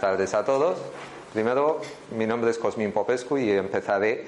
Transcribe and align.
tardes 0.00 0.34
a 0.34 0.44
todos. 0.44 0.78
Primero, 1.32 1.80
mi 2.16 2.26
nombre 2.26 2.50
es 2.50 2.58
Cosmin 2.58 2.92
Popescu 2.92 3.38
y 3.38 3.50
empezaré 3.52 4.26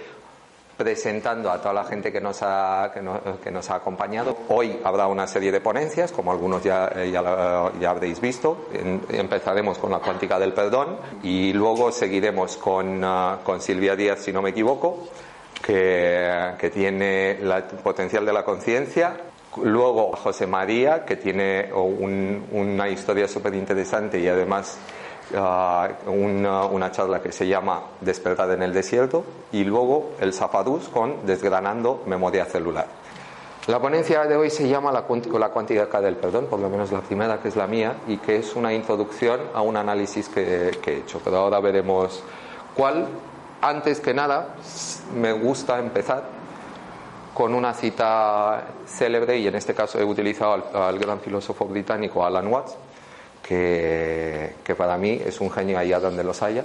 presentando 0.76 1.50
a 1.50 1.58
toda 1.60 1.74
la 1.74 1.84
gente 1.84 2.10
que 2.10 2.20
nos 2.20 2.38
ha, 2.42 2.90
que 2.94 3.02
no- 3.02 3.20
que 3.42 3.50
nos 3.50 3.68
ha 3.70 3.76
acompañado. 3.76 4.36
Hoy 4.48 4.80
habrá 4.84 5.06
una 5.06 5.26
serie 5.26 5.52
de 5.52 5.60
ponencias, 5.60 6.10
como 6.12 6.32
algunos 6.32 6.62
ya, 6.62 6.90
eh, 6.96 7.10
ya, 7.10 7.70
ya 7.80 7.90
habréis 7.90 8.20
visto. 8.20 8.66
Empezaremos 9.10 9.78
con 9.78 9.90
la 9.90 9.98
cuántica 9.98 10.38
del 10.38 10.52
perdón 10.52 10.96
y 11.22 11.52
luego 11.52 11.92
seguiremos 11.92 12.56
con, 12.56 13.02
ah, 13.04 13.38
con 13.44 13.60
Silvia 13.60 13.94
Díaz, 13.96 14.20
si 14.20 14.32
no 14.32 14.42
me 14.42 14.50
equivoco, 14.50 15.08
que, 15.64 16.52
que 16.58 16.70
tiene 16.70 17.32
el 17.32 17.62
potencial 17.82 18.24
de 18.24 18.32
la 18.32 18.44
conciencia. 18.44 19.16
Luego 19.62 20.12
José 20.16 20.46
María, 20.46 21.04
que 21.04 21.16
tiene 21.16 21.70
un- 21.72 22.46
una 22.52 22.88
historia 22.88 23.28
súper 23.28 23.54
interesante 23.54 24.18
y 24.18 24.26
además 24.26 24.78
ah, 25.36 25.88
una, 26.06 26.90
charla 26.90 27.22
que 27.22 27.32
se 27.32 27.46
llama 27.46 27.82
Despertar 28.00 28.50
en 28.50 28.62
el 28.62 28.72
desierto 28.72 29.24
y 29.52 29.64
luego 29.64 30.12
el 30.20 30.32
Zafadús 30.32 30.88
con 30.88 31.26
Desgranando 31.26 32.02
memoria 32.06 32.44
celular. 32.44 32.86
La 33.68 33.80
ponencia 33.80 34.24
de 34.24 34.34
hoy 34.34 34.50
se 34.50 34.68
llama 34.68 34.90
la, 34.90 35.02
cuántica 35.02 36.00
del 36.00 36.16
perdón, 36.16 36.46
por 36.46 36.58
lo 36.58 36.68
menos 36.68 36.90
la 36.90 37.00
primera 37.00 37.40
que 37.40 37.46
es 37.46 37.54
la 37.54 37.68
mía, 37.68 37.94
y 38.08 38.16
que 38.16 38.36
es 38.36 38.56
una 38.56 38.72
introducción 38.72 39.40
a 39.54 39.62
un 39.62 39.76
análisis 39.76 40.28
que, 40.28 40.70
he 40.84 40.96
hecho. 40.96 41.20
Pero 41.22 41.36
ahora 41.36 41.60
veremos 41.60 42.24
cuál. 42.74 43.06
Antes 43.60 44.00
que 44.00 44.12
nada, 44.12 44.56
me 45.14 45.32
gusta 45.32 45.78
empezar 45.78 46.24
con 47.32 47.54
una 47.54 47.72
cita 47.72 48.64
célebre, 48.84 49.38
y 49.38 49.46
en 49.46 49.54
este 49.54 49.74
caso 49.74 50.00
he 50.00 50.04
utilizado 50.04 50.64
al 50.74 50.98
gran 50.98 51.20
filósofo 51.20 51.64
británico 51.66 52.24
Alan 52.24 52.48
Watts, 52.48 52.76
que, 53.42 54.74
para 54.76 54.96
mí 54.96 55.20
es 55.24 55.40
un 55.40 55.50
genio 55.50 55.78
allá 55.78 56.00
donde 56.00 56.24
los 56.24 56.42
haya, 56.42 56.64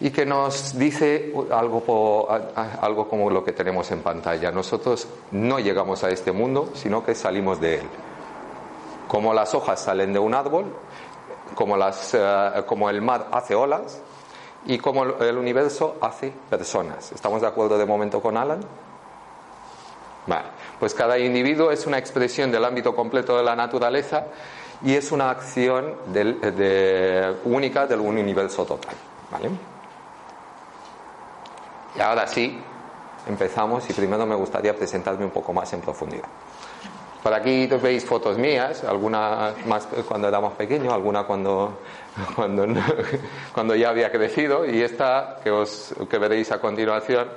y 0.00 0.10
que 0.10 0.26
nos 0.26 0.76
dice 0.76 1.32
algo, 1.50 2.28
algo 2.80 3.08
como 3.08 3.30
lo 3.30 3.44
que 3.44 3.52
tenemos 3.52 3.90
en 3.92 4.00
pantalla. 4.00 4.50
Nosotros 4.50 5.06
no 5.30 5.60
llegamos 5.60 6.02
a 6.02 6.10
este 6.10 6.32
mundo, 6.32 6.70
sino 6.74 7.04
que 7.04 7.14
salimos 7.14 7.60
de 7.60 7.76
él. 7.76 7.86
Como 9.06 9.32
las 9.32 9.54
hojas 9.54 9.80
salen 9.80 10.12
de 10.12 10.18
un 10.18 10.34
árbol, 10.34 10.74
como, 11.54 11.76
las, 11.76 12.14
eh, 12.14 12.64
como 12.66 12.90
el 12.90 13.00
mar 13.00 13.28
hace 13.30 13.54
olas 13.54 14.00
y 14.66 14.78
como 14.78 15.04
el 15.04 15.36
universo 15.36 15.96
hace 16.00 16.32
personas. 16.50 17.12
¿Estamos 17.12 17.40
de 17.42 17.46
acuerdo 17.46 17.78
de 17.78 17.86
momento 17.86 18.20
con 18.20 18.36
Alan? 18.36 18.60
Vale. 20.26 20.48
Pues 20.78 20.94
cada 20.94 21.18
individuo 21.18 21.70
es 21.70 21.86
una 21.86 21.98
expresión 21.98 22.50
del 22.50 22.64
ámbito 22.64 22.94
completo 22.94 23.36
de 23.36 23.44
la 23.44 23.54
naturaleza 23.54 24.26
y 24.84 24.94
es 24.94 25.12
una 25.12 25.30
acción 25.30 25.94
del- 26.06 26.40
de- 26.40 27.36
única 27.44 27.86
del 27.86 28.00
universo 28.00 28.64
total. 28.64 28.94
¿vale? 29.30 29.50
Y 31.96 32.00
ahora 32.00 32.26
sí, 32.26 32.58
empezamos 33.28 33.88
y 33.88 33.92
primero 33.92 34.26
me 34.26 34.34
gustaría 34.34 34.74
presentarme 34.74 35.24
un 35.24 35.30
poco 35.30 35.52
más 35.52 35.72
en 35.72 35.80
profundidad. 35.80 36.28
Por 37.22 37.32
aquí 37.32 37.66
veis 37.68 38.04
fotos 38.04 38.36
mías, 38.36 38.82
alguna 38.82 39.54
más 39.66 39.86
cuando 40.08 40.26
era 40.26 40.40
más 40.40 40.54
pequeño, 40.54 40.92
alguna 40.92 41.22
cuando, 41.24 41.78
cuando, 42.34 42.66
cuando 43.54 43.74
ya 43.76 43.90
había 43.90 44.10
crecido 44.10 44.66
y 44.66 44.82
esta 44.82 45.36
que, 45.44 45.50
os, 45.50 45.94
que 46.10 46.18
veréis 46.18 46.50
a 46.50 46.60
continuación, 46.60 47.28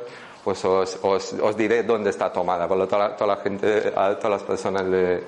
pues 0.43 0.63
os, 0.65 0.97
os, 1.03 1.33
os 1.33 1.55
diré 1.57 1.83
dónde 1.83 2.09
está 2.09 2.31
tomada. 2.31 2.67
Por 2.67 2.77
lo 2.77 2.87
tanto, 2.87 3.15
toda 3.15 3.35
la 3.35 3.41
gente, 3.43 3.93
a 3.95 4.15
todas 4.15 4.31
las 4.41 4.43
personas 4.43 4.83
le, 4.85 5.23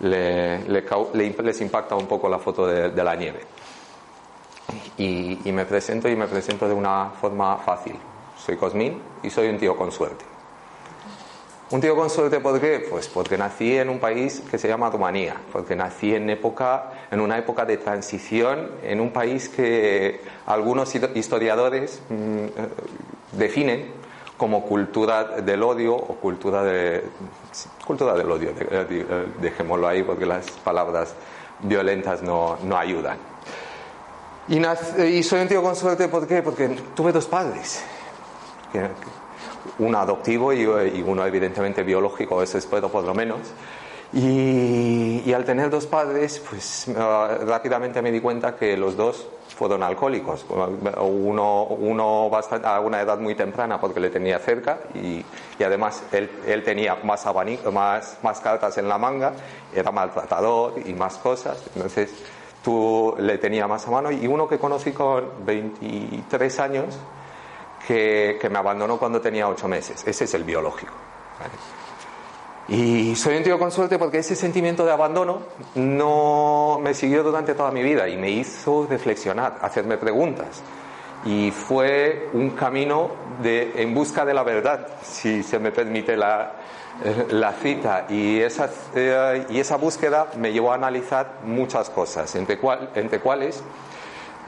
le- 0.00 0.58
le 0.68 0.84
les 1.42 1.60
impacta 1.60 1.94
un 1.94 2.06
poco 2.06 2.28
la 2.28 2.38
foto 2.38 2.66
de, 2.66 2.90
la 3.04 3.14
nieve. 3.16 3.40
Y, 4.98 5.38
me 5.52 5.64
presento 5.64 6.08
y 6.08 6.16
me 6.16 6.26
presento 6.26 6.68
de 6.68 6.74
una 6.74 7.10
forma 7.20 7.56
fácil. 7.58 7.96
Soy 8.36 8.56
Cosmín 8.56 9.00
y 9.22 9.30
soy 9.30 9.48
un 9.48 9.58
tío 9.58 9.76
con 9.76 9.90
suerte. 9.90 10.24
Un 11.70 11.80
tío 11.80 11.94
con 11.94 12.10
suerte, 12.10 12.40
¿por 12.40 12.60
qué? 12.60 12.84
Pues 12.90 13.08
porque 13.08 13.38
nací 13.38 13.76
en 13.76 13.88
un 13.88 14.00
país 14.00 14.42
que 14.50 14.58
se 14.58 14.66
llama 14.66 14.90
Rumanía, 14.90 15.36
porque 15.52 15.76
nací 15.76 16.14
en, 16.14 16.28
época, 16.28 16.90
en 17.10 17.20
una 17.20 17.38
época 17.38 17.64
de 17.64 17.76
transición, 17.76 18.72
en 18.82 19.00
un 19.00 19.12
país 19.12 19.48
que 19.48 20.20
algunos 20.46 20.92
historiadores 21.14 22.02
mm, 22.08 22.14
eh, 22.14 22.50
definen 23.32 23.99
como 24.40 24.62
cultura 24.62 25.24
del 25.42 25.62
odio 25.62 25.94
o 25.94 26.14
cultura 26.14 26.62
de 26.64 27.04
cultura 27.86 28.14
del 28.14 28.30
odio, 28.30 28.54
de- 28.54 28.84
de- 28.86 29.26
dejémoslo 29.38 29.86
ahí 29.86 30.02
porque 30.02 30.24
las 30.24 30.50
palabras 30.64 31.12
violentas 31.60 32.22
no, 32.22 32.56
no 32.62 32.78
ayudan. 32.78 33.18
Y, 34.48 34.56
nac- 34.58 34.98
y 34.98 35.22
soy 35.22 35.42
un 35.42 35.48
tío 35.48 35.62
con 35.62 35.76
suerte, 35.76 36.08
¿por 36.08 36.26
qué? 36.26 36.40
Porque 36.40 36.68
tuve 36.94 37.12
dos 37.12 37.26
padres. 37.26 37.84
Uno 39.78 39.98
adoptivo 39.98 40.54
y, 40.54 40.62
y 40.62 41.04
uno 41.06 41.26
evidentemente 41.26 41.82
biológico, 41.82 42.42
eso 42.42 42.56
espero 42.56 42.88
por 42.88 43.04
lo 43.04 43.12
menos. 43.12 43.40
Y, 44.12 45.22
y 45.24 45.32
al 45.32 45.44
tener 45.44 45.70
dos 45.70 45.86
padres, 45.86 46.42
pues 46.48 46.86
ah, 46.96 47.38
rápidamente 47.46 48.02
me 48.02 48.10
di 48.10 48.20
cuenta 48.20 48.56
que 48.56 48.76
los 48.76 48.96
dos 48.96 49.28
fueron 49.56 49.82
alcohólicos. 49.82 50.44
Uno, 50.48 51.64
uno 51.64 52.28
bastante, 52.28 52.66
a 52.66 52.80
una 52.80 53.00
edad 53.00 53.18
muy 53.18 53.34
temprana 53.36 53.80
porque 53.80 54.00
le 54.00 54.10
tenía 54.10 54.38
cerca 54.40 54.80
y, 54.94 55.24
y 55.58 55.62
además 55.62 56.02
él, 56.12 56.28
él 56.46 56.64
tenía 56.64 56.96
más, 57.04 57.24
abanico, 57.26 57.70
más, 57.70 58.18
más 58.22 58.40
cartas 58.40 58.78
en 58.78 58.88
la 58.88 58.98
manga, 58.98 59.32
era 59.72 59.92
maltratador 59.92 60.74
y 60.84 60.92
más 60.94 61.18
cosas. 61.18 61.62
Entonces 61.76 62.10
tú 62.64 63.14
le 63.18 63.38
tenía 63.38 63.68
más 63.68 63.86
a 63.86 63.90
mano 63.92 64.10
y 64.10 64.26
uno 64.26 64.48
que 64.48 64.58
conocí 64.58 64.90
con 64.90 65.44
23 65.44 66.60
años 66.60 66.98
que, 67.86 68.38
que 68.40 68.50
me 68.50 68.58
abandonó 68.58 68.98
cuando 68.98 69.20
tenía 69.20 69.48
8 69.48 69.68
meses. 69.68 70.02
Ese 70.04 70.24
es 70.24 70.34
el 70.34 70.42
biológico. 70.42 70.94
¿vale? 71.38 71.89
Y 72.70 73.16
soy 73.16 73.36
un 73.36 73.42
tío 73.42 73.58
con 73.58 73.72
suerte 73.72 73.98
porque 73.98 74.18
ese 74.18 74.36
sentimiento 74.36 74.84
de 74.84 74.92
abandono 74.92 75.40
no 75.74 76.78
me 76.80 76.94
siguió 76.94 77.24
durante 77.24 77.54
toda 77.54 77.72
mi 77.72 77.82
vida 77.82 78.08
y 78.08 78.16
me 78.16 78.30
hizo 78.30 78.86
reflexionar, 78.88 79.58
hacerme 79.60 79.98
preguntas. 79.98 80.62
Y 81.24 81.50
fue 81.50 82.28
un 82.32 82.50
camino 82.50 83.10
de, 83.42 83.72
en 83.82 83.92
busca 83.92 84.24
de 84.24 84.34
la 84.34 84.44
verdad, 84.44 84.86
si 85.02 85.42
se 85.42 85.58
me 85.58 85.72
permite 85.72 86.16
la, 86.16 86.52
la 87.30 87.52
cita. 87.54 88.06
Y 88.08 88.38
esa, 88.38 88.70
eh, 88.94 89.46
y 89.50 89.58
esa 89.58 89.76
búsqueda 89.76 90.28
me 90.38 90.52
llevó 90.52 90.70
a 90.70 90.76
analizar 90.76 91.40
muchas 91.44 91.90
cosas, 91.90 92.32
entre, 92.36 92.58
cual, 92.58 92.90
entre 92.94 93.18
cuales 93.18 93.64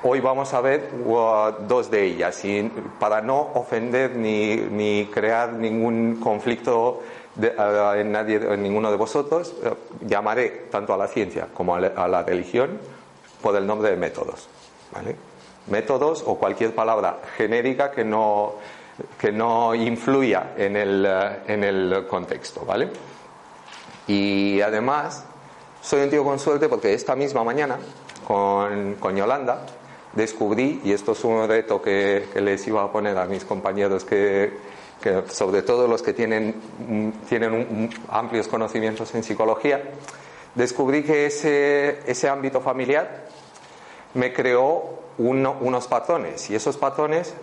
Hoy 0.05 0.19
vamos 0.19 0.53
a 0.53 0.61
ver 0.61 0.91
uh, 1.07 1.65
dos 1.69 1.89
de 1.89 2.05
ellas 2.05 2.45
y 2.45 2.69
para 2.99 3.21
no 3.21 3.39
ofender 3.55 4.17
ni, 4.17 4.57
ni 4.57 5.07
crear 5.07 5.53
ningún 5.53 6.17
conflicto 6.17 7.03
de- 7.35 7.55
uh, 7.57 7.95
en, 7.99 8.13
nadie, 8.13 8.37
en 8.37 8.63
ninguno 8.63 8.91
de 8.91 8.97
vosotros, 8.97 9.55
uh, 9.63 10.07
llamaré 10.07 10.69
tanto 10.71 10.93
a 10.95 10.97
la 10.97 11.07
ciencia 11.09 11.49
como 11.53 11.75
a 11.75 11.81
la, 11.81 11.89
a 11.97 12.09
la 12.09 12.23
religión 12.23 12.79
por 13.41 13.57
el 13.57 13.67
nombre 13.67 13.91
de 13.91 13.97
métodos. 13.97 14.49
¿vale? 14.93 15.17
Métodos 15.69 16.23
o 16.27 16.37
cualquier 16.37 16.75
palabra 16.75 17.19
genérica 17.37 17.91
que 17.91 18.05
no, 18.05 18.55
que 19.19 19.33
no 19.33 19.75
influya 19.75 20.53
en 20.57 20.77
el, 20.77 21.07
uh, 21.07 21.51
en 21.51 21.65
el 21.65 22.07
contexto. 22.09 22.65
¿vale? 22.65 22.89
Y 24.07 24.61
además, 24.61 25.25
soy 25.81 26.03
un 26.03 26.11
tío 26.11 26.25
con 26.25 26.39
suerte 26.39 26.69
porque 26.69 26.93
esta 26.93 27.17
misma 27.17 27.45
mañana 27.45 27.79
con, 28.27 28.95
con 28.95 29.17
Yolanda 29.17 29.67
descubrí, 30.13 30.81
y 30.85 30.93
esto 30.93 31.13
es 31.13 31.25
un 31.25 31.49
reto 31.49 31.81
que, 31.81 32.29
que 32.33 32.41
les 32.43 32.67
iba 32.67 32.83
a 32.83 32.93
poner 32.93 33.17
a 33.17 33.25
mis 33.25 33.45
compañeros, 33.45 34.05
que, 34.05 34.53
que 35.03 35.25
sobre 35.29 35.63
todo 35.63 35.87
los 35.87 36.03
que 36.03 36.15
tienen, 36.15 36.55
mm, 36.79 37.11
tienen 37.29 37.91
amplios 38.09 38.49
conocimientos 38.49 39.15
en 39.15 39.23
psicología, 39.23 39.83
descubrí 40.55 41.03
que 41.03 41.27
ese, 41.27 42.01
ese 42.11 42.29
ámbito 42.29 42.61
familiar 42.61 43.27
me 44.15 44.33
creó 44.33 45.03
unos 45.19 45.87
patrones. 45.89 46.49
Y 46.51 46.55
esos 46.55 46.77
patrones, 46.77 47.35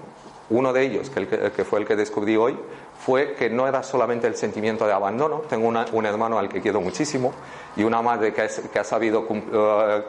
uno 0.49 0.73
de 0.73 0.83
ellos, 0.83 1.09
que, 1.09 1.19
el 1.19 1.51
que, 1.51 1.63
fue 1.63 1.79
el 1.79 1.85
que 1.85 1.95
descubrí 1.95 2.35
hoy, 2.35 2.57
fue 3.05 3.33
que 3.35 3.49
no 3.49 3.67
era 3.67 3.83
solamente 3.83 4.27
el 4.27 4.35
sentimiento 4.35 4.85
de 4.85 4.93
abandono, 4.93 5.41
tengo 5.49 5.67
un 5.67 6.05
hermano 6.05 6.39
al 6.39 6.49
que 6.49 6.61
quiero 6.61 6.81
muchísimo 6.81 7.33
y 7.75 7.83
una 7.83 8.01
madre 8.01 8.33
que, 8.33 8.79
ha 8.79 8.83
sabido 8.83 9.21
uh, 9.21 10.03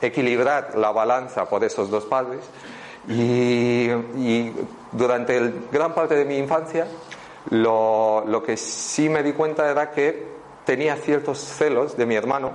equilibrar 0.00 0.76
la 0.76 0.92
balanza 0.92 1.48
por 1.48 1.64
esos 1.64 1.90
dos 1.90 2.04
padres 2.04 2.40
y, 3.08 4.52
durante 4.92 5.52
gran 5.72 5.92
parte 5.92 6.14
de 6.14 6.24
mi 6.24 6.38
infancia 6.38 6.86
lo, 7.50 8.24
lo 8.26 8.42
que 8.42 8.56
sí 8.56 9.08
me 9.08 9.22
di 9.22 9.32
cuenta 9.32 9.68
era 9.68 9.90
que 9.90 10.26
tenía 10.64 10.96
ciertos 10.96 11.38
celos 11.38 11.96
de 11.96 12.06
mi 12.06 12.14
hermano 12.14 12.52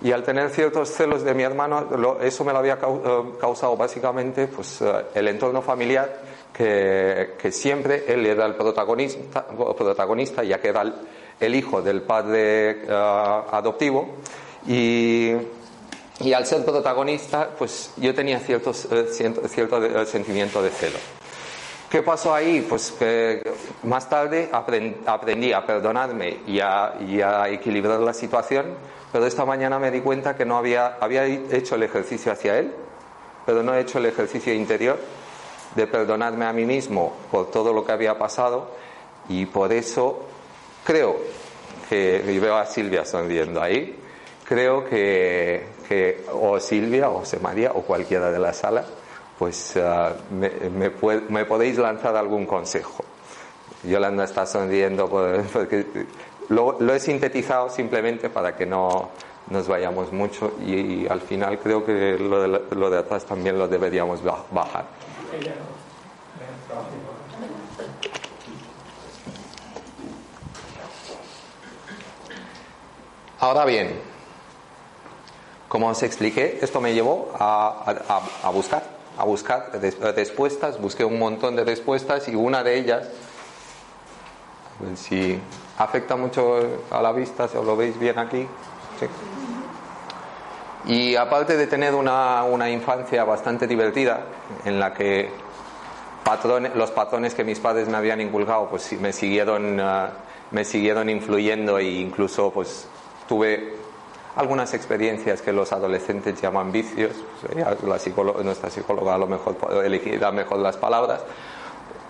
y 0.00 0.12
al 0.12 0.22
tener 0.22 0.50
ciertos 0.50 0.90
celos 0.90 1.24
de 1.24 1.34
mi 1.34 1.42
hermano, 1.42 1.88
eso 2.22 2.44
me 2.44 2.52
lo 2.52 2.58
había 2.58 2.74
eh, 2.74 3.22
causado 3.40 3.76
básicamente 3.76 4.46
pues, 4.46 4.80
eh, 4.80 5.06
el 5.14 5.26
entorno 5.26 5.60
familiar, 5.60 6.22
que, 6.52 7.36
siempre 7.50 8.04
él 8.06 8.26
era 8.26 8.46
el 8.46 8.54
protagonista, 8.54 9.46
protagonista 9.46 10.44
ya 10.44 10.60
que 10.60 10.68
era 10.68 10.84
el, 11.40 11.54
hijo 11.54 11.82
del 11.82 12.02
padre 12.02 12.82
eh, 12.82 13.44
adoptivo. 13.50 14.14
Y, 14.68 15.32
y, 16.20 16.32
al 16.32 16.46
ser 16.46 16.64
protagonista, 16.64 17.50
pues 17.58 17.92
yo 17.96 18.14
tenía 18.14 18.40
ciertos, 18.40 18.88
cierto, 19.10 19.46
cierto 19.48 20.06
sentimiento 20.06 20.62
de 20.62 20.70
celo. 20.70 20.98
¿Qué 21.90 22.02
pasó 22.02 22.34
ahí? 22.34 22.66
Pues 22.68 22.90
que 22.90 23.42
más 23.84 24.08
tarde 24.10 24.50
aprendí 24.52 25.52
a 25.52 25.64
perdonarme 25.64 26.40
y 26.46 26.60
a, 26.60 26.94
y 27.00 27.20
a 27.22 27.48
equilibrar 27.48 28.00
la 28.00 28.12
situación 28.12 28.76
pero 29.12 29.26
esta 29.26 29.44
mañana 29.44 29.78
me 29.78 29.90
di 29.90 30.00
cuenta 30.00 30.36
que 30.36 30.44
no 30.44 30.58
había, 30.58 30.98
había 31.00 31.24
hecho 31.24 31.76
el 31.76 31.82
ejercicio 31.82 32.30
hacia 32.30 32.58
Él, 32.58 32.74
pero 33.46 33.62
no 33.62 33.74
he 33.74 33.80
hecho 33.80 33.98
el 33.98 34.06
ejercicio 34.06 34.52
interior 34.52 34.98
de 35.74 35.86
perdonarme 35.86 36.44
a 36.44 36.52
mí 36.52 36.66
mismo 36.66 37.14
por 37.30 37.50
todo 37.50 37.72
lo 37.72 37.84
que 37.84 37.92
había 37.92 38.18
pasado 38.18 38.70
y 39.28 39.46
por 39.46 39.72
eso 39.72 40.26
creo 40.84 41.16
que, 41.88 42.22
y 42.26 42.38
veo 42.38 42.56
a 42.56 42.66
Silvia 42.66 43.04
sonriendo 43.04 43.62
ahí, 43.62 43.98
creo 44.44 44.84
que, 44.84 45.66
que 45.88 46.24
o 46.32 46.60
Silvia 46.60 47.08
o 47.08 47.20
José 47.20 47.38
María 47.40 47.72
o 47.74 47.82
cualquiera 47.82 48.30
de 48.30 48.38
la 48.38 48.52
sala, 48.52 48.84
pues 49.38 49.74
uh, 49.76 50.34
me, 50.34 50.50
me, 50.70 50.90
me, 51.28 51.44
podéis 51.44 51.78
lanzar 51.78 52.16
algún 52.16 52.44
consejo. 52.44 53.04
Yolanda 53.84 54.24
está 54.24 54.44
sonriendo 54.44 55.08
porque 55.52 55.86
lo, 56.48 56.94
he 56.94 57.00
sintetizado 57.00 57.70
simplemente 57.70 58.28
para 58.28 58.56
que 58.56 58.66
no 58.66 59.10
nos 59.50 59.66
vayamos 59.66 60.12
mucho 60.12 60.54
y, 60.64 61.06
al 61.08 61.20
final 61.20 61.58
creo 61.58 61.84
que 61.84 62.18
lo 62.18 62.42
de, 62.42 62.60
lo 62.74 62.90
de 62.90 62.98
atrás 62.98 63.24
también 63.24 63.58
lo 63.58 63.68
deberíamos 63.68 64.22
bajar. 64.22 64.84
Ahora 73.40 73.64
bien, 73.64 74.07
como 75.68 75.88
os 75.88 76.02
expliqué, 76.02 76.58
esto 76.62 76.80
me 76.80 76.94
llevó 76.94 77.30
a, 77.38 78.20
a, 78.42 78.50
buscar, 78.50 78.82
a 79.18 79.24
buscar 79.24 79.70
respuestas, 80.16 80.80
busqué 80.80 81.04
un 81.04 81.18
montón 81.18 81.56
de 81.56 81.64
respuestas 81.64 82.26
y 82.28 82.34
una 82.34 82.62
de 82.62 82.78
ellas, 82.78 83.08
a 84.80 84.84
ver 84.84 84.96
si 84.96 85.38
afecta 85.76 86.16
mucho 86.16 86.58
a 86.90 87.02
la 87.02 87.12
vista, 87.12 87.48
si 87.48 87.56
os 87.56 87.66
lo 87.66 87.76
veis 87.76 87.98
bien 87.98 88.18
aquí. 88.18 88.46
Y 90.86 91.16
aparte 91.16 91.56
de 91.56 91.66
tener 91.66 91.94
una, 91.94 92.44
una, 92.44 92.70
infancia 92.70 93.24
bastante 93.24 93.66
divertida, 93.66 94.22
en 94.64 94.80
la 94.80 94.94
que 94.94 95.28
patrones, 96.24 96.74
los 96.74 96.90
patrones 96.92 97.34
que 97.34 97.44
mis 97.44 97.60
padres 97.60 97.88
me 97.88 97.98
habían 97.98 98.22
inculcado, 98.22 98.68
pues 98.70 98.92
me 98.98 99.12
siguieron, 99.12 99.78
uh, 99.78 100.08
me 100.50 100.64
siguieron 100.64 101.10
influyendo 101.10 101.78
e 101.78 101.84
incluso 101.84 102.50
pues 102.50 102.88
tuve 103.28 103.77
algunas 104.38 104.72
experiencias 104.72 105.42
que 105.42 105.52
los 105.52 105.72
adolescentes 105.72 106.40
llaman 106.40 106.70
vicios, 106.70 107.10
la 107.56 107.98
nuestra 108.44 108.70
psicóloga 108.70 109.16
a 109.16 109.18
lo 109.18 109.26
mejor 109.26 109.56
elegirá 109.84 110.30
mejor 110.30 110.60
las 110.60 110.76
palabras, 110.76 111.22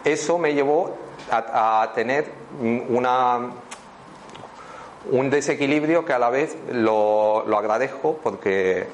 eso 0.04 0.36
me 0.36 0.52
llevó 0.52 0.94
a, 1.30 1.90
tener 1.94 2.30
una, 2.90 3.50
un 5.10 5.30
desequilibrio 5.30 6.04
que 6.04 6.12
a 6.12 6.19
la 6.19 6.28
vez 6.28 6.54
lo, 6.70 7.44
agradezco 7.56 8.19
porque 8.22 8.86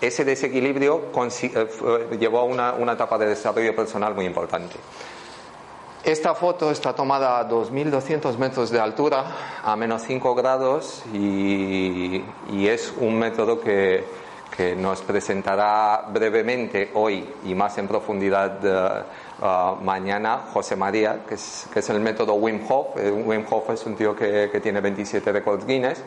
ese 0.00 0.24
desequilibrio 0.24 1.06
eh, 1.16 2.16
llevó 2.18 2.38
a 2.38 2.44
una, 2.44 2.92
etapa 2.92 3.18
de 3.18 3.26
desarrollo 3.26 3.74
personal 3.74 4.14
muy 4.14 4.24
importante. 4.24 4.76
Esta 6.08 6.34
foto 6.34 6.70
está 6.70 6.94
tomada 6.94 7.38
a 7.38 7.46
2.200 7.46 8.38
metros 8.38 8.70
de 8.70 8.80
altura, 8.80 9.26
a 9.62 9.76
menos 9.76 10.00
5 10.06 10.34
grados, 10.34 11.02
y, 11.12 12.24
y 12.50 12.66
es 12.66 12.94
un 12.96 13.18
método 13.18 13.60
que, 13.60 14.06
que, 14.56 14.74
nos 14.74 15.02
presentará 15.02 16.06
brevemente 16.10 16.92
hoy 16.94 17.28
y 17.44 17.54
más 17.54 17.76
en 17.76 17.86
profundidad. 17.86 18.58
Eh, 18.64 19.04
Ah, 19.40 19.76
mañana 19.80 20.46
José 20.52 20.74
María, 20.74 21.20
que 21.24 21.34
es, 21.34 21.68
que 21.72 21.78
es, 21.78 21.88
el 21.90 22.00
método 22.00 22.34
Wim 22.34 22.60
Hof. 22.68 22.96
Eh, 22.96 23.08
Wim 23.08 23.44
Hof 23.48 23.70
es 23.70 23.86
un 23.86 23.94
tío 23.94 24.16
que, 24.16 24.48
tiene 24.60 24.80
27 24.80 25.30
récords 25.30 25.64
Guinness. 25.64 26.02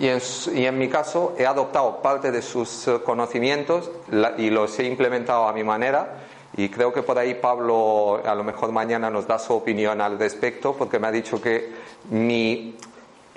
Y 0.00 0.08
en, 0.08 0.20
y 0.52 0.66
en, 0.66 0.76
mi 0.76 0.88
caso 0.88 1.34
he 1.38 1.46
adoptado 1.46 2.02
parte 2.02 2.32
de 2.32 2.42
sus 2.42 2.88
eh, 2.88 3.00
conocimientos 3.04 3.88
y 4.36 4.50
los 4.50 4.76
he 4.80 4.84
implementado 4.84 5.46
a 5.46 5.52
mi 5.52 5.62
manera. 5.62 6.24
Y 6.56 6.68
creo 6.68 6.92
que 6.92 7.02
por 7.02 7.18
ahí 7.18 7.34
Pablo 7.34 8.20
a 8.24 8.34
lo 8.34 8.44
mejor 8.44 8.72
mañana 8.72 9.10
nos 9.10 9.26
da 9.26 9.38
su 9.38 9.54
opinión 9.54 10.00
al 10.00 10.18
respecto, 10.18 10.74
porque 10.74 10.98
me 10.98 11.08
ha 11.08 11.12
dicho 11.12 11.40
que 11.40 11.70
mi, 12.10 12.76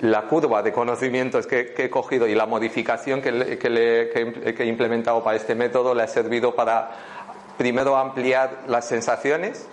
la 0.00 0.22
curva 0.22 0.62
de 0.62 0.72
conocimientos 0.72 1.46
que, 1.46 1.72
que 1.72 1.84
he 1.84 1.90
cogido 1.90 2.26
y 2.26 2.34
la 2.34 2.46
modificación 2.46 3.22
que, 3.22 3.58
que, 3.58 3.70
le, 3.70 4.10
que 4.10 4.62
he 4.62 4.66
implementado 4.66 5.24
para 5.24 5.36
este 5.36 5.54
método 5.54 5.94
le 5.94 6.02
ha 6.02 6.08
servido 6.08 6.54
para 6.54 6.90
primero 7.56 7.96
ampliar 7.96 8.64
las 8.66 8.86
sensaciones 8.86 9.66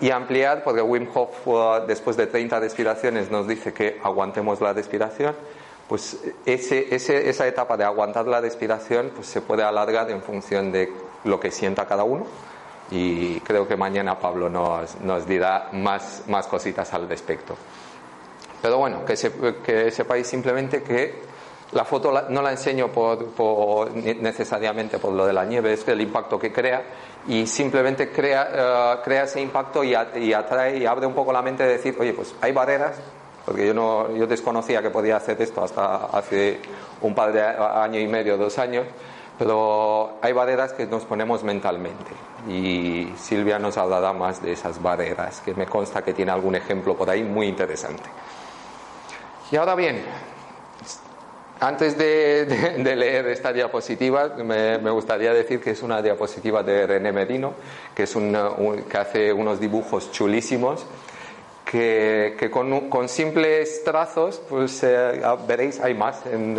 y 0.00 0.10
ampliar, 0.10 0.62
porque 0.62 0.82
Wim 0.82 1.08
Hof 1.12 1.86
después 1.86 2.16
de 2.16 2.26
30 2.26 2.60
respiraciones 2.60 3.30
nos 3.30 3.48
dice 3.48 3.72
que 3.72 3.98
aguantemos 4.02 4.60
la 4.60 4.72
respiración, 4.72 5.34
pues 5.88 6.18
ese, 6.46 6.94
esa 6.94 7.46
etapa 7.46 7.76
de 7.76 7.84
aguantar 7.84 8.26
la 8.26 8.40
respiración 8.40 9.10
pues 9.14 9.26
se 9.26 9.40
puede 9.40 9.62
alargar 9.62 10.10
en 10.10 10.22
función 10.22 10.72
de 10.72 10.92
lo 11.24 11.40
que 11.40 11.50
sienta 11.50 11.86
cada 11.86 12.04
uno. 12.04 12.26
Y 12.90 13.40
creo 13.40 13.66
que 13.66 13.76
mañana 13.76 14.18
Pablo 14.18 14.48
nos, 14.48 15.00
nos 15.00 15.26
dirá 15.26 15.70
más, 15.72 16.22
más 16.28 16.46
cositas 16.46 16.92
al 16.94 17.08
respecto. 17.08 17.56
Pero 18.60 18.78
bueno, 18.78 19.04
que, 19.04 19.14
que 19.64 19.90
sepáis 19.90 20.26
simplemente 20.26 20.82
que 20.82 21.34
la 21.74 21.84
foto 21.84 22.12
no 22.28 22.40
la 22.40 22.52
enseño 22.52 22.88
por, 22.88 23.90
necesariamente 23.94 24.98
por 24.98 25.12
lo 25.12 25.26
de 25.26 25.32
la 25.32 25.44
nieve, 25.44 25.72
es 25.72 25.86
el 25.88 26.00
impacto 26.00 26.38
que 26.38 26.52
crea. 26.52 26.82
Y 27.26 27.46
simplemente 27.46 28.10
crea, 28.10 28.48
eh, 28.52 29.00
crea 29.02 29.24
ese 29.24 29.40
impacto 29.40 29.82
y, 29.82 29.94
atrae 29.94 30.78
y 30.78 30.86
abre 30.86 31.06
un 31.06 31.14
poco 31.14 31.32
la 31.32 31.42
mente 31.42 31.64
de 31.64 31.70
decir, 31.70 31.96
oye, 31.98 32.12
pues 32.12 32.34
hay 32.40 32.52
barreras, 32.52 32.96
porque 33.44 33.66
yo, 33.66 33.74
no, 33.74 34.14
yo 34.14 34.26
desconocía 34.26 34.82
que 34.82 34.90
podía 34.90 35.16
hacer 35.16 35.40
esto 35.42 35.64
hasta 35.64 36.06
hace 36.06 36.60
un 37.00 37.14
par 37.14 37.32
de 37.32 37.42
años 37.42 38.02
y 38.02 38.06
medio, 38.06 38.36
dos 38.36 38.58
años, 38.58 38.86
pero 39.38 40.18
hay 40.22 40.32
barreras 40.32 40.72
que 40.72 40.86
nos 40.86 41.04
ponemos 41.04 41.42
mentalmente 41.42 42.12
y 42.48 43.12
Silvia 43.16 43.58
nos 43.58 43.76
hablará 43.76 44.12
más 44.12 44.42
de 44.42 44.52
esas 44.52 44.80
barreras, 44.80 45.40
que 45.40 45.54
me 45.54 45.66
consta 45.66 46.02
que 46.02 46.12
tiene 46.12 46.32
algún 46.32 46.54
ejemplo 46.54 46.96
por 46.96 47.10
ahí 47.10 47.24
muy 47.24 47.46
interesante. 47.46 48.04
Y 49.50 49.56
ahora 49.56 49.74
bien, 49.74 50.02
antes 51.60 51.96
de, 51.96 52.46
leer 52.96 53.26
esta 53.28 53.52
diapositiva, 53.52 54.28
me, 54.36 54.90
gustaría 54.90 55.32
decir 55.32 55.60
que 55.60 55.70
es 55.70 55.82
una 55.82 56.02
diapositiva 56.02 56.62
de 56.62 56.86
René 56.86 57.12
Medino, 57.12 57.54
que, 57.94 58.04
es 58.04 58.14
que 58.14 58.98
hace 58.98 59.32
unos 59.32 59.60
dibujos 59.60 60.12
chulísimos, 60.12 60.84
que, 61.64 62.50
con, 62.52 63.08
simples 63.08 63.82
trazos, 63.84 64.40
pues 64.48 64.82
eh, 64.84 65.20
veréis, 65.48 65.80
hay 65.80 65.94
más 65.94 66.24
en, 66.26 66.56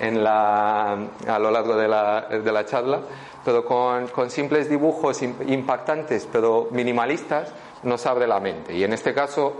la, 0.00 0.92
a 1.26 1.38
lo 1.38 1.50
largo 1.50 1.76
de 1.76 1.88
la, 1.88 2.64
charla, 2.66 3.00
pero 3.44 3.64
con, 3.64 4.30
simples 4.30 4.68
dibujos 4.68 5.22
impactantes, 5.22 6.28
pero 6.30 6.68
minimalistas, 6.70 7.52
nos 7.82 8.04
abre 8.06 8.26
la 8.26 8.40
mente. 8.40 8.74
Y 8.74 8.84
en 8.84 8.92
este 8.92 9.14
caso, 9.14 9.54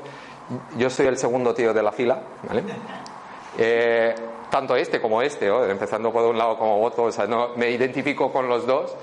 yo 0.77 0.91
soy 0.91 1.07
el 1.07 1.17
segundo 1.17 1.55
tío 1.55 1.73
de 1.73 1.83
la 1.83 1.93
fila, 1.93 2.21
¿vale? 2.49 2.65
Eh, 3.57 4.15
tanto 4.51 4.77
este 4.77 5.01
como 5.01 5.23
este, 5.23 5.49
empezando 5.71 6.13
por 6.13 6.25
un 6.25 6.39
lado 6.39 6.59
como 6.59 6.83
otro, 6.83 7.05
o 7.05 7.13
sea, 7.13 7.27
no, 7.27 7.51
me 7.57 7.71
identifico 7.71 8.33
con 8.33 8.49
los 8.49 8.67
dos 8.67 8.95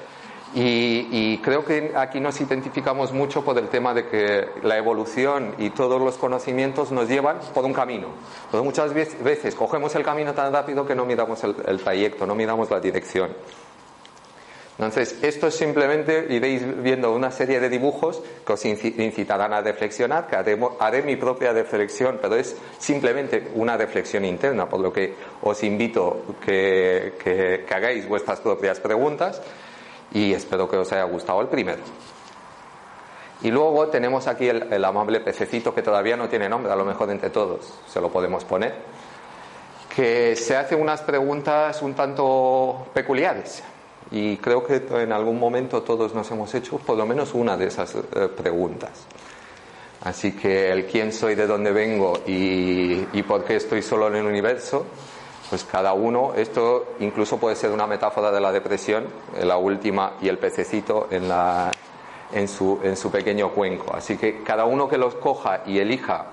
y, 0.58 1.38
creo 1.40 1.66
que 1.66 1.92
aquí 1.96 2.22
nos 2.22 2.40
identificamos 2.40 3.12
mucho 3.12 3.44
por 3.44 3.58
el 3.58 3.68
tema 3.68 3.94
de 3.94 4.08
que 4.08 4.48
la 4.64 4.78
evolución 4.78 5.54
y 5.58 5.72
todos 5.72 6.02
los 6.02 6.18
conocimientos 6.18 6.94
nos 6.94 7.10
llevan 7.10 7.40
por 7.54 7.66
un 7.66 7.74
camino. 7.74 8.08
Pero 8.50 8.64
muchas 8.64 8.94
veces 8.94 9.54
cogemos 9.54 9.94
el 9.96 10.04
camino 10.04 10.34
tan 10.34 10.54
rápido 10.54 10.86
que 10.86 10.96
no 10.96 11.06
miramos 11.06 11.44
el, 11.44 11.84
trayecto, 11.84 12.26
no 12.26 12.36
miramos 12.36 12.72
la 12.72 12.80
dirección. 12.80 13.32
Entonces, 14.78 15.20
esto 15.22 15.48
es 15.48 15.56
simplemente, 15.56 16.26
iréis 16.30 16.82
viendo 16.82 17.14
una 17.14 17.32
serie 17.32 17.60
de 17.60 17.70
dibujos 17.70 18.22
que 18.46 18.54
os 18.54 18.66
incitarán 18.66 19.54
a 19.54 19.62
reflexionar, 19.62 20.28
que 20.28 20.36
haré, 20.36 21.02
mi 21.04 21.18
propia 21.18 21.52
reflexión, 21.52 22.20
pero 22.22 22.36
es 22.36 22.58
simplemente 22.78 23.52
una 23.56 23.76
reflexión 23.76 24.24
interna, 24.24 24.68
por 24.68 24.80
lo 24.80 24.92
que 24.92 25.16
os 25.42 25.64
invito 25.64 26.24
que, 26.46 27.14
que, 27.22 27.74
hagáis 27.74 28.08
vuestras 28.08 28.40
propias 28.40 28.80
preguntas 28.82 29.42
y 30.12 30.34
espero 30.34 30.70
que 30.70 30.78
os 30.78 30.92
haya 30.92 31.04
gustado 31.04 31.42
el 31.42 31.48
primero. 31.48 31.82
Y 33.42 33.52
luego 33.52 33.88
tenemos 33.90 34.28
aquí 34.28 34.48
el, 34.48 34.86
amable 34.86 35.20
pececito 35.20 35.74
que 35.74 35.82
todavía 35.82 36.16
no 36.16 36.30
tiene 36.30 36.48
nombre, 36.50 36.72
a 36.72 36.76
lo 36.76 36.86
mejor 36.86 37.10
entre 37.10 37.30
todos 37.30 37.74
se 37.88 38.00
lo 38.02 38.10
podemos 38.10 38.46
poner, 38.46 38.74
que 39.94 40.36
se 40.36 40.56
hace 40.56 40.76
unas 40.76 41.02
preguntas 41.02 41.82
un 41.82 41.94
tanto 41.94 42.88
peculiares 42.94 43.64
y 44.12 44.38
creo 44.38 44.64
que 44.64 44.84
en 45.02 45.12
algún 45.12 45.40
momento 45.40 45.84
todos 45.84 46.14
nos 46.14 46.30
hemos 46.32 46.54
hecho 46.54 46.78
por 46.78 46.98
lo 46.98 47.06
menos 47.06 47.34
una 47.34 47.58
de 47.58 47.68
esas 47.68 47.96
eh, 47.96 48.30
preguntas. 48.36 49.06
Así 50.04 50.34
que 50.34 50.72
el 50.72 50.86
quién 50.86 51.12
soy, 51.12 51.36
de 51.36 51.48
dónde 51.48 51.72
vengo 51.72 52.22
y, 52.28 53.08
y, 53.12 53.24
por 53.24 53.44
qué 53.44 53.56
estoy 53.56 53.82
solo 53.82 54.08
en 54.08 54.16
el 54.16 54.26
universo, 54.26 54.86
pues 55.50 55.64
cada 55.64 55.94
uno, 55.94 56.34
esto 56.36 56.96
incluso 57.00 57.38
puede 57.38 57.56
ser 57.56 57.72
una 57.72 57.88
metáfora 57.88 58.32
de 58.32 58.42
la 58.42 58.52
depresión, 58.52 59.08
la 59.42 59.58
última 59.58 60.14
y 60.22 60.28
el 60.28 60.38
pececito 60.38 61.08
en, 61.12 61.28
la, 61.30 61.72
en, 62.32 62.48
su, 62.48 62.80
en 62.84 62.98
su 62.98 63.12
pequeño 63.12 63.50
cuenco. 63.52 63.94
Así 63.96 64.18
que 64.18 64.44
cada 64.44 64.66
uno 64.66 64.88
que 64.88 64.98
los 64.98 65.16
coja 65.16 65.62
y 65.66 65.80
elija 65.80 66.28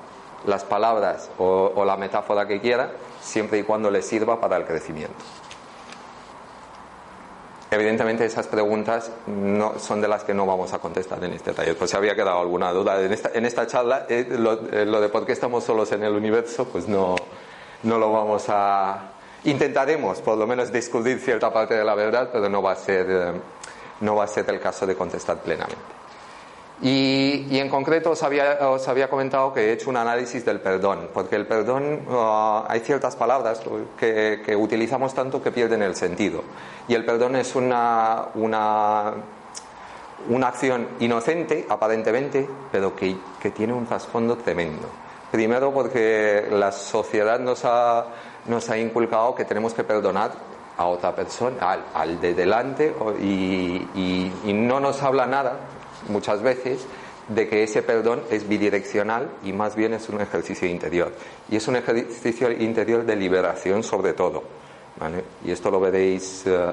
las 0.46 0.64
palabras 0.64 1.30
o, 1.38 1.84
la 1.84 1.96
metáfora 1.96 2.46
que 2.46 2.60
quiera, 2.60 2.92
siempre 3.20 3.58
y 3.58 3.62
cuando 3.62 3.90
le 3.90 4.02
sirva 4.02 4.40
para 4.40 4.56
el 4.56 4.64
crecimiento. 4.64 5.24
Evidentemente 7.70 8.26
esas 8.26 8.48
preguntas 8.48 9.10
no 9.26 9.78
son 9.78 10.02
de 10.02 10.08
las 10.08 10.24
que 10.24 10.34
no 10.34 10.44
vamos 10.44 10.74
a 10.74 10.78
contestar 10.78 11.24
en 11.24 11.32
este 11.32 11.54
taller. 11.54 11.76
Pues 11.76 11.90
si 11.90 11.96
había 11.96 12.14
quedado 12.14 12.38
alguna 12.38 12.70
duda 12.70 13.00
en 13.00 13.12
esta, 13.12 13.30
en 13.32 13.46
esta 13.46 13.66
charla, 13.66 14.06
eh, 14.10 14.26
eh, 14.30 14.84
lo, 14.84 15.00
de 15.00 15.08
por 15.08 15.24
qué 15.24 15.32
estamos 15.32 15.64
solos 15.64 15.90
en 15.92 16.02
el 16.02 16.12
universo, 16.12 16.66
pues 16.66 16.86
no, 16.86 17.16
no 17.82 17.98
lo 17.98 18.12
vamos 18.12 18.44
a... 18.48 19.10
Intentaremos 19.44 20.20
por 20.20 20.38
lo 20.38 20.46
menos 20.46 20.70
descubrir 20.70 21.18
cierta 21.18 21.52
parte 21.52 21.74
de 21.74 21.84
la 21.84 21.94
verdad, 21.94 22.30
pero 22.32 22.48
no 22.48 22.62
va 22.62 22.72
a 22.72 22.76
ser, 22.76 23.06
eh, 23.08 23.32
no 24.00 24.16
va 24.16 24.24
a 24.24 24.28
ser 24.28 24.48
el 24.48 24.60
caso 24.60 24.86
de 24.86 24.94
contestar 24.94 25.38
plenamente. 25.38 26.02
Y, 26.82 27.58
en 27.58 27.68
concreto 27.68 28.10
os 28.10 28.22
había, 28.24 28.58
os 28.68 28.88
había, 28.88 29.08
comentado 29.08 29.54
que 29.54 29.68
he 29.68 29.72
hecho 29.72 29.88
un 29.88 29.96
análisis 29.96 30.44
del 30.44 30.58
perdón, 30.60 31.10
porque 31.14 31.36
el 31.36 31.46
perdón 31.46 32.00
uh, 32.08 32.64
hay 32.66 32.80
ciertas 32.80 33.14
palabras 33.14 33.60
que, 33.96 34.42
que, 34.44 34.56
utilizamos 34.56 35.14
tanto 35.14 35.40
que 35.40 35.52
pierden 35.52 35.82
el 35.82 35.94
sentido. 35.94 36.42
Y 36.88 36.94
el 36.94 37.04
perdón 37.04 37.36
es 37.36 37.54
una, 37.54 38.26
una, 38.34 39.12
una 40.28 40.48
acción 40.48 40.88
inocente, 40.98 41.66
aparentemente, 41.68 42.48
pero 42.72 42.96
que, 42.96 43.16
que, 43.40 43.52
tiene 43.52 43.72
un 43.72 43.86
trasfondo 43.86 44.36
tremendo. 44.36 44.88
Primero 45.32 45.72
porque 45.72 46.46
la 46.50 46.70
sociedad 46.72 47.40
nos 47.40 47.64
ha, 47.64 48.04
nos 48.46 48.68
ha 48.68 48.76
inculcado 48.76 49.34
que 49.34 49.46
tenemos 49.46 49.72
que 49.72 49.82
perdonar 49.82 50.30
a 50.76 50.86
otra 50.86 51.14
persona, 51.14 51.56
al, 51.72 51.84
al 51.94 52.20
de 52.20 52.34
delante, 52.34 52.94
y, 53.20 54.30
no 54.44 54.78
nos 54.78 55.02
habla 55.02 55.26
nada 55.26 55.56
muchas 56.08 56.42
veces 56.42 56.86
de 57.28 57.48
que 57.48 57.62
ese 57.62 57.82
perdón 57.82 58.22
es 58.30 58.46
bidireccional 58.46 59.30
y 59.42 59.52
más 59.52 59.74
bien 59.74 59.94
es 59.94 60.08
un 60.10 60.20
ejercicio 60.20 60.68
interior. 60.68 61.12
Y 61.48 61.56
es 61.56 61.66
un 61.66 61.76
ejercicio 61.76 62.50
interior 62.50 63.04
de 63.04 63.16
liberación 63.16 63.82
sobre 63.82 64.12
todo. 64.12 64.42
Y 65.44 65.50
esto 65.50 65.70
lo 65.70 65.80
veréis 65.80 66.44
eh, 66.46 66.72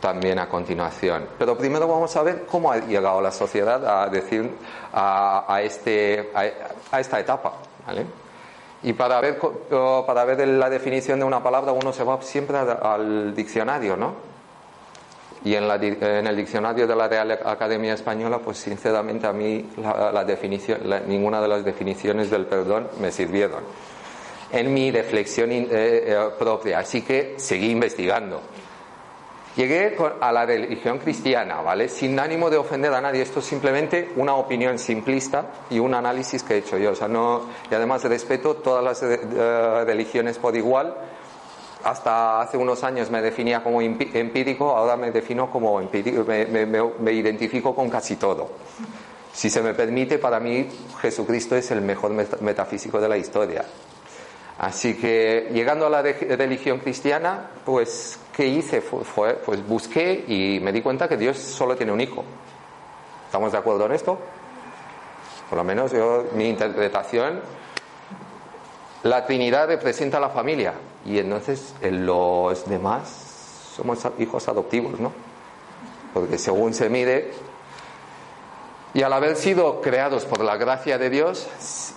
también 0.00 0.38
a 0.38 0.48
continuación. 0.48 1.28
Pero 1.38 1.56
primero 1.56 1.86
vamos 1.86 2.14
a 2.16 2.22
ver 2.22 2.44
cómo 2.50 2.72
ha 2.72 2.78
llegado 2.78 3.20
la 3.22 3.30
sociedad 3.30 3.84
a 3.86 4.08
decir 4.08 4.50
a, 4.92 5.60
este, 5.62 6.30
a, 6.34 7.00
esta 7.00 7.20
etapa. 7.20 7.54
Y 8.82 8.92
para 8.94 9.20
ver, 9.20 9.38
para 10.06 10.24
ver 10.24 10.46
la 10.48 10.68
definición 10.68 11.18
de 11.20 11.24
una 11.24 11.42
palabra 11.42 11.72
uno 11.72 11.92
se 11.92 12.02
va 12.02 12.20
siempre 12.22 12.56
al 12.58 13.34
diccionario, 13.34 13.96
¿no? 13.96 14.32
Y 15.44 15.54
en, 15.54 15.64
el 15.64 16.36
diccionario 16.36 16.86
de 16.86 16.94
la 16.94 17.08
Real 17.08 17.32
Academia 17.44 17.94
Española, 17.94 18.38
pues 18.38 18.58
sinceramente 18.58 19.26
a 19.26 19.32
mí 19.32 19.70
la, 19.76 20.24
definición, 20.24 20.80
ninguna 21.08 21.40
de 21.40 21.48
las 21.48 21.64
definiciones 21.64 22.30
del 22.30 22.46
perdón 22.46 22.88
me 23.00 23.10
sirvieron 23.10 23.62
en 24.52 24.72
mi 24.72 24.90
reflexión 24.90 25.50
eh, 25.50 25.68
eh, 25.70 26.28
propia. 26.38 26.78
Así 26.78 27.02
que 27.02 27.34
seguí 27.38 27.70
investigando. 27.70 28.40
Llegué 29.56 29.96
a 30.20 30.32
la 30.32 30.46
religión 30.46 30.98
cristiana, 30.98 31.60
¿vale? 31.60 31.88
Sin 31.88 32.18
ánimo 32.18 32.48
de 32.48 32.56
ofender 32.56 32.92
a 32.94 33.00
nadie. 33.02 33.20
Esto 33.20 33.40
es 33.40 33.46
simplemente 33.46 34.10
una 34.16 34.34
opinión 34.34 34.78
simplista 34.78 35.46
y 35.68 35.78
un 35.78 35.94
análisis 35.94 36.42
que 36.42 36.54
he 36.54 36.58
hecho 36.58 36.78
yo. 36.78 36.92
O 36.92 36.94
sea, 36.94 37.08
no, 37.08 37.42
y 37.70 37.74
además 37.74 38.02
respeto 38.04 38.56
todas 38.56 38.82
las 38.82 39.02
eh, 39.02 39.84
religiones 39.84 40.38
por 40.38 40.56
igual 40.56 40.96
hasta 41.84 42.40
hace 42.40 42.56
unos 42.56 42.84
años 42.84 43.10
me 43.10 43.20
definía 43.20 43.62
como 43.62 43.80
empírico, 43.80 44.76
ahora 44.76 44.96
me 44.96 45.10
defino 45.10 45.50
como 45.50 45.80
empírico, 45.80 46.24
me, 46.24 47.12
identifico 47.12 47.74
con 47.74 47.90
casi 47.90 48.16
todo. 48.16 48.50
Si 49.32 49.50
se 49.50 49.62
me 49.62 49.74
permite, 49.74 50.18
para 50.18 50.38
mí 50.38 50.68
Jesucristo 51.00 51.56
es 51.56 51.70
el 51.70 51.80
mejor 51.80 52.12
metafísico 52.40 53.00
de 53.00 53.08
la 53.08 53.16
historia. 53.16 53.64
Así 54.58 54.94
que 54.94 55.50
llegando 55.52 55.86
a 55.86 55.90
la 55.90 56.02
religión 56.02 56.78
cristiana, 56.78 57.50
pues 57.64 58.18
¿qué 58.32 58.46
hice? 58.46 58.80
Fue, 58.80 59.34
pues 59.34 59.66
busqué 59.66 60.24
y 60.26 60.60
me 60.60 60.72
di 60.72 60.82
cuenta 60.82 61.08
que 61.08 61.16
Dios 61.16 61.38
solo 61.38 61.76
tiene 61.76 61.92
un 61.92 62.00
hijo. 62.00 62.24
¿Estamos 63.26 63.52
de 63.52 63.58
acuerdo 63.58 63.86
en 63.86 63.92
esto? 63.92 64.18
Por 65.48 65.58
lo 65.58 65.64
menos 65.64 65.92
yo, 65.92 66.24
mi 66.34 66.48
interpretación, 66.48 67.40
la 69.02 69.26
Trinidad 69.26 69.68
representa 69.68 70.16
a 70.16 70.20
la 70.20 70.30
familia, 70.30 70.74
y 71.04 71.18
entonces 71.18 71.74
los 71.82 72.68
demás 72.68 73.72
somos 73.76 73.98
hijos 74.18 74.48
adoptivos, 74.48 75.00
¿no? 75.00 75.12
Porque 76.14 76.38
según 76.38 76.74
se 76.74 76.88
mide, 76.88 77.32
y 78.94 79.02
al 79.02 79.12
haber 79.12 79.36
sido 79.36 79.80
creados 79.80 80.24
por 80.24 80.44
la 80.44 80.56
gracia 80.56 80.98
de 80.98 81.10
Dios, 81.10 81.48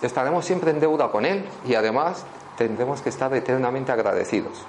estaremos 0.02 0.44
siempre 0.44 0.70
en 0.70 0.80
deuda 0.80 1.10
con 1.10 1.26
Él 1.26 1.44
y 1.66 1.74
además 1.74 2.24
tendremos 2.56 3.02
que 3.02 3.10
estar 3.10 3.32
eternamente 3.34 3.92
agradecidos. 3.92 4.64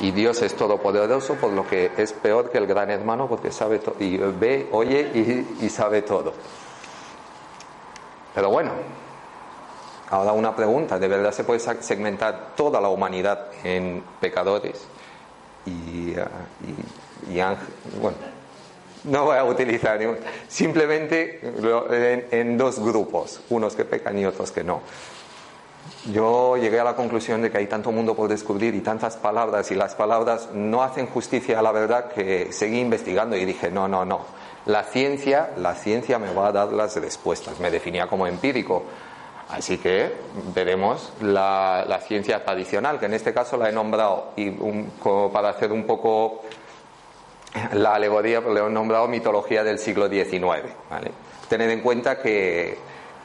Y 0.00 0.12
Dios 0.12 0.40
es 0.42 0.54
todopoderoso, 0.54 1.34
por 1.34 1.52
lo 1.52 1.66
que 1.66 1.92
es 1.96 2.12
peor 2.12 2.50
que 2.50 2.58
el 2.58 2.66
gran 2.66 2.90
hermano, 2.90 3.28
porque 3.28 3.50
sabe 3.50 3.78
todo, 3.78 3.96
y 3.98 4.16
ve, 4.16 4.68
oye 4.72 5.46
y 5.60 5.68
sabe 5.68 6.02
todo. 6.02 6.32
Pero 8.34 8.50
bueno, 8.50 8.70
Ahora 10.10 10.32
una 10.32 10.56
pregunta, 10.56 10.98
¿de 10.98 11.06
verdad 11.06 11.30
se 11.30 11.44
puede 11.44 11.60
segmentar 11.60 12.54
toda 12.56 12.80
la 12.80 12.88
humanidad 12.88 13.46
en 13.62 14.02
pecadores 14.20 14.84
y, 15.64 16.16
uh, 16.18 17.28
y, 17.28 17.36
Bueno, 18.00 18.16
no 19.04 19.26
voy 19.26 19.36
a 19.36 19.44
utilizar 19.44 20.00
simplemente 20.48 21.40
en, 22.32 22.58
dos 22.58 22.80
grupos, 22.80 23.40
unos 23.50 23.76
que 23.76 23.84
pecan 23.84 24.18
y 24.18 24.26
otros 24.26 24.50
que 24.50 24.64
no. 24.64 24.80
Yo 26.12 26.56
llegué 26.56 26.80
a 26.80 26.84
la 26.84 26.96
conclusión 26.96 27.42
de 27.42 27.50
que 27.50 27.58
hay 27.58 27.66
tanto 27.66 27.92
mundo 27.92 28.14
por 28.14 28.28
descubrir 28.28 28.74
y 28.74 28.80
tantas 28.80 29.16
palabras 29.16 29.70
y 29.70 29.74
las 29.74 29.94
palabras 29.94 30.48
no 30.54 30.82
hacen 30.82 31.06
justicia 31.06 31.58
a 31.58 31.62
la 31.62 31.72
verdad 31.72 32.08
que 32.08 32.52
seguí 32.52 32.80
investigando 32.80 33.36
y 33.36 33.44
dije, 33.44 33.70
no, 33.70 33.88
no, 33.88 34.04
no. 34.04 34.24
La 34.66 34.84
ciencia, 34.84 35.50
la 35.56 35.74
ciencia 35.74 36.18
me 36.18 36.32
va 36.32 36.48
a 36.48 36.52
dar 36.52 36.72
las 36.72 36.96
respuestas. 36.96 37.60
Me 37.60 37.70
definía 37.70 38.06
como 38.06 38.26
empírico 38.26 38.84
Así 39.50 39.78
que 39.78 40.12
veremos 40.54 41.12
la, 41.20 42.00
ciencia 42.06 42.44
tradicional, 42.44 43.00
que 43.00 43.06
en 43.06 43.14
este 43.14 43.34
caso 43.34 43.56
la 43.56 43.68
he 43.68 43.72
nombrado, 43.72 44.32
y 44.36 44.50
para 45.32 45.48
hacer 45.48 45.72
un 45.72 45.84
poco 45.84 46.42
la 47.72 47.94
alegoría, 47.94 48.40
le 48.40 48.60
he 48.60 48.70
nombrado 48.70 49.08
mitología 49.08 49.64
del 49.64 49.80
siglo 49.80 50.08
XIX. 50.08 50.72
Tened 51.48 51.68
en 51.68 51.80
cuenta 51.80 52.20
que, 52.20 52.78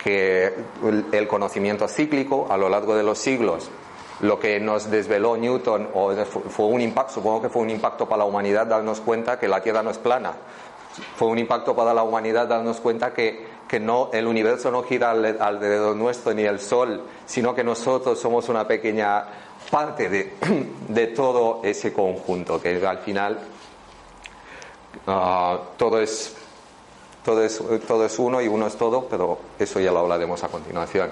que 0.06 0.54
el 1.12 1.28
conocimiento 1.28 1.88
cíclico 1.88 2.48
a 2.50 2.56
lo 2.56 2.70
largo 2.70 2.96
de 2.96 3.04
los 3.04 3.18
siglos 3.18 3.70
lo 4.22 4.40
que 4.40 4.62
nos 4.62 4.90
desveló 4.90 5.36
Newton 5.36 5.90
o 5.94 6.14
fue 6.16 6.68
un 6.68 6.80
impacto, 6.80 7.16
supongo 7.16 7.42
que 7.42 7.50
fue 7.50 7.64
un 7.64 7.70
impacto 7.70 8.08
para 8.08 8.20
la 8.20 8.26
humanidad 8.26 8.66
darnos 8.66 9.02
cuenta 9.02 9.38
que 9.38 9.50
la 9.50 9.62
Tierra 9.62 9.84
no 9.84 9.90
es 9.90 9.98
plana. 9.98 10.34
Fue 11.18 11.28
un 11.28 11.38
impacto 11.38 11.76
para 11.76 11.94
la 11.94 12.04
humanidad 12.04 12.48
darnos 12.48 12.80
cuenta 12.80 13.12
que 13.14 13.56
que 13.68 13.80
no, 13.80 14.10
el 14.14 14.28
universo 14.28 14.70
no 14.72 14.84
gira 14.84 15.12
alrededor 15.12 15.96
nuestro 15.96 16.34
ni 16.34 16.44
el 16.44 16.60
sol, 16.60 17.02
sino 17.26 17.56
que 17.56 17.64
nosotros 17.64 18.20
somos 18.20 18.48
una 18.50 18.68
pequeña 18.68 19.26
parte 19.72 20.10
de, 20.10 21.08
todo 21.16 21.62
ese 21.64 21.92
conjunto, 21.92 22.62
que 22.62 22.86
al 22.86 23.00
final 23.00 23.40
ah, 25.08 25.60
todo, 25.78 26.00
es, 26.00 26.36
todo, 27.26 27.44
es, 27.44 27.62
todo 27.88 28.06
es 28.06 28.20
uno 28.20 28.42
y 28.42 28.48
uno 28.48 28.68
es 28.68 28.78
todo, 28.78 29.08
pero 29.10 29.40
eso 29.60 29.80
ya 29.80 29.92
lo 29.92 30.00
hablaremos 30.00 30.44
a 30.44 30.48
continuación. 30.48 31.10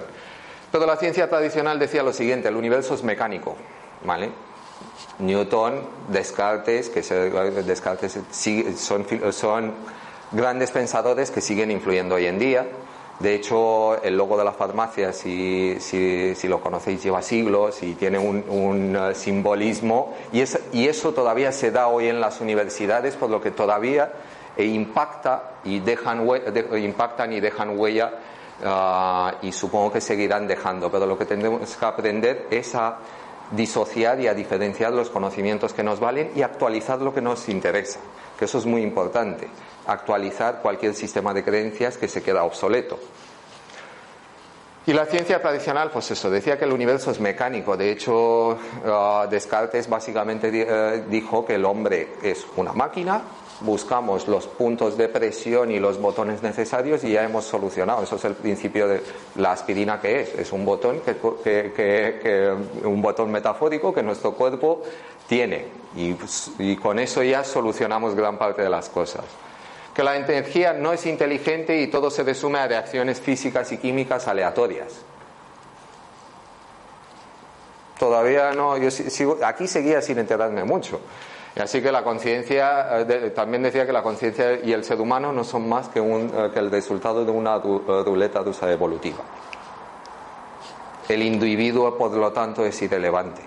Pero 0.72 0.86
la 0.86 0.96
ciencia 0.96 1.28
tradicional 1.28 1.78
decía 1.78 2.02
lo 2.02 2.12
siguiente, 2.12 2.48
el 2.48 2.56
universo 2.56 2.94
es 2.94 3.02
mecánico. 3.02 3.56
Newton, 5.18 5.82
Descartes, 6.08 6.88
que 6.88 7.02
se, 7.02 7.30
Descartes 7.62 8.18
son, 8.76 9.06
son 9.32 9.72
grandes 10.32 10.70
pensadores 10.70 11.30
que 11.30 11.40
siguen 11.40 11.70
influyendo 11.70 12.16
hoy 12.16 12.26
en 12.26 12.38
día. 12.38 12.66
De 13.20 13.36
hecho, 13.36 14.02
el 14.02 14.16
logo 14.16 14.36
de 14.36 14.44
la 14.44 14.52
farmacia, 14.52 15.12
si, 15.12 15.76
si, 15.78 16.48
lo 16.48 16.60
conocéis, 16.60 17.02
lleva 17.02 17.22
siglos 17.22 17.80
y 17.84 17.94
tiene 17.94 18.18
un, 18.18 18.96
uh, 18.96 19.14
simbolismo 19.14 20.16
y, 20.32 20.42
y, 20.72 20.88
eso 20.88 21.14
todavía 21.14 21.52
se 21.52 21.70
da 21.70 21.86
hoy 21.86 22.08
en 22.08 22.20
las 22.20 22.40
universidades, 22.40 23.14
por 23.14 23.30
lo 23.30 23.40
que 23.40 23.52
todavía 23.52 24.10
eh, 24.56 24.64
impacta 24.64 25.54
y 25.64 25.80
dejan, 25.80 26.26
impactan 26.76 27.32
y 27.32 27.40
dejan 27.40 27.78
huella 27.78 28.12
uh, 28.62 29.46
y 29.46 29.52
supongo 29.52 29.92
que 29.92 30.00
seguirán 30.00 30.46
dejando. 30.46 30.90
Pero 30.90 31.06
lo 31.06 31.18
que 31.18 31.26
tenemos 31.26 31.76
que 31.76 31.84
aprender 31.84 32.46
es 32.50 32.74
a 32.74 32.98
disociar 33.50 34.20
y 34.20 34.28
a 34.28 34.34
diferenciar 34.34 34.92
los 34.92 35.10
conocimientos 35.10 35.72
que 35.72 35.82
nos 35.82 36.00
valen 36.00 36.30
y 36.34 36.42
actualizar 36.42 37.00
lo 37.00 37.12
que 37.12 37.20
nos 37.20 37.48
interesa, 37.48 38.00
que 38.38 38.46
eso 38.46 38.58
es 38.58 38.66
muy 38.66 38.82
importante 38.82 39.48
actualizar 39.86 40.60
cualquier 40.62 40.94
sistema 40.94 41.34
de 41.34 41.44
creencias 41.44 41.98
que 41.98 42.08
se 42.08 42.22
queda 42.22 42.44
obsoleto. 42.44 42.98
Y 44.86 44.92
la 44.92 45.06
ciencia 45.06 45.40
tradicional, 45.40 45.90
pues 45.90 46.10
eso, 46.10 46.28
decía 46.30 46.58
que 46.58 46.66
el 46.66 46.72
universo 46.72 47.10
es 47.10 47.18
mecánico. 47.18 47.74
De 47.74 47.90
hecho, 47.90 48.50
uh, 48.50 49.28
Descartes 49.30 49.88
básicamente 49.88 50.50
eh, 50.52 51.04
dijo 51.08 51.44
que 51.44 51.54
el 51.54 51.64
hombre 51.64 52.08
es 52.22 52.46
una 52.56 52.74
máquina, 52.74 53.22
buscamos 53.60 54.28
los 54.28 54.46
puntos 54.46 54.96
de 54.96 55.08
presión 55.08 55.70
y 55.70 55.78
los 55.78 56.00
botones 56.00 56.42
necesarios 56.42 57.04
y 57.04 57.12
ya 57.12 57.24
hemos 57.24 57.44
solucionado. 57.44 58.02
Eso 58.02 58.16
es 58.16 58.24
el 58.24 58.34
principio 58.34 58.88
de 58.88 59.02
la 59.36 59.52
aspirina 59.52 60.00
que 60.00 60.20
es. 60.20 60.34
Es 60.34 60.52
un 60.52 60.64
botón, 60.64 61.00
que, 61.00 62.56
un 62.84 63.02
botón 63.02 63.30
metafórico 63.30 63.92
que 63.92 64.02
nuestro 64.02 64.32
cuerpo 64.32 64.82
tiene. 65.28 65.66
y 65.96 66.76
con 66.76 66.98
eso 66.98 67.22
ya 67.22 67.44
solucionamos 67.44 68.14
gran 68.14 68.38
parte 68.38 68.62
de 68.62 68.70
las 68.70 68.88
cosas 68.88 69.24
que 69.94 70.02
la 70.02 70.16
energía 70.16 70.72
no 70.72 70.92
es 70.92 71.06
inteligente 71.06 71.80
y 71.80 71.86
todo 71.86 72.10
se 72.10 72.24
resume 72.24 72.58
a 72.58 72.66
reacciones 72.66 73.20
físicas 73.20 73.70
y 73.70 73.78
químicas 73.78 74.26
aleatorias. 74.26 74.92
Todavía 77.98 78.52
no, 78.52 78.76
yo 78.76 78.90
sigo, 78.90 79.38
aquí 79.44 79.68
seguía 79.68 80.02
sin 80.02 80.18
enterarme 80.18 80.64
mucho. 80.64 81.00
Así 81.56 81.80
que 81.80 81.92
la 81.92 82.02
conciencia, 82.02 83.00
eh, 83.00 83.30
también 83.30 83.62
decía 83.62 83.86
que 83.86 83.92
la 83.92 84.02
conciencia 84.02 84.58
y 84.64 84.72
el 84.72 84.82
ser 84.84 85.00
humano 85.00 85.32
no 85.32 85.44
son 85.44 85.68
más 85.68 85.88
que, 85.88 86.00
un, 86.00 86.32
eh, 86.34 86.50
que 86.52 86.58
el 86.58 86.70
resultado 86.70 87.24
de 87.24 87.30
una 87.30 87.56
eh, 87.56 87.60
ruleta 88.04 88.40
rusa 88.40 88.70
evolutiva. 88.72 89.22
El 91.08 91.22
individuo, 91.22 91.96
por 91.96 92.12
lo 92.12 92.32
tanto, 92.32 92.64
es 92.64 92.80
irrelevante. 92.82 93.42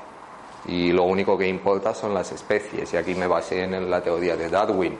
Y 0.67 0.91
lo 0.91 1.03
único 1.03 1.37
que 1.37 1.47
importa 1.47 1.93
son 1.93 2.13
las 2.13 2.31
especies. 2.31 2.93
Y 2.93 2.97
aquí 2.97 3.13
me 3.15 3.27
basé 3.27 3.63
en 3.63 3.89
la 3.89 4.01
teoría 4.01 4.37
de 4.37 4.49
Darwin 4.49 4.97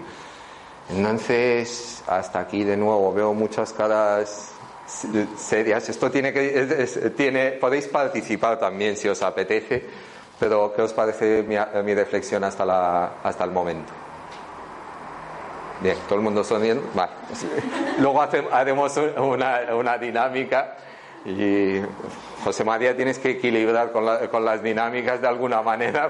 entonces, 0.90 2.02
hasta 2.08 2.40
aquí 2.40 2.64
de 2.64 2.78
nuevo 2.78 3.14
veo 3.14 3.34
muchas 3.34 3.74
caras 3.74 4.52
serias. 5.38 5.90
Esto 5.90 6.10
tiene 6.10 6.32
que, 6.32 7.14
tiene, 7.16 7.52
podéis 7.52 7.88
participar 7.88 8.58
también 8.58 8.96
si 8.96 9.10
os 9.10 9.22
apetece, 9.22 9.84
pero 10.40 10.74
¿qué 10.76 10.82
os 10.82 10.94
parece 10.94 11.44
mi, 11.44 11.94
reflexión 11.94 12.44
hasta, 12.44 12.66
la, 12.66 13.12
hasta 13.24 13.44
el 13.44 13.52
momento? 13.52 13.92
Bien, 15.82 15.98
todo 16.08 16.16
el 16.16 16.22
mundo 16.22 16.44
sonriendo. 16.44 16.84
Vale. 16.94 17.12
Luego 18.00 18.22
haremos 18.22 18.98
una, 19.18 19.76
una, 19.76 19.98
dinámica 19.98 20.76
y 21.26 21.82
José 22.44 22.64
María 22.64 22.96
tienes 22.96 23.20
que 23.20 23.32
equilibrar 23.32 23.92
con, 23.92 24.06
con 24.28 24.46
las 24.46 24.64
dinámicas 24.64 25.22
de 25.22 25.28
alguna 25.28 25.62
manera. 25.62 26.10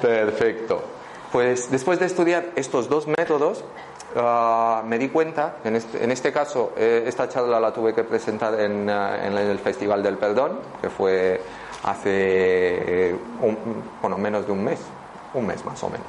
Perfecto. 0.00 0.84
Pues 1.32 1.70
después 1.70 1.98
de 1.98 2.06
estudiar 2.06 2.44
estos 2.54 2.88
dos 2.88 3.08
métodos, 3.08 3.64
ah, 4.16 4.82
me 4.86 4.98
di 4.98 5.08
cuenta, 5.08 5.56
en 5.64 5.76
este, 5.76 6.02
en 6.02 6.10
este 6.10 6.32
caso, 6.32 6.72
eh, 6.76 7.04
esta 7.06 7.28
charla 7.28 7.60
la 7.60 7.72
tuve 7.72 7.94
que 7.94 8.04
presentar 8.04 8.58
en, 8.60 8.88
ah, 8.88 9.26
el 9.26 9.58
Festival 9.58 10.02
del 10.02 10.16
Perdón, 10.18 10.60
que 10.80 10.90
fue 10.90 11.40
hace 11.84 13.14
bueno, 14.00 14.18
menos 14.18 14.46
de 14.46 14.52
un 14.52 14.64
mes, 14.64 14.80
un 15.34 15.46
mes 15.46 15.64
más 15.64 15.82
o 15.82 15.90
menos. 15.90 16.06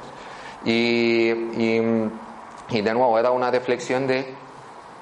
Y, 0.64 1.30
y, 2.70 2.82
de 2.82 2.94
nuevo 2.94 3.18
era 3.18 3.30
una 3.30 3.50
reflexión 3.50 4.06
de 4.06 4.34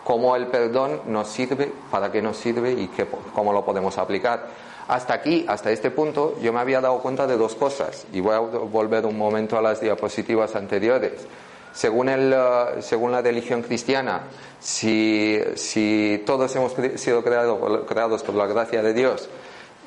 cómo 0.04 0.36
el 0.36 0.48
perdón 0.48 1.00
nos 1.06 1.28
sirve, 1.28 1.72
para 1.90 2.12
qué 2.12 2.20
nos 2.20 2.36
sirve 2.36 2.72
y 2.72 2.88
qué, 2.88 3.06
cómo 3.34 3.52
lo 3.52 3.64
podemos 3.64 3.96
aplicar. 3.96 4.48
Hasta 4.86 5.14
aquí, 5.14 5.46
hasta 5.48 5.70
este 5.70 5.90
punto, 5.90 6.36
yo 6.42 6.52
me 6.52 6.60
había 6.60 6.80
dado 6.82 6.98
cuenta 6.98 7.26
de 7.26 7.38
dos 7.38 7.54
cosas 7.54 8.06
y 8.12 8.20
voy 8.20 8.34
a 8.34 8.40
volver 8.40 9.06
un 9.06 9.16
momento 9.16 9.56
a 9.56 9.62
las 9.62 9.80
diapositivas 9.80 10.54
anteriores. 10.56 11.26
Según, 11.74 12.08
el, 12.08 12.32
eh, 12.32 12.82
según 12.82 13.12
la 13.12 13.20
religión 13.20 13.62
cristiana, 13.62 14.22
si, 14.60 15.38
si 15.56 16.22
todos 16.24 16.54
hemos 16.56 16.72
sido 16.96 17.22
creado, 17.24 17.84
creados 17.86 18.22
por 18.22 18.34
la 18.36 18.46
gracia 18.46 18.82
de 18.82 18.94
Dios 18.94 19.28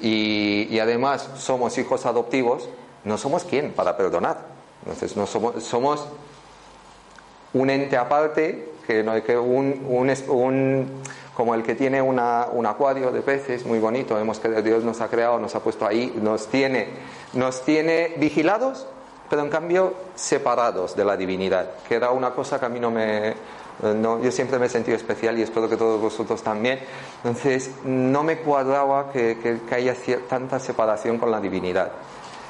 y, 0.01 0.67
y, 0.69 0.79
además 0.79 1.29
somos 1.37 1.77
hijos 1.77 2.05
adoptivos, 2.05 2.69
no 3.03 3.17
somos 3.17 3.45
quién 3.45 3.71
para 3.71 3.97
perdonar. 3.97 4.37
Entonces, 4.83 5.17
no 5.17 5.25
somos, 5.25 5.63
somos 5.63 6.07
un 7.53 7.69
ente 7.69 7.97
aparte, 7.97 8.69
que, 8.85 9.03
no, 9.03 9.21
que 9.23 9.37
un, 9.37 9.85
un, 9.87 10.13
un 10.29 11.01
como 11.37 11.53
el 11.53 11.61
que 11.61 11.75
tiene 11.75 12.01
una, 12.01 12.47
un 12.51 12.65
acuario 12.65 13.11
de 13.11 13.21
peces 13.21 13.65
muy 13.65 13.79
bonito, 13.79 14.15
vemos 14.15 14.39
que 14.39 14.49
Dios 14.61 14.83
nos 14.83 15.01
ha 15.01 15.07
creado, 15.07 15.39
nos 15.39 15.53
ha 15.53 15.59
puesto 15.59 15.85
ahí, 15.85 16.11
nos 16.21 16.47
tiene, 16.47 16.87
nos 17.33 17.63
tiene 17.63 18.15
vigilados, 18.17 18.87
pero 19.29 19.41
en 19.41 19.49
cambio 19.49 19.93
separados 20.15 20.95
de 20.95 21.05
la 21.05 21.17
divinidad, 21.17 21.69
que 21.87 21.95
era 21.95 22.11
una 22.11 22.31
cosa 22.31 22.59
que 22.59 22.65
a 22.65 22.69
mí 22.69 22.79
no 22.79 22.91
me... 22.91 23.35
No, 23.77 24.19
yo 24.19 24.31
siempre 24.31 24.57
me 24.57 24.65
he 24.65 24.69
sentido 24.69 24.97
especial 24.97 25.37
y 25.37 25.43
espero 25.43 25.69
que 25.69 25.77
todos 25.77 26.01
vosotros 26.01 26.41
también. 26.41 26.79
Entonces, 27.17 27.69
no 27.83 28.23
me 28.23 28.39
cuadraba 28.39 29.11
que, 29.11 29.37
que, 29.37 29.59
que 29.69 29.75
haya 29.75 29.93
tanta 30.27 30.57
separación 30.57 31.19
con 31.19 31.29
la 31.29 31.39
divinidad. 31.39 31.91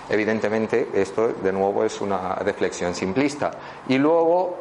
Evidentemente, 0.09 0.87
esto 0.93 1.33
de 1.43 1.51
nuevo 1.51 1.83
es 1.83 1.99
una 1.99 2.35
reflexión 2.35 2.95
simplista. 2.95 3.51
Y 3.89 3.97
luego, 3.97 4.55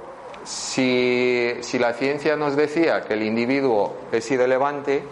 si, 0.44 1.55
la 1.79 1.92
ciencia 1.92 2.37
nos 2.37 2.57
decía 2.57 3.02
que 3.02 3.14
el 3.14 3.22
individuo 3.22 3.94
es 4.11 4.29
irrelevante 4.31 5.05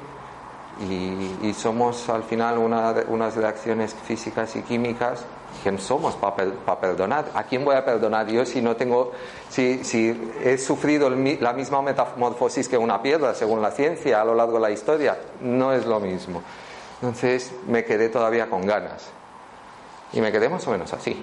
y, 0.88 1.52
somos 1.54 2.08
al 2.08 2.24
final 2.24 2.58
unas 2.58 3.36
reacciones 3.36 3.94
físicas 3.94 4.56
y 4.56 4.62
químicas, 4.62 5.24
¿quién 5.62 5.78
somos 5.78 6.14
para 6.16 6.80
perdonar? 6.80 7.30
¿A 7.34 7.44
quién 7.44 7.64
voy 7.64 7.76
a 7.76 7.84
perdonar 7.84 8.26
yo 8.26 8.44
si 8.44 8.60
no 8.60 8.76
tengo, 8.76 9.12
si, 9.48 9.84
si 9.84 10.32
he 10.42 10.58
sufrido 10.58 11.10
la 11.10 11.52
misma 11.52 11.82
metamorfosis 11.82 12.68
que 12.68 12.76
una 12.76 13.00
piedra, 13.02 13.34
según 13.34 13.62
la 13.62 13.70
ciencia, 13.70 14.20
a 14.20 14.24
lo 14.24 14.34
largo 14.34 14.54
de 14.54 14.60
la 14.60 14.70
historia? 14.70 15.18
No 15.40 15.72
es 15.72 15.86
lo 15.86 16.00
mismo. 16.00 16.42
Entonces 17.00 17.52
me 17.66 17.84
quedé 17.84 18.08
todavía 18.08 18.48
con 18.48 18.66
ganas. 18.66 19.10
Y 20.12 20.20
me 20.20 20.30
quedé 20.30 20.48
más 20.48 20.66
o 20.66 20.70
menos 20.70 20.92
así. 20.92 21.22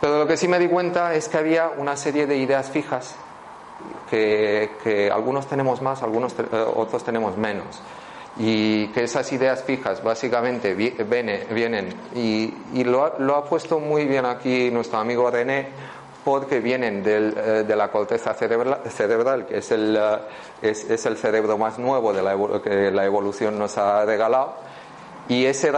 Pero 0.00 0.18
lo 0.18 0.26
que 0.26 0.36
sí 0.36 0.48
me 0.48 0.58
di 0.58 0.68
cuenta 0.68 1.14
es 1.14 1.28
que 1.28 1.38
había 1.38 1.68
una 1.68 1.96
serie 1.96 2.26
de 2.26 2.36
ideas 2.36 2.70
fijas 2.70 3.16
que, 4.08 5.10
algunos 5.12 5.46
tenemos 5.46 5.82
más, 5.82 6.02
algunos 6.02 6.34
eh, 6.38 6.66
otros 6.74 7.04
tenemos 7.04 7.36
menos. 7.36 7.80
Y 8.38 8.86
que 8.88 9.04
esas 9.04 9.30
ideas 9.32 9.62
fijas 9.64 10.02
básicamente 10.02 10.74
vienen, 10.74 11.94
y, 12.14 12.84
lo, 12.84 13.04
ha, 13.04 13.44
puesto 13.44 13.80
muy 13.80 14.06
bien 14.06 14.24
aquí 14.24 14.70
nuestro 14.70 14.98
amigo 14.98 15.30
René, 15.30 15.68
porque 16.24 16.60
vienen 16.60 17.02
eh, 17.04 17.64
de 17.66 17.76
la 17.76 17.88
corteza 17.90 18.34
cerebral, 18.34 19.46
que 19.46 19.58
es 19.58 19.70
el, 19.72 19.96
eh, 19.96 20.18
es, 20.62 21.06
el 21.06 21.16
cerebro 21.16 21.58
más 21.58 21.78
nuevo 21.78 22.12
de 22.12 22.22
la, 22.22 22.36
que 22.62 22.90
la 22.90 23.04
evolución 23.04 23.58
nos 23.58 23.76
ha 23.78 24.04
regalado. 24.04 24.54
Y, 25.28 25.44
ese, 25.44 25.72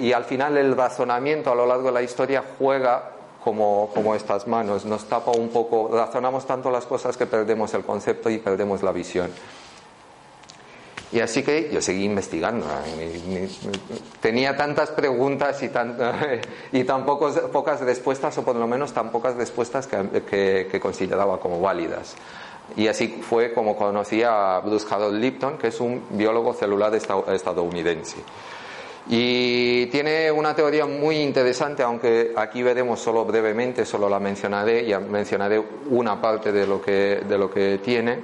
y 0.00 0.12
al 0.12 0.24
final 0.24 0.56
el 0.56 0.76
razonamiento 0.76 1.52
a 1.52 1.54
lo 1.54 1.66
largo 1.66 1.88
de 1.88 1.92
la 1.92 2.02
historia 2.02 2.42
juega 2.58 3.10
como, 3.44 3.90
como 3.94 4.14
estas 4.14 4.46
manos. 4.46 4.84
Nos 4.86 5.04
tapa 5.04 5.30
un 5.32 5.50
poco, 5.50 5.90
razonamos 5.92 6.46
tanto 6.46 6.70
las 6.70 6.86
cosas 6.86 7.16
que 7.16 7.26
perdemos 7.26 7.74
el 7.74 7.84
concepto 7.84 8.30
y 8.30 8.38
perdemos 8.38 8.82
la 8.82 8.92
visión. 8.92 9.30
Y 11.14 11.20
así 11.20 11.44
que 11.44 11.70
yo 11.72 11.80
seguí 11.80 12.02
investigando. 12.06 12.66
Tenía 14.20 14.56
tantas 14.56 14.90
preguntas 14.90 15.62
y 15.62 15.68
tan, 15.68 15.96
y 16.72 16.82
tan 16.82 17.06
pocas 17.06 17.80
respuestas, 17.82 18.36
o 18.38 18.44
por 18.44 18.56
lo 18.56 18.66
menos 18.66 18.92
tan 18.92 19.12
pocas 19.12 19.36
respuestas 19.36 19.86
que, 19.86 20.66
que, 20.68 20.80
consideraba 20.80 21.38
como 21.38 21.60
válidas. 21.60 22.16
Y 22.76 22.88
así 22.88 23.22
fue 23.22 23.54
como 23.54 23.76
conocí 23.76 24.24
a 24.24 24.58
Bruce 24.58 24.92
Harold 24.92 25.20
Lipton, 25.20 25.56
que 25.56 25.68
es 25.68 25.78
un 25.78 26.02
biólogo 26.10 26.52
celular 26.52 26.92
estadounidense. 26.92 28.16
Y 29.08 29.86
tiene 29.86 30.32
una 30.32 30.52
teoría 30.52 30.86
muy 30.86 31.18
interesante, 31.18 31.84
aunque 31.84 32.32
aquí 32.34 32.60
veremos 32.64 32.98
solo 32.98 33.24
brevemente, 33.24 33.86
solo 33.86 34.08
la 34.08 34.18
mencionaré, 34.18 34.82
y 34.82 34.92
mencionaré 34.98 35.62
una 35.90 36.20
parte 36.20 36.50
de 36.50 36.66
lo 36.66 36.82
que, 36.82 37.22
de 37.24 37.38
lo 37.38 37.48
que 37.48 37.78
tiene. 37.78 38.18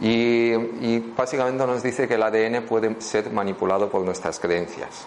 Y, 0.00 0.98
básicamente 1.16 1.66
nos 1.66 1.82
dice 1.82 2.06
que 2.06 2.14
el 2.14 2.22
ADN 2.22 2.66
puede 2.66 3.00
ser 3.00 3.30
manipulado 3.30 3.88
por 3.88 4.02
nuestras 4.02 4.38
creencias. 4.38 5.06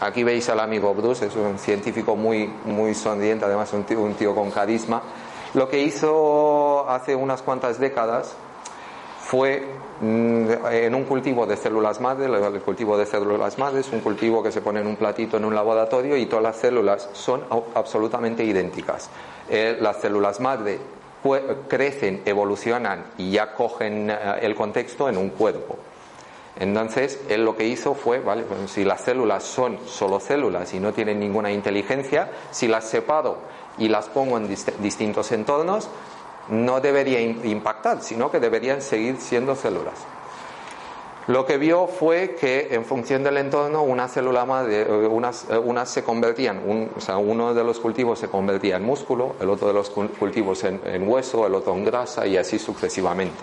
Aquí 0.00 0.22
veis 0.22 0.48
al 0.48 0.60
amigo 0.60 0.94
Bruce, 0.94 1.26
es 1.26 1.36
un 1.36 1.58
científico 1.58 2.14
muy, 2.14 2.50
muy 2.64 2.94
sonriente, 2.94 3.44
además 3.44 3.72
un 3.72 3.84
tío, 3.84 4.00
un 4.00 4.14
tío 4.14 4.34
con 4.34 4.50
carisma. 4.50 5.02
Lo 5.54 5.68
que 5.68 5.80
hizo 5.80 6.88
hace 6.88 7.14
unas 7.14 7.42
cuantas 7.42 7.78
décadas 7.78 8.34
fue 9.24 9.66
mm, 10.00 10.46
en 10.70 10.94
un 10.94 11.04
cultivo 11.04 11.46
de 11.46 11.56
células 11.56 12.00
madre, 12.00 12.26
el 12.26 12.60
cultivo 12.60 12.98
de 12.98 13.06
células 13.06 13.58
madres, 13.58 13.90
un 13.92 14.00
cultivo 14.00 14.42
que 14.42 14.52
se 14.52 14.60
pone 14.60 14.80
en 14.80 14.86
un 14.86 14.96
platito 14.96 15.36
en 15.36 15.44
un 15.44 15.54
laboratorio 15.54 16.16
y 16.16 16.26
todas 16.26 16.42
las 16.42 16.56
células 16.56 17.08
son 17.12 17.42
absolutamente 17.74 18.44
idénticas. 18.44 19.08
Eh, 19.48 19.78
las 19.80 20.00
células 20.00 20.40
madre 20.40 20.78
crecen, 21.68 22.22
evolucionan 22.24 23.04
y 23.18 23.32
ya 23.32 23.54
cogen 23.54 24.10
eh, 24.10 24.16
el 24.42 24.54
contexto 24.54 25.08
en 25.08 25.16
un 25.16 25.30
cuerpo. 25.30 25.78
Entonces, 26.56 27.20
él 27.28 27.44
lo 27.44 27.56
que 27.56 27.66
hizo 27.66 27.94
fue, 27.94 28.20
vale, 28.20 28.44
si 28.68 28.84
las 28.84 29.00
células 29.00 29.42
son 29.42 29.78
solo 29.86 30.20
células 30.20 30.72
y 30.72 30.78
no 30.78 30.92
tienen 30.92 31.18
ninguna 31.18 31.50
inteligencia, 31.50 32.30
si 32.52 32.68
las 32.68 32.88
separo 32.88 33.38
y 33.76 33.88
las 33.88 34.08
pongo 34.08 34.36
en 34.36 34.48
distintos 34.80 35.32
entornos, 35.32 35.88
no 36.48 36.80
debería 36.80 37.20
impactar, 37.20 38.02
sino 38.02 38.30
que 38.30 38.38
deberían 38.38 38.82
seguir 38.82 39.16
siendo 39.16 39.56
células. 39.56 39.94
Lo 41.26 41.46
que 41.46 41.56
vio 41.56 41.86
fue 41.86 42.34
que 42.38 42.68
en 42.72 42.84
función 42.84 43.22
del 43.22 43.38
entorno 43.38 43.82
una 43.82 44.08
célula 44.08 44.44
madre, 44.44 44.82
eh, 44.82 45.06
unas, 45.06 45.48
eh, 45.48 45.56
unas 45.56 45.88
se 45.88 46.04
convertían, 46.04 46.90
o 46.94 47.00
sea, 47.00 47.16
uno 47.16 47.54
de 47.54 47.64
los 47.64 47.80
cultivos 47.80 48.18
se 48.18 48.28
convertía 48.28 48.76
en 48.76 48.84
músculo, 48.84 49.34
el 49.40 49.48
otro 49.48 49.68
de 49.68 49.74
los 49.74 49.88
cultivos 49.88 50.64
en, 50.64 51.08
hueso, 51.08 51.46
el 51.46 51.54
otro 51.54 51.72
en 51.74 51.84
grasa 51.84 52.26
y 52.26 52.36
así 52.36 52.58
sucesivamente. 52.58 53.42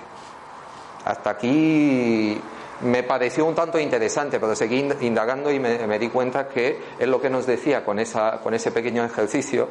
Hasta 1.05 1.31
aquí 1.31 2.39
me 2.81 3.01
pareció 3.01 3.45
un 3.45 3.55
tanto 3.55 3.79
interesante, 3.79 4.39
pero 4.39 4.55
seguí 4.55 4.87
indagando 5.01 5.51
y 5.51 5.59
me, 5.59 5.87
me 5.87 5.97
di 5.97 6.09
cuenta 6.09 6.47
que 6.47 6.79
es 6.99 7.07
lo 7.07 7.19
que 7.19 7.31
nos 7.31 7.47
decía 7.47 7.83
con, 7.83 7.97
esa, 7.97 8.41
con 8.41 8.53
ese 8.53 8.71
pequeño 8.71 9.03
ejercicio 9.03 9.67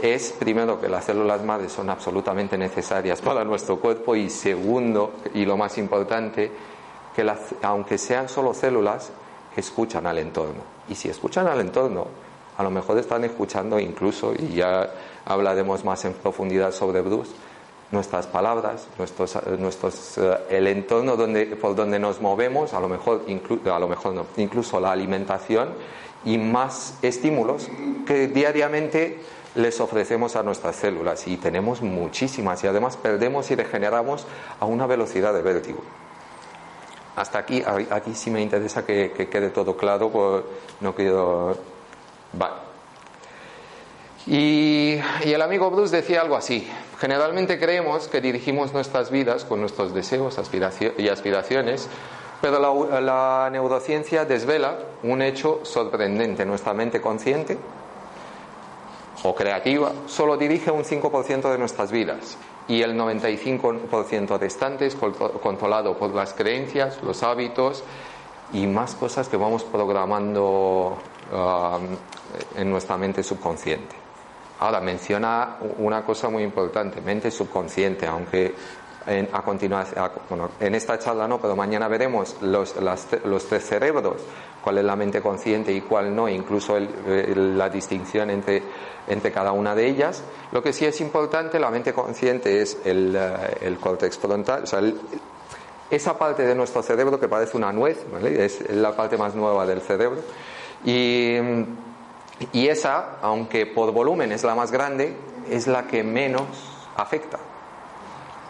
es 0.00 0.32
primero 0.32 0.80
que 0.80 0.88
las 0.88 1.04
células 1.04 1.42
madres 1.44 1.72
son 1.72 1.90
absolutamente 1.90 2.56
necesarias 2.56 3.20
para 3.20 3.44
nuestro 3.44 3.78
cuerpo 3.78 4.16
y 4.16 4.30
segundo, 4.30 5.12
y 5.34 5.44
lo 5.44 5.56
más 5.56 5.76
importante, 5.78 6.50
que 7.14 7.30
aunque 7.62 7.98
sean 7.98 8.28
solo 8.28 8.54
células, 8.54 9.10
escuchan 9.56 10.06
al 10.06 10.18
entorno. 10.18 10.62
Y 10.88 10.94
si 10.94 11.08
escuchan 11.08 11.46
al 11.46 11.60
entorno, 11.60 12.06
a 12.56 12.62
lo 12.62 12.70
mejor 12.70 12.98
están 12.98 13.24
escuchando 13.24 13.78
incluso, 13.78 14.34
y 14.34 14.54
ya 14.54 14.90
hablaremos 15.24 15.84
más 15.84 16.04
en 16.04 16.12
profundidad 16.14 16.72
sobre 16.72 17.00
Bruce, 17.00 17.30
nuestras 17.90 18.26
palabras, 18.26 18.88
nuestros, 18.98 19.38
nuestros, 19.58 20.18
eh, 20.18 20.38
el 20.50 20.66
entorno 20.66 21.16
donde, 21.16 21.46
por 21.56 21.76
donde 21.76 21.98
nos 21.98 22.20
movemos, 22.20 22.72
a 22.72 22.80
lo 22.80 22.88
mejor, 22.88 23.22
a 23.26 23.78
lo 23.78 23.88
mejor 23.88 24.14
no, 24.14 24.26
incluso 24.38 24.80
la 24.80 24.92
alimentación 24.92 25.68
y 26.24 26.38
más 26.38 26.98
estímulos 27.02 27.68
que 28.06 28.28
diariamente 28.28 29.20
les 29.54 29.80
ofrecemos 29.80 30.36
a 30.36 30.42
nuestras 30.42 30.76
células 30.76 31.26
y 31.28 31.36
tenemos 31.36 31.82
muchísimas 31.82 32.64
y 32.64 32.66
además 32.66 32.96
perdemos 32.96 33.50
y 33.50 33.56
degeneramos 33.56 34.26
a 34.58 34.64
una 34.64 34.86
velocidad 34.86 35.34
de 35.34 35.42
vértigo. 35.42 35.82
Hasta 37.14 37.38
aquí, 37.38 37.62
aquí 37.90 38.14
sí 38.14 38.30
me 38.30 38.40
interesa 38.40 38.86
que, 38.86 39.12
quede 39.12 39.50
todo 39.50 39.76
claro, 39.76 40.10
pues 40.10 40.44
no 40.80 40.94
quiero... 40.94 41.56
Vale. 42.32 42.54
Y, 44.26 44.98
el 45.24 45.42
amigo 45.42 45.70
Bruce 45.70 45.94
decía 45.94 46.22
algo 46.22 46.36
así. 46.36 46.66
Generalmente 46.98 47.58
creemos 47.58 48.08
que 48.08 48.20
dirigimos 48.20 48.72
nuestras 48.72 49.10
vidas 49.10 49.44
con 49.44 49.60
nuestros 49.60 49.92
deseos 49.92 50.38
y 50.96 51.08
aspiraciones, 51.08 51.88
pero 52.40 52.58
la, 52.58 53.00
la 53.00 53.50
neurociencia 53.50 54.24
desvela 54.24 54.78
un 55.02 55.20
hecho 55.20 55.60
sorprendente. 55.64 56.46
Nuestra 56.46 56.72
mente 56.72 57.00
consciente 57.00 57.58
o 59.24 59.34
creativa 59.34 59.92
solo 60.06 60.36
dirige 60.36 60.70
un 60.70 60.84
5% 60.84 61.50
de 61.50 61.58
nuestras 61.58 61.92
vidas 61.92 62.38
y 62.68 62.82
el 62.82 62.96
95% 62.96 64.38
restante 64.38 64.86
es 64.86 64.94
controlado 64.94 65.96
por 65.98 66.14
las 66.14 66.32
creencias, 66.34 67.02
los 67.02 67.22
hábitos 67.22 67.82
y 68.52 68.66
más 68.66 68.94
cosas 68.94 69.28
que 69.28 69.36
vamos 69.36 69.64
programando 69.64 70.96
um, 71.32 72.60
en 72.60 72.70
nuestra 72.70 72.96
mente 72.96 73.22
subconsciente. 73.22 73.96
Ahora 74.60 74.80
menciona 74.80 75.56
una 75.78 76.04
cosa 76.04 76.28
muy 76.28 76.44
importante, 76.44 77.00
mente 77.00 77.30
subconsciente, 77.32 78.06
aunque 78.06 78.54
en, 79.06 79.28
a 79.32 79.42
continuación, 79.42 80.10
en 80.60 80.74
esta 80.74 80.98
charla 80.98 81.26
no, 81.28 81.40
pero 81.40 81.56
mañana 81.56 81.88
veremos 81.88 82.36
los, 82.40 82.74
los 83.24 83.46
tres 83.46 83.66
cerebros, 83.66 84.16
cuál 84.62 84.78
es 84.78 84.84
la 84.84 84.96
mente 84.96 85.20
consciente 85.20 85.72
y 85.72 85.80
cuál 85.80 86.14
no, 86.14 86.28
incluso 86.28 86.78
la 86.78 87.68
distinción 87.68 88.30
entre, 88.30 88.62
entre 89.08 89.32
cada 89.32 89.52
una 89.52 89.74
de 89.74 89.88
ellas. 89.88 90.22
Lo 90.52 90.62
que 90.62 90.72
sí 90.72 90.84
es 90.84 91.00
importante, 91.00 91.58
la 91.58 91.70
mente 91.70 91.92
consciente 91.92 92.60
es 92.62 92.78
el, 92.84 93.14
eh, 93.16 93.58
el 93.62 93.78
córtex 93.78 94.18
frontal, 94.18 94.62
o 94.64 94.66
sea, 94.66 94.80
esa 95.90 96.16
parte 96.16 96.44
de 96.44 96.54
nuestro 96.54 96.82
cerebro 96.82 97.20
que 97.20 97.28
parece 97.28 97.56
una 97.56 97.72
nuez, 97.72 97.98
es 98.24 98.70
la 98.70 98.96
parte 98.96 99.18
más 99.18 99.34
nueva 99.34 99.66
del 99.66 99.82
cerebro. 99.82 100.20
Y, 100.84 101.36
y 102.52 102.68
esa, 102.68 103.18
aunque 103.20 103.66
por 103.66 103.92
volumen 103.92 104.32
es 104.32 104.42
la 104.42 104.54
más 104.54 104.72
grande, 104.72 105.14
es 105.50 105.66
la 105.66 105.86
que 105.86 106.02
menos 106.02 106.44
afecta. 106.96 107.38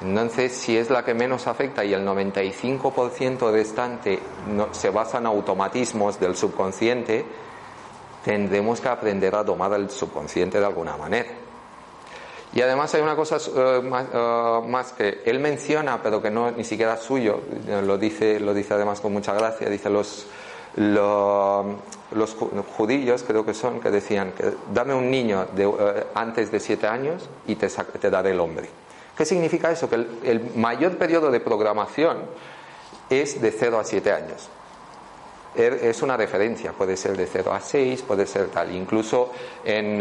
Entonces, 0.02 0.52
si 0.52 0.76
es 0.76 0.90
la 0.90 1.04
que 1.04 1.14
menos 1.14 1.46
afecta 1.46 1.84
y 1.84 1.94
el 1.94 2.04
95% 2.06 3.52
restante 3.52 4.18
no, 4.48 4.74
se 4.74 4.90
basa 4.90 5.18
en 5.18 5.26
automatismos 5.26 6.18
del 6.18 6.36
subconsciente, 6.36 7.24
tendremos 8.24 8.80
que 8.80 8.88
aprender 8.88 9.34
a 9.34 9.44
domar 9.44 9.72
el 9.74 9.90
subconsciente 9.90 10.58
de 10.58 10.66
alguna 10.66 10.96
manera. 10.96 11.30
Y 12.54 12.60
además 12.60 12.94
hay 12.94 13.00
una 13.00 13.16
cosa 13.16 13.36
eh, 13.36 13.82
eh, 13.82 14.60
más, 14.68 14.92
que 14.92 15.22
él 15.24 15.38
menciona, 15.38 16.02
pero 16.02 16.20
que 16.20 16.30
no 16.30 16.50
ni 16.50 16.64
siquiera 16.64 16.94
es 16.94 17.00
suyo, 17.00 17.40
lo 17.84 17.96
dice, 17.96 18.40
lo 18.40 18.52
dice 18.52 18.74
además 18.74 19.00
con 19.00 19.12
mucha 19.12 19.32
gracia, 19.32 19.70
dice 19.70 19.88
los, 19.88 20.26
los, 20.76 22.36
judíos 22.76 23.24
creo 23.26 23.46
que 23.46 23.54
son, 23.54 23.80
que 23.80 23.90
decían 23.90 24.32
que 24.32 24.52
dame 24.72 24.94
un 24.94 25.10
niño 25.10 25.46
de, 25.54 25.64
eh, 25.64 26.06
antes 26.14 26.50
de 26.50 26.60
siete 26.60 26.86
años 26.86 27.28
y 27.46 27.54
te, 27.54 27.68
te 27.68 28.10
daré 28.10 28.32
el 28.32 28.40
hombre. 28.40 28.68
¿Qué 29.16 29.24
significa 29.24 29.70
eso? 29.70 29.88
Que 29.88 29.96
el, 29.96 30.52
mayor 30.56 30.96
periodo 30.96 31.30
de 31.30 31.40
programación 31.40 32.18
es 33.10 33.40
de 33.40 33.50
0 33.50 33.78
a 33.78 33.84
7 33.84 34.12
años. 34.12 34.48
Er, 35.54 35.74
es 35.74 36.00
una 36.00 36.16
referencia, 36.16 36.72
puede 36.72 36.96
ser 36.96 37.16
de 37.16 37.26
0 37.26 37.52
a 37.52 37.60
6, 37.60 38.02
puede 38.02 38.26
ser 38.26 38.48
tal. 38.48 38.74
Incluso 38.74 39.32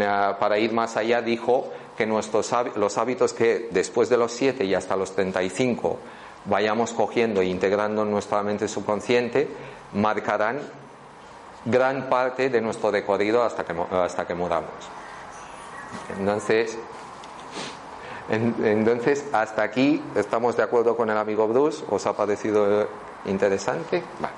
ah, 0.02 0.36
para 0.40 0.58
ir 0.58 0.72
más 0.72 0.96
allá 0.96 1.20
dijo 1.20 1.68
que 1.96 2.06
nuestros, 2.06 2.50
los 2.76 2.96
hábitos 2.96 3.34
que 3.34 3.68
después 3.70 4.08
de 4.08 4.16
los 4.16 4.32
7 4.32 4.64
y 4.64 4.74
hasta 4.74 4.96
los 4.96 5.12
35 5.14 5.98
vayamos 6.46 6.92
cogiendo 6.92 7.42
e 7.42 7.46
integrando 7.46 8.02
en 8.02 8.10
nuestra 8.10 8.42
mente 8.42 8.66
subconsciente 8.66 9.46
marcarán 9.92 10.58
gran 11.64 12.08
parte 12.08 12.48
de 12.48 12.60
nuestro 12.60 12.90
recorrido 12.90 13.42
hasta 13.42 13.64
que, 13.64 13.74
hasta 13.92 14.26
que 14.26 14.34
muramos. 14.34 14.70
Entonces, 16.18 16.78
entonces, 18.32 19.26
hasta 19.32 19.62
aquí 19.62 20.02
estamos 20.14 20.56
de 20.56 20.62
acuerdo 20.62 20.96
con 20.96 21.10
el 21.10 21.18
amigo 21.18 21.46
Bruce. 21.46 21.84
¿Os 21.90 22.06
ha 22.06 22.14
parecido 22.14 22.88
interesante? 23.26 24.02
Vale. 24.20 24.34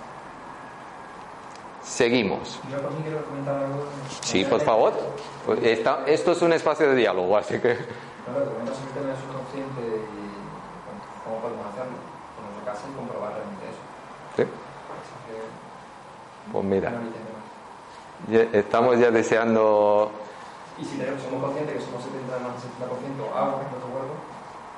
Seguimos. 1.84 2.58
Yo 2.70 2.80
por 2.80 2.90
quiero 3.02 3.24
comentar 3.24 3.54
algo. 3.56 3.84
Sí, 4.20 4.44
por 4.44 4.60
favor. 4.62 4.92
esto 6.06 6.32
es 6.32 6.42
un 6.42 6.52
espacio 6.54 6.88
de 6.88 6.96
diálogo, 6.96 7.36
así 7.36 7.54
que. 7.60 7.76
Claro, 8.24 8.50
comentas 8.52 8.78
el 8.80 8.94
tema 8.94 9.06
del 9.08 9.16
subconsciente 9.16 9.80
y 9.80 11.24
cómo 11.24 11.40
podemos 11.40 11.66
hacerlo. 11.66 11.92
En 12.38 12.52
nuestra 12.52 12.72
casa 12.72 12.86
y 12.90 12.96
comprobar 12.96 13.32
realmente 13.34 13.64
eso. 13.68 13.78
Sí. 14.36 14.44
Pues 16.50 16.64
mira. 16.64 16.92
Estamos 18.52 18.98
ya 18.98 19.10
deseando 19.12 20.10
y 20.78 20.84
si 20.84 20.96
tenemos, 20.96 21.22
somos 21.22 21.42
conscientes 21.42 21.76
que 21.76 21.82
somos 21.84 22.02
70 22.02 22.38
más 22.38 22.58
del 22.58 22.72
70% 22.74 23.36
agua 23.36 23.62
en 23.62 23.70
nuestro 23.70 23.90
cuerpo, 23.94 24.14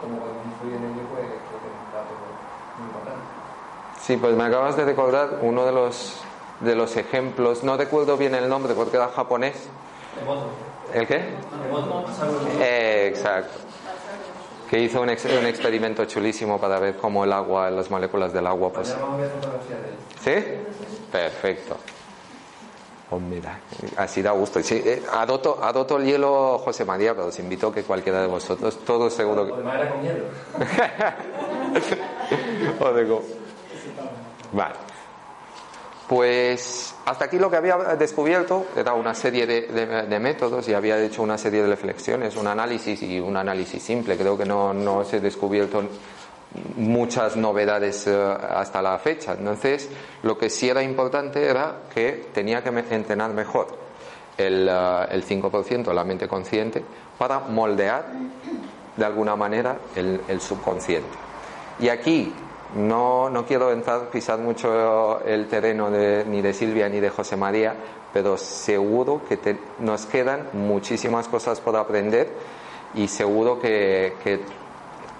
como 0.00 0.18
podemos 0.18 0.44
influir 0.44 0.76
en 0.76 0.84
ello, 0.84 1.04
pues 1.08 1.24
creo 1.24 1.60
que 1.60 1.68
es 1.72 1.76
un 1.80 1.92
dato 1.92 2.12
muy 2.76 2.86
importante. 2.86 3.24
Sí, 4.00 4.16
pues 4.18 4.36
me 4.36 4.44
acabas 4.44 4.76
de 4.76 4.84
recordar 4.84 5.38
uno 5.40 5.64
de 5.64 5.72
los, 5.72 6.20
de 6.60 6.74
los 6.74 6.96
ejemplos, 6.96 7.64
no 7.64 7.76
recuerdo 7.76 8.16
bien 8.16 8.34
el 8.34 8.48
nombre 8.48 8.74
porque 8.74 8.96
era 8.96 9.08
japonés. 9.08 9.68
¿El 10.92 11.06
qué? 11.06 11.24
Eh, 12.60 13.08
exacto. 13.08 13.58
Que 14.68 14.80
hizo 14.80 15.00
un, 15.00 15.08
un, 15.08 15.46
experimento 15.46 16.04
chulísimo 16.06 16.60
para 16.60 16.78
ver 16.78 16.96
cómo 16.96 17.24
el 17.24 17.32
agua, 17.32 17.70
las 17.70 17.90
moléculas 17.90 18.32
del 18.32 18.46
agua, 18.46 18.72
pues. 18.72 18.94
¿Sí? 20.22 20.34
Perfecto. 21.12 21.76
Oh, 23.10 23.20
mira, 23.20 23.60
así 23.98 24.20
da 24.20 24.32
gusto. 24.32 24.60
Sí, 24.62 24.82
eh, 24.84 25.00
adopto, 25.12 25.58
adopto, 25.62 25.96
el 25.96 26.06
hielo 26.06 26.58
José 26.58 26.84
María, 26.84 27.14
pero 27.14 27.28
os 27.28 27.38
invito 27.38 27.72
que 27.72 27.84
cualquiera 27.84 28.20
de 28.20 28.26
vosotros, 28.26 28.80
todo 28.84 29.08
seguro. 29.08 29.46
Que... 29.46 29.52
con 29.52 29.62
hielo. 30.02 30.24
o 32.80 32.92
de 32.92 33.04
Go. 33.04 33.22
Vale. 34.52 34.74
Pues 36.08 36.94
hasta 37.04 37.24
aquí 37.24 37.36
lo 37.38 37.50
que 37.50 37.56
había 37.56 37.76
descubierto 37.98 38.66
era 38.76 38.94
una 38.94 39.12
serie 39.14 39.44
de, 39.46 39.62
de- 39.62 40.02
de 40.06 40.18
métodos 40.20 40.68
y 40.68 40.74
había 40.74 40.98
hecho 41.02 41.22
una 41.22 41.36
serie 41.36 41.62
de 41.62 41.68
reflexiones, 41.68 42.36
un 42.36 42.46
análisis 42.46 43.02
y 43.02 43.18
un 43.18 43.36
análisis 43.36 43.82
simple. 43.82 44.16
Creo 44.16 44.38
que 44.38 44.44
no, 44.44 44.72
no 44.72 45.04
se 45.04 45.16
he 45.16 45.20
descubierto 45.20 45.82
muchas 46.76 47.36
novedades 47.36 48.06
eh, 48.06 48.14
hasta 48.14 48.82
la 48.82 48.98
fecha. 48.98 49.34
Entonces, 49.34 49.88
lo 50.22 50.36
que 50.38 50.50
sí 50.50 50.68
era 50.68 50.82
importante 50.82 51.44
era 51.46 51.82
que 51.94 52.26
tenía 52.32 52.62
que 52.62 52.68
entrenar 52.68 53.32
mejor 53.32 53.68
el, 54.36 54.68
eh, 54.70 55.06
el 55.10 55.24
5%, 55.24 55.92
la 55.92 56.04
mente 56.04 56.28
consciente, 56.28 56.82
para 57.18 57.40
moldear 57.40 58.06
de 58.96 59.04
alguna 59.04 59.36
manera 59.36 59.76
el, 59.94 60.40
subconsciente. 60.40 61.08
Y 61.78 61.88
aquí 61.88 62.32
no, 62.74 63.28
no 63.30 63.44
quiero 63.44 63.70
entrar, 63.72 64.08
pisar 64.10 64.38
mucho 64.38 65.20
el 65.24 65.46
terreno 65.48 65.90
de- 65.90 66.24
ni 66.26 66.40
de 66.42 66.52
Silvia 66.54 66.88
ni 66.88 67.00
de 67.00 67.10
José 67.10 67.36
María, 67.36 67.74
pero 68.12 68.38
seguro 68.38 69.20
que 69.28 69.58
nos 69.80 70.06
quedan 70.06 70.48
muchísimas 70.54 71.28
cosas 71.28 71.60
por 71.60 71.76
aprender 71.76 72.30
y 72.94 73.08
seguro 73.08 73.60
que, 73.60 74.14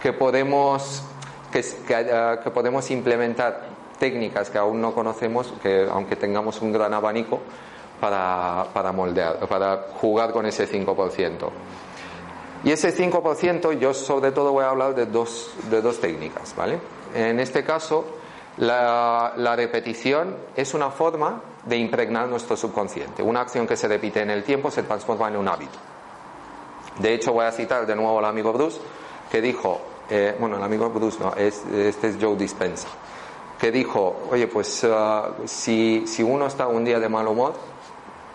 que 0.02 0.12
podemos, 0.14 1.02
que, 1.52 1.62
que, 1.62 1.94
eh, 1.94 2.38
que 2.42 2.50
podemos 2.50 2.90
implementar 2.90 3.68
técnicas 3.98 4.50
que 4.50 4.58
aún 4.58 4.80
no 4.80 4.94
conocemos, 4.94 5.52
que 5.62 5.88
aunque 5.90 6.16
tengamos 6.16 6.60
un 6.60 6.72
gran 6.72 6.92
abanico, 6.92 7.40
para, 8.00 8.66
para 8.72 8.92
moldear, 8.92 9.38
para 9.48 9.86
jugar 10.00 10.32
con 10.32 10.46
ese 10.46 10.68
5%. 10.68 11.48
Y 12.64 12.70
ese 12.70 12.94
5% 12.94 13.78
yo 13.78 13.94
sobre 13.94 14.32
todo 14.32 14.52
voy 14.52 14.64
a 14.64 14.70
hablar 14.70 14.94
de 14.94 15.06
dos, 15.06 15.54
de 15.70 15.80
dos 15.80 16.00
técnicas, 16.00 16.54
¿vale? 16.56 16.78
En 17.14 17.38
este 17.38 17.64
caso, 17.64 18.04
la, 18.58 19.34
la 19.36 19.56
repetición 19.56 20.36
es 20.56 20.74
una 20.74 20.90
forma 20.90 21.42
de 21.64 21.76
impregnar 21.76 22.28
nuestro 22.28 22.56
subconsciente. 22.56 23.22
Una 23.22 23.42
acción 23.42 23.66
que 23.66 23.76
se 23.76 23.88
repite 23.88 24.20
en 24.20 24.30
el 24.30 24.42
tiempo 24.42 24.70
se 24.70 24.82
transforma 24.82 25.28
en 25.28 25.36
un 25.36 25.48
hábito. 25.48 25.78
De 26.98 27.14
hecho, 27.14 27.32
voy 27.32 27.44
a 27.44 27.52
citar 27.52 27.86
de 27.86 27.94
nuevo 27.94 28.18
al 28.18 28.24
amigo 28.24 28.52
Bruce, 28.52 28.80
que 29.30 29.40
dijo, 29.40 29.80
eh, 30.08 30.36
bueno, 30.38 30.56
el 30.56 30.62
amigo 30.62 30.88
Bruce 30.90 31.18
no, 31.20 31.34
es, 31.34 31.64
este 31.66 32.08
es 32.08 32.16
Joe 32.20 32.36
Dispenza, 32.36 32.88
que 33.58 33.72
dijo, 33.72 34.28
oye, 34.30 34.46
pues 34.46 34.86
ah, 34.90 35.30
si, 35.46 36.04
si 36.06 36.22
uno 36.22 36.46
está 36.46 36.68
un 36.68 36.84
día 36.84 37.00
de 37.00 37.08
mal 37.08 37.26
humor, 37.26 37.54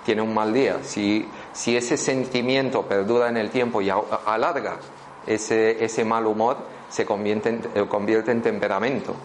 tiene 0.06 0.22
un 0.22 0.34
mal 0.34 0.54
día. 0.54 0.80
Si, 0.84 1.28
si 1.54 1.76
ese 1.78 1.98
sentimiento 1.98 2.84
perdura 2.84 3.30
en 3.30 3.38
el 3.38 3.50
tiempo 3.50 3.82
y 3.82 3.90
alarga 3.90 4.78
ese, 5.26 5.84
ese 5.84 6.04
mal 6.04 6.26
humor, 6.26 6.58
se 6.90 7.06
convierte 7.06 7.50
en, 7.50 7.62
eh, 7.76 7.86
convierte 7.88 8.32
en 8.32 8.42
temperamento. 8.42 9.16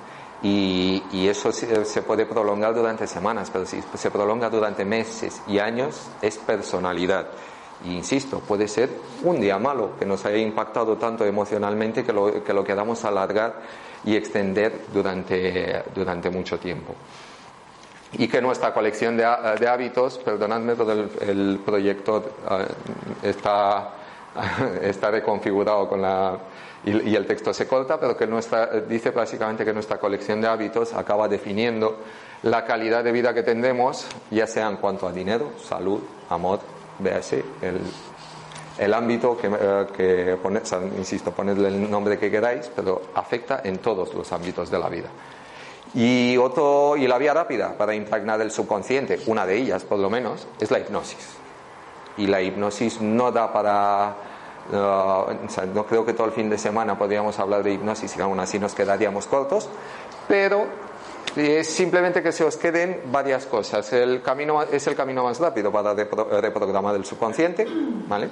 Y, 0.43 1.03
y 1.13 1.29
eso 1.29 1.51
se 1.51 2.03
puede 2.03 2.27
prolongar 2.27 2.75
durante 2.75 3.07
semanas, 3.07 3.51
pero 3.51 3.65
si 3.65 3.83
se 3.95 4.11
prolonga 4.11 4.51
durante 4.51 4.85
meses 4.85 5.41
y 5.49 5.59
años, 5.59 6.09
es 6.21 6.37
personalidad. 6.37 7.27
Insisto, 7.85 8.41
puede 8.41 8.67
ser 8.69 8.89
un 9.23 9.41
día 9.41 9.59
malo 9.59 9.91
que 9.99 10.07
nos 10.07 10.25
haya 10.25 10.39
impactado 10.39 10.97
tanto 10.97 11.25
emocionalmente 11.27 12.05
que 12.05 12.13
lo, 12.13 12.43
que 12.43 12.53
lo 12.53 12.65
queramos 12.65 13.05
alargar 13.05 13.55
y 14.05 14.17
extender 14.17 14.73
durante, 14.93 15.83
durante 15.95 16.31
mucho 16.31 16.59
tiempo. 16.59 16.95
Y 18.19 18.29
que 18.29 18.41
nuestra 18.41 18.73
colección 18.73 19.17
de, 19.17 19.25
há- 19.25 19.55
de 19.57 19.69
hábitos, 19.69 20.19
perdonadme, 20.19 20.75
pero 20.75 20.93
el, 20.93 21.11
el 21.21 21.61
proyector 21.65 22.33
eh, 22.51 22.67
está, 23.29 23.91
está 24.83 25.11
reconfigurado 25.11 25.89
con 25.89 26.01
la, 26.01 26.39
y, 26.85 27.11
y 27.11 27.15
el 27.17 27.27
texto 27.27 27.53
se 27.53 27.69
corta, 27.69 28.01
pero 28.01 28.17
que 28.17 28.27
nuestra, 28.27 28.67
dice 28.81 29.11
básicamente 29.11 29.65
que 29.65 29.73
nuestra 29.75 29.99
colección 29.99 30.41
de 30.41 30.49
hábitos 30.49 30.95
acaba 30.95 31.29
definiendo 31.29 31.99
la 32.43 32.65
calidad 32.65 33.05
de 33.05 33.13
vida 33.13 33.35
que 33.35 33.43
tendremos, 33.43 34.07
ya 34.31 34.47
sea 34.47 34.69
en 34.69 34.77
cuanto 34.77 35.07
a 35.07 35.13
dinero, 35.13 35.51
salud, 35.63 36.01
amor, 36.31 36.61
véase, 36.99 37.45
el, 37.63 37.81
el 38.79 38.95
ámbito 38.95 39.37
que, 39.37 39.49
eh, 39.49 39.87
que 39.97 40.37
pone- 40.43 40.61
o 40.61 40.67
sea, 40.67 40.81
insisto, 40.97 41.31
ponedle 41.33 41.69
el 41.69 41.91
nombre 41.91 42.19
que 42.19 42.31
queráis, 42.31 42.71
pero 42.75 43.03
afecta 43.15 43.61
en 43.65 43.79
todos 43.79 44.15
los 44.15 44.31
ámbitos 44.33 44.71
de 44.71 44.79
la 44.79 44.89
vida. 44.89 45.09
Y, 45.95 46.37
otro, 46.37 46.97
y 46.97 47.07
la 47.07 47.17
vía 47.17 47.33
rápida 47.33 47.75
para 47.79 47.95
impregnar 47.95 48.41
el 48.41 48.51
subconsciente, 48.51 49.21
una 49.27 49.47
de 49.47 49.57
ellas 49.57 49.85
por 49.85 49.99
lo 49.99 50.11
menos, 50.11 50.47
es 50.61 50.71
la 50.71 50.79
hipnosis. 50.79 51.37
Y 52.19 52.27
la 52.27 52.43
hipnosis 52.43 53.01
no 53.01 53.31
da 53.33 53.53
para... 53.53 54.15
uh, 54.73 55.67
no 55.75 55.87
creo 55.87 56.05
que 56.05 56.13
todo 56.13 56.27
el 56.27 56.33
fin 56.33 56.51
de 56.51 56.59
semana 56.59 56.99
podríamos 56.99 57.39
hablar 57.39 57.63
de 57.63 57.73
hipnosis 57.73 58.17
y 58.17 58.21
aún 58.21 58.41
así 58.41 58.59
nos 58.59 58.75
quedaríamos 58.75 59.27
cortos, 59.27 59.69
pero 60.29 60.67
es 61.37 61.69
simplemente 61.69 62.23
que 62.23 62.33
se 62.33 62.45
os 62.45 62.57
queden 62.57 63.03
varias 63.07 63.47
cosas. 63.47 63.93
El 63.93 64.23
camino 64.23 64.63
es 64.63 64.87
el 64.87 64.97
camino 64.97 65.25
más 65.25 65.39
rápido 65.39 65.71
para 65.71 65.95
repro- 65.95 66.29
reprogramar 66.41 66.95
el 66.95 67.05
subconsciente, 67.05 67.67
¿vale? 68.09 68.31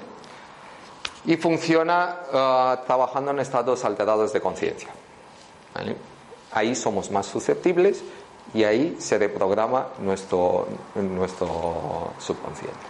Y 1.26 1.36
funciona 1.36 2.16
uh, 2.28 2.86
trabajando 2.86 3.30
en 3.30 3.40
estados 3.40 3.84
alterados 3.84 4.32
de 4.32 4.40
conciencia. 4.40 4.88
Ahí 6.52 6.74
somos 6.74 7.10
más 7.10 7.26
susceptibles 7.26 8.02
y 8.52 8.64
ahí 8.64 8.96
se 9.00 9.18
reprograma 9.18 9.88
nuestro, 9.98 10.68
nuestro 10.94 12.12
subconsciente. 12.18 12.86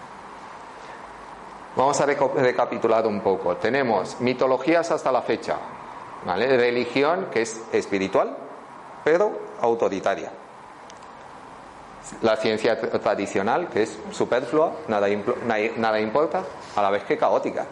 Vamos 1.76 2.00
a 2.00 2.06
recapitular 2.06 3.06
un 3.06 3.20
poco. 3.20 3.56
Tenemos 3.56 4.20
mitologías 4.20 4.90
hasta 4.90 5.10
la 5.10 5.22
fecha, 5.22 5.56
¿vale? 6.24 6.56
religión 6.56 7.28
que 7.32 7.42
es 7.42 7.60
espiritual, 7.72 8.36
pero 9.02 9.43
autoritaria. 9.60 10.30
La 12.22 12.36
ciencia 12.36 12.80
tra- 12.80 13.00
tradicional, 13.00 13.68
que 13.68 13.82
es 13.84 13.98
superflua, 14.10 14.72
nada, 14.88 15.06
nada 15.76 16.00
importa, 16.00 16.42
a 16.76 16.82
la 16.82 16.90
vez 16.90 17.04
que 17.04 17.16
caótica. 17.16 17.66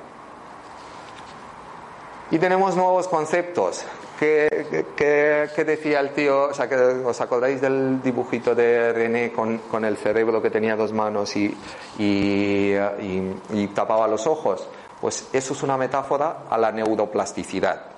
Y 2.31 2.38
tenemos 2.38 2.75
nuevos 2.77 3.09
conceptos. 3.09 3.85
¿Qué, 4.18 5.49
decía 5.66 6.01
el 6.01 6.11
tío? 6.11 6.45
O 6.45 6.55
sea, 6.55 6.68
¿Os 7.05 7.21
acordáis 7.21 7.61
del 7.61 8.01
dibujito 8.01 8.55
de 8.55 8.92
René 8.92 9.33
con, 9.33 9.59
con 9.59 9.85
el 9.85 9.97
cerebro 9.97 10.40
que 10.40 10.49
tenía 10.49 10.77
dos 10.77 10.92
manos 10.92 11.35
y- 11.37 11.55
y 11.99 13.66
tapaba 13.75 14.07
los 14.07 14.27
ojos? 14.27 14.66
Pues 15.01 15.29
eso 15.33 15.53
es 15.55 15.62
una 15.62 15.77
metáfora 15.77 16.45
a 16.49 16.57
la 16.57 16.71
neuroplasticidad. 16.71 17.91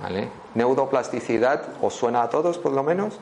¿Vale? 0.00 0.28
Neuroplasticidad, 0.54 1.62
¿os 1.80 1.94
suena 1.94 2.22
a 2.22 2.28
todos 2.28 2.58
por 2.58 2.72
lo 2.72 2.82
menos? 2.82 3.18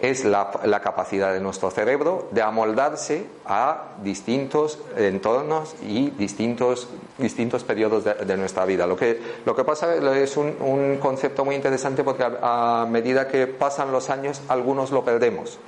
Es 0.00 0.24
la, 0.24 0.50
capacidad 0.82 1.32
de 1.32 1.40
nuestro 1.40 1.70
cerebro 1.70 2.28
de 2.30 2.40
amoldarse 2.40 3.26
a 3.44 3.96
distintos 4.02 4.78
entornos 4.96 5.76
y 5.82 6.10
distintos, 6.10 6.88
distintos 7.18 7.64
periodos 7.64 8.04
de, 8.04 8.36
nuestra 8.38 8.64
vida. 8.64 8.86
Lo 8.86 8.96
que, 8.96 9.20
lo 9.44 9.54
que 9.54 9.62
pasa 9.62 9.94
es 10.16 10.36
un, 10.38 10.56
un 10.60 10.96
concepto 10.96 11.44
muy 11.44 11.54
interesante 11.54 12.02
porque 12.02 12.24
a, 12.24 12.80
a 12.80 12.86
medida 12.86 13.28
que 13.28 13.46
pasan 13.46 13.92
los 13.92 14.08
años 14.08 14.40
algunos 14.48 14.90
lo 14.90 15.04
perdemos. 15.04 15.58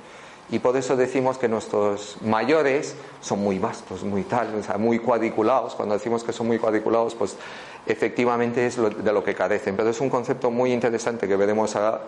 Y 0.49 0.59
por 0.59 0.75
eso 0.75 0.95
decimos 0.95 1.37
que 1.37 1.47
nuestros 1.47 2.17
mayores 2.21 2.95
son 3.21 3.39
muy 3.39 3.59
vastos, 3.59 4.03
muy 4.03 4.23
tal, 4.23 4.53
o 4.55 4.63
sea, 4.63 4.77
muy 4.77 4.99
cuadriculados. 4.99 5.73
Cuando 5.73 5.93
decimos 5.95 6.23
que 6.23 6.33
son 6.33 6.47
muy 6.47 6.59
cuadriculados, 6.59 7.15
pues 7.15 7.37
efectivamente 7.85 8.65
es 8.65 8.77
de 8.77 9.11
lo 9.13 9.23
que 9.23 9.35
carecen. 9.35 9.75
Pero 9.75 9.89
es 9.89 9.99
un 10.01 10.09
concepto 10.09 10.49
muy 10.51 10.71
interesante 10.71 11.27
que 11.27 11.35
veremos 11.35 11.75
a- 11.75 12.01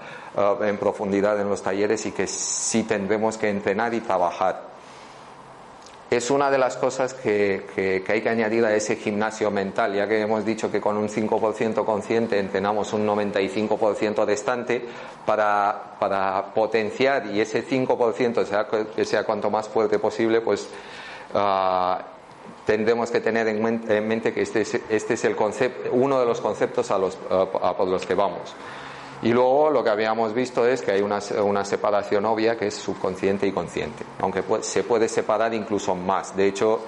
en 0.62 0.78
profundidad 0.78 1.40
en 1.40 1.50
los 1.50 1.62
talleres 1.62 2.06
y 2.06 2.12
que 2.12 2.28
sí 2.28 2.84
tendremos 2.84 3.38
que 3.38 3.50
entrenar 3.50 3.94
y 3.94 4.00
trabajar. 4.02 4.74
Es 6.12 6.30
una 6.30 6.52
de 6.52 6.60
las 6.60 6.78
cosas 6.78 7.16
que, 7.16 7.66
que- 7.76 8.04
que 8.06 8.12
hay 8.14 8.22
que 8.22 8.30
añadir 8.30 8.64
a 8.64 8.74
ese 8.76 8.96
gimnasio 8.96 9.50
mental, 9.50 9.96
ya 9.96 10.08
que 10.08 10.22
hemos 10.22 10.46
dicho 10.46 10.72
que 10.72 10.80
con 10.80 10.98
un 10.98 11.10
5% 11.10 11.84
consciente 11.84 12.40
entrenamos 12.40 12.94
un 12.94 13.06
95% 13.08 14.24
restante 14.24 14.86
para, 15.26 15.96
para 16.00 16.54
potenciar 16.54 17.26
y 17.28 17.42
ese 17.42 17.64
5% 17.64 18.46
sea, 18.46 18.68
que 18.96 19.04
sea 19.04 19.24
cuanto 19.24 19.50
más 19.50 19.68
fuerte 19.68 19.98
posible, 19.98 20.42
pues 20.42 20.70
ah, 21.34 22.00
tendremos 22.66 23.12
que 23.12 23.20
tener 23.22 23.48
en 23.48 23.62
men- 23.64 23.86
en 23.88 24.08
mente 24.08 24.34
que 24.34 24.42
este 24.42 24.62
es, 24.62 24.76
este 24.90 25.14
es 25.14 25.26
el 25.26 25.36
uno 25.92 26.20
de 26.20 26.26
los 26.26 26.42
conceptos 26.42 26.92
a, 26.92 26.98
los, 26.98 27.16
por 27.16 27.88
los 27.88 28.06
que 28.06 28.16
vamos. 28.16 28.56
Y 29.22 29.30
luego 29.30 29.70
lo 29.70 29.84
que 29.84 29.90
habíamos 29.90 30.34
visto 30.34 30.68
es 30.68 30.82
que 30.82 30.92
hay 30.92 31.02
una, 31.02 31.20
una 31.44 31.64
separación 31.64 32.26
obvia 32.26 32.58
que 32.58 32.68
es 32.68 32.76
subconsciente 32.76 33.48
y 33.48 33.52
consciente, 33.52 34.04
aunque 34.20 34.44
se 34.62 34.84
puede 34.84 35.08
separar 35.08 35.54
incluso 35.54 35.96
más. 35.96 36.36
De 36.36 36.48
hecho, 36.48 36.82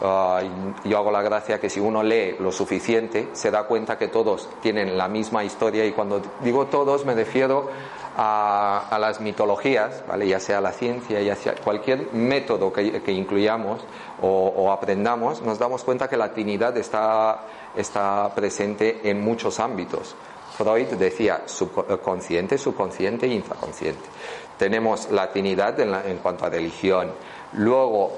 ah, 0.00 0.40
yo 0.84 0.96
hago 0.98 1.10
la 1.10 1.22
gracia 1.22 1.58
que 1.58 1.68
si 1.68 1.80
uno 1.80 2.02
lee 2.02 2.36
lo 2.38 2.52
suficiente, 2.52 3.28
se 3.32 3.50
da 3.50 3.64
cuenta 3.64 3.98
que 3.98 4.08
todos 4.08 4.48
tienen 4.62 4.96
la 4.96 5.08
misma 5.08 5.42
historia 5.44 5.84
y 5.84 5.92
cuando 5.92 6.22
digo 6.40 6.66
todos 6.66 7.04
me 7.04 7.14
refiero 7.14 7.68
a, 8.16 8.98
las 9.00 9.20
mitologías, 9.20 10.02
¿vale? 10.06 10.28
ya 10.28 10.40
sea 10.40 10.60
la 10.60 10.72
ciencia, 10.72 11.20
ya 11.20 11.34
sea 11.36 11.54
cualquier 11.54 12.12
método 12.12 12.72
que, 12.72 13.12
incluyamos 13.12 13.80
o, 14.20 14.70
aprendamos, 14.70 15.42
nos 15.42 15.58
damos 15.58 15.84
cuenta 15.84 16.08
que 16.08 16.16
la 16.16 16.32
Trinidad 16.32 16.76
está, 16.76 17.46
está 17.76 18.32
presente 18.34 19.00
en 19.08 19.20
muchos 19.20 19.60
ámbitos 19.60 20.14
Freud 20.56 20.88
decía 20.98 21.42
subconsciente, 21.46 22.58
subconsciente 22.58 23.26
e 23.26 23.34
infraconsciente. 23.34 24.04
Tenemos 24.58 25.10
la 25.10 25.30
Trinidad 25.30 25.78
en, 25.80 26.18
cuanto 26.18 26.44
a 26.44 26.50
religión. 26.50 27.10
Luego, 27.54 28.12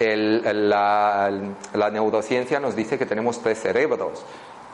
la, 0.00 1.30
la 1.74 1.90
neurociencia 1.90 2.58
nos 2.58 2.74
dice 2.74 2.98
que 2.98 3.06
tenemos 3.06 3.40
tres 3.40 3.60
cerebros 3.60 4.24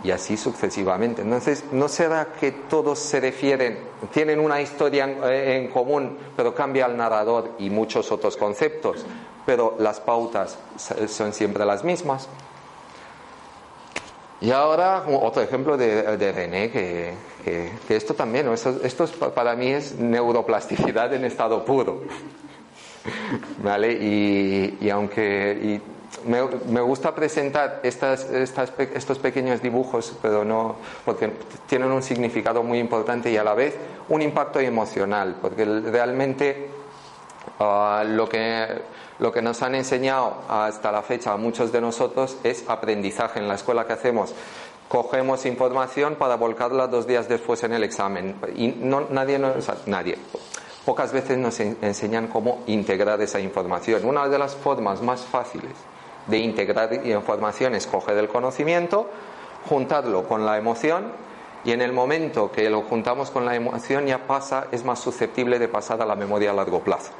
y 0.02 0.10
así 0.10 0.36
sucesivamente. 0.36 1.22
Entonces, 1.22 1.64
¿no 1.72 1.88
será 1.88 2.32
que 2.38 2.52
todos 2.52 2.98
se 2.98 3.20
refieren, 3.20 3.78
tienen 4.12 4.40
una 4.40 4.60
historia 4.60 5.04
en, 5.04 5.68
común, 5.68 6.16
pero 6.36 6.54
cambia 6.54 6.86
el 6.86 6.96
narrador 6.96 7.52
y 7.58 7.70
muchos 7.70 8.10
otros 8.10 8.36
conceptos, 8.36 9.04
pero 9.44 9.76
las 9.78 10.00
pautas 10.00 10.58
son 11.08 11.32
siempre 11.32 11.64
las 11.64 11.84
mismas? 11.84 12.28
Y 14.40 14.52
ahora 14.52 15.04
otro 15.06 15.42
ejemplo 15.42 15.76
de, 15.76 16.32
René, 16.32 16.70
que, 16.70 17.14
esto 17.88 18.14
también, 18.14 18.48
esto, 18.48 19.06
para 19.34 19.54
mí 19.54 19.68
es 19.68 19.98
neuroplasticidad 19.98 21.12
en 21.12 21.26
estado 21.26 21.62
puro. 21.64 22.02
¿Vale? 23.62 23.92
Y, 23.92 24.78
y 24.80 24.90
aunque 24.90 25.80
me, 26.24 26.80
gusta 26.80 27.14
presentar 27.14 27.80
estos 27.82 29.18
pequeños 29.18 29.62
dibujos, 29.62 30.16
pero 30.20 30.44
no, 30.44 30.76
porque 31.04 31.32
tienen 31.66 31.90
un 31.90 32.02
significado 32.02 32.62
muy 32.62 32.78
importante 32.78 33.30
y 33.30 33.36
a 33.36 33.44
la 33.44 33.54
vez 33.54 33.76
un 34.08 34.22
impacto 34.22 34.60
emocional, 34.60 35.36
porque 35.40 35.64
realmente 35.64 36.70
ah, 37.58 38.04
lo, 38.06 38.28
que, 38.28 38.66
lo 39.18 39.32
que 39.32 39.42
nos 39.42 39.62
han 39.62 39.74
enseñado 39.74 40.36
hasta 40.48 40.92
la 40.92 41.02
fecha 41.02 41.32
a 41.32 41.36
muchos 41.36 41.72
de 41.72 41.80
nosotros 41.80 42.36
es 42.44 42.68
aprendizaje 42.68 43.38
en 43.38 43.48
la 43.48 43.54
escuela 43.54 43.86
que 43.86 43.92
hacemos 43.92 44.34
cogemos 44.88 45.46
información 45.46 46.16
para 46.16 46.34
volcarla 46.34 46.88
dos 46.88 47.06
días 47.06 47.28
después 47.28 47.62
en 47.62 47.72
el 47.72 47.84
examen. 47.84 48.34
Y 48.56 48.68
no, 48.68 49.06
nadie, 49.08 49.40
nadie. 49.86 50.18
Pocas 50.84 51.12
veces 51.12 51.38
nos 51.38 51.60
enseñan 51.60 52.26
cómo 52.26 52.64
integrar 52.66 53.20
esa 53.20 53.38
información. 53.38 54.04
Una 54.04 54.26
de 54.26 54.36
las 54.36 54.56
formas 54.56 55.00
más 55.00 55.20
fáciles 55.20 55.70
de 56.30 56.38
integrar 56.38 57.06
información 57.06 57.74
es 57.74 57.86
coger 57.86 58.16
el 58.18 58.28
conocimiento, 58.28 59.10
juntarlo 59.68 60.26
con 60.26 60.46
la 60.46 60.56
emoción 60.56 61.12
y 61.64 61.72
en 61.72 61.82
el 61.82 61.92
momento 61.92 62.50
que 62.50 62.70
lo 62.70 62.82
juntamos 62.82 63.30
con 63.30 63.44
la 63.44 63.54
emoción 63.54 64.06
ya 64.06 64.26
pasa, 64.26 64.68
es 64.72 64.84
más 64.84 64.98
susceptible 64.98 65.58
de 65.58 65.68
pasar 65.68 66.00
a 66.00 66.06
la 66.06 66.14
memoria 66.14 66.50
a 66.50 66.54
largo 66.54 66.80
plazo. 66.80 67.10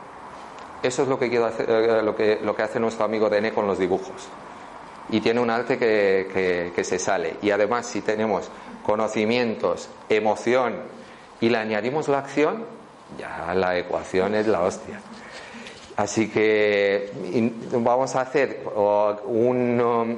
Eso 0.82 1.02
es 1.02 1.08
lo 1.08 1.18
que, 1.18 1.28
quiero 1.28 1.44
hacer, 1.44 1.68
eh, 1.68 2.02
lo 2.02 2.16
que, 2.16 2.38
lo 2.42 2.56
que 2.56 2.62
hace 2.62 2.80
nuestro 2.80 3.04
amigo 3.04 3.28
René 3.28 3.52
con 3.52 3.66
los 3.66 3.78
dibujos. 3.78 4.28
Y 5.10 5.20
tiene 5.20 5.40
un 5.40 5.50
arte 5.50 5.76
que, 5.76 6.72
que 6.74 6.84
se 6.84 6.98
sale. 6.98 7.36
Y 7.42 7.50
además, 7.50 7.86
si 7.86 8.00
tenemos 8.00 8.48
conocimientos, 8.86 9.90
emoción 10.08 10.76
y 11.40 11.50
le 11.50 11.58
añadimos 11.58 12.08
la 12.08 12.18
acción, 12.18 12.64
ya 13.18 13.52
la 13.54 13.76
ecuación 13.76 14.34
es 14.34 14.46
la 14.46 14.62
hostia. 14.62 15.00
Así 16.00 16.30
que 16.30 17.10
vamos 17.72 18.16
a 18.16 18.22
hacer 18.22 18.62
un, 19.26 19.78
um, 19.82 20.16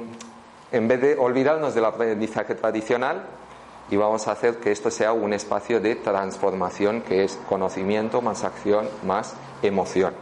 en 0.71 0.87
vez 0.87 1.01
de 1.01 1.17
olvidarnos 1.17 1.75
del 1.75 1.83
aprendizaje 1.83 2.55
tradicional, 2.55 3.21
y 3.91 3.97
vamos 3.97 4.29
a 4.29 4.31
hacer 4.31 4.59
que 4.59 4.71
esto 4.71 4.89
sea 4.89 5.11
un 5.11 5.33
espacio 5.33 5.81
de 5.81 5.95
transformación 5.95 7.01
que 7.01 7.25
es 7.25 7.37
conocimiento 7.49 8.21
más 8.21 8.45
acción 8.45 8.87
más 9.05 9.35
emoción. 9.61 10.13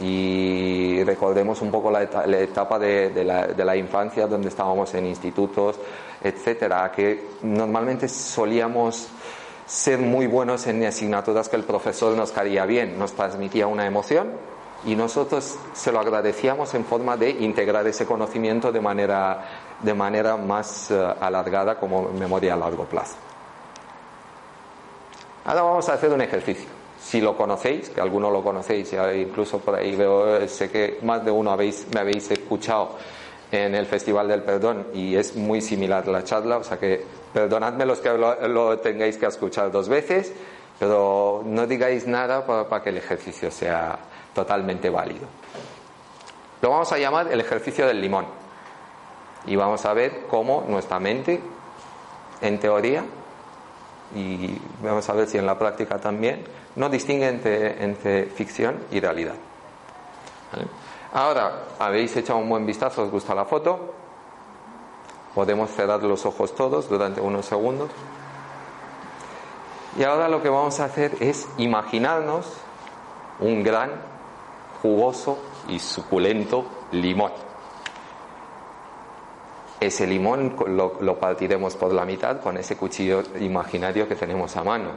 Y 0.00 1.02
recordemos 1.02 1.60
un 1.60 1.72
poco 1.72 1.90
la, 1.90 2.04
etapa 2.04 2.78
de, 2.78 3.24
la, 3.24 3.48
de, 3.48 3.64
la, 3.64 3.76
infancia 3.76 4.28
donde 4.28 4.48
estábamos 4.48 4.94
en 4.94 5.06
institutos, 5.06 5.74
etcétera, 6.22 6.92
que 6.92 7.30
normalmente 7.42 8.08
solíamos 8.08 9.08
ser 9.66 9.98
muy 9.98 10.28
buenos 10.28 10.68
en 10.68 10.84
asignaturas 10.84 11.48
que 11.48 11.56
el 11.56 11.64
profesor 11.64 12.16
nos 12.16 12.30
caía 12.30 12.64
bien, 12.64 12.96
nos 12.96 13.14
transmitía 13.14 13.66
una 13.66 13.84
emoción 13.84 14.28
y 14.84 14.94
nosotros 14.94 15.56
se 15.72 15.92
lo 15.92 16.00
agradecíamos 16.00 16.72
en 16.74 16.84
forma 16.84 17.16
de 17.16 17.30
integrar 17.30 17.86
ese 17.86 18.06
conocimiento 18.06 18.70
de 18.70 18.80
manera, 18.80 19.44
de 19.82 19.94
manera 19.94 20.36
más 20.36 20.90
eh, 20.90 21.14
alargada 21.20 21.78
como 21.78 22.10
memoria 22.10 22.54
a 22.54 22.56
largo 22.56 22.84
plazo. 22.84 23.16
Ahora 25.44 25.62
vamos 25.62 25.88
a 25.88 25.94
hacer 25.94 26.12
un 26.12 26.20
ejercicio. 26.20 26.68
Si 27.00 27.20
lo 27.20 27.36
conocéis, 27.36 27.88
que 27.90 28.00
algunos 28.00 28.32
lo 28.32 28.42
conocéis, 28.42 28.94
incluso 29.16 29.60
por 29.60 29.76
ahí 29.76 29.96
veo, 29.96 30.46
sé 30.48 30.70
que 30.70 30.98
más 31.02 31.24
de 31.24 31.30
uno 31.30 31.50
habéis, 31.50 31.86
me 31.94 32.00
habéis 32.00 32.30
escuchado 32.30 32.96
en 33.50 33.74
el 33.74 33.86
Festival 33.86 34.28
del 34.28 34.42
Perdón 34.42 34.88
y 34.92 35.16
es 35.16 35.34
muy 35.36 35.60
similar 35.60 36.06
la 36.06 36.22
charla, 36.24 36.58
o 36.58 36.64
sea 36.64 36.78
que 36.78 37.02
perdonadme 37.32 37.86
los 37.86 38.00
que 38.00 38.10
lo, 38.10 38.78
tengáis 38.80 39.16
que 39.16 39.26
escuchar 39.26 39.70
dos 39.70 39.88
veces, 39.88 40.32
pero 40.78 41.42
no 41.46 41.66
digáis 41.66 42.06
nada 42.06 42.46
para 42.46 42.82
que 42.82 42.90
el 42.90 42.98
ejercicio 42.98 43.50
sea, 43.50 43.98
totalmente 44.38 44.88
válido. 44.88 45.26
Lo 46.62 46.70
vamos 46.70 46.92
a 46.92 46.98
llamar 46.98 47.26
el 47.32 47.40
ejercicio 47.40 47.88
del 47.88 48.00
limón. 48.00 48.26
Y 49.46 49.56
vamos 49.56 49.84
a 49.84 49.92
ver 49.92 50.26
cómo 50.30 50.64
nuestra 50.68 51.00
mente, 51.00 51.40
en 52.40 52.60
teoría, 52.60 53.04
y 54.14 54.56
vamos 54.80 55.08
a 55.08 55.12
ver 55.14 55.26
si 55.26 55.38
en 55.38 55.46
la 55.46 55.58
práctica 55.58 55.98
también, 55.98 56.44
no 56.76 56.88
distingue 56.88 57.28
entre, 57.28 58.26
ficción 58.26 58.78
y 58.92 59.00
realidad. 59.00 59.34
Ahora, 61.12 61.64
habéis 61.80 62.16
echado 62.16 62.38
un 62.38 62.48
buen 62.48 62.64
vistazo, 62.64 63.02
os 63.02 63.10
gusta 63.10 63.34
la 63.34 63.44
foto. 63.44 63.92
Podemos 65.34 65.70
cerrar 65.70 66.00
los 66.04 66.24
ojos 66.26 66.54
todos 66.54 66.88
durante 66.88 67.20
unos 67.20 67.44
segundos. 67.44 67.90
Y 69.98 70.04
ahora 70.04 70.28
lo 70.28 70.40
que 70.40 70.48
vamos 70.48 70.78
a 70.78 70.84
hacer 70.84 71.16
es 71.18 71.48
imaginarnos 71.56 72.46
un 73.40 73.62
gran 73.62 74.17
jugoso 74.82 75.38
y 75.68 75.78
suculento 75.78 76.66
limón. 76.92 77.32
Ese 79.80 80.06
limón 80.06 80.56
lo, 80.66 81.18
partiremos 81.18 81.76
por 81.76 81.92
la 81.92 82.04
mitad 82.04 82.40
con 82.40 82.56
ese 82.56 82.76
cuchillo 82.76 83.22
imaginario 83.40 84.08
que 84.08 84.16
tenemos 84.16 84.56
a 84.56 84.64
mano. 84.64 84.90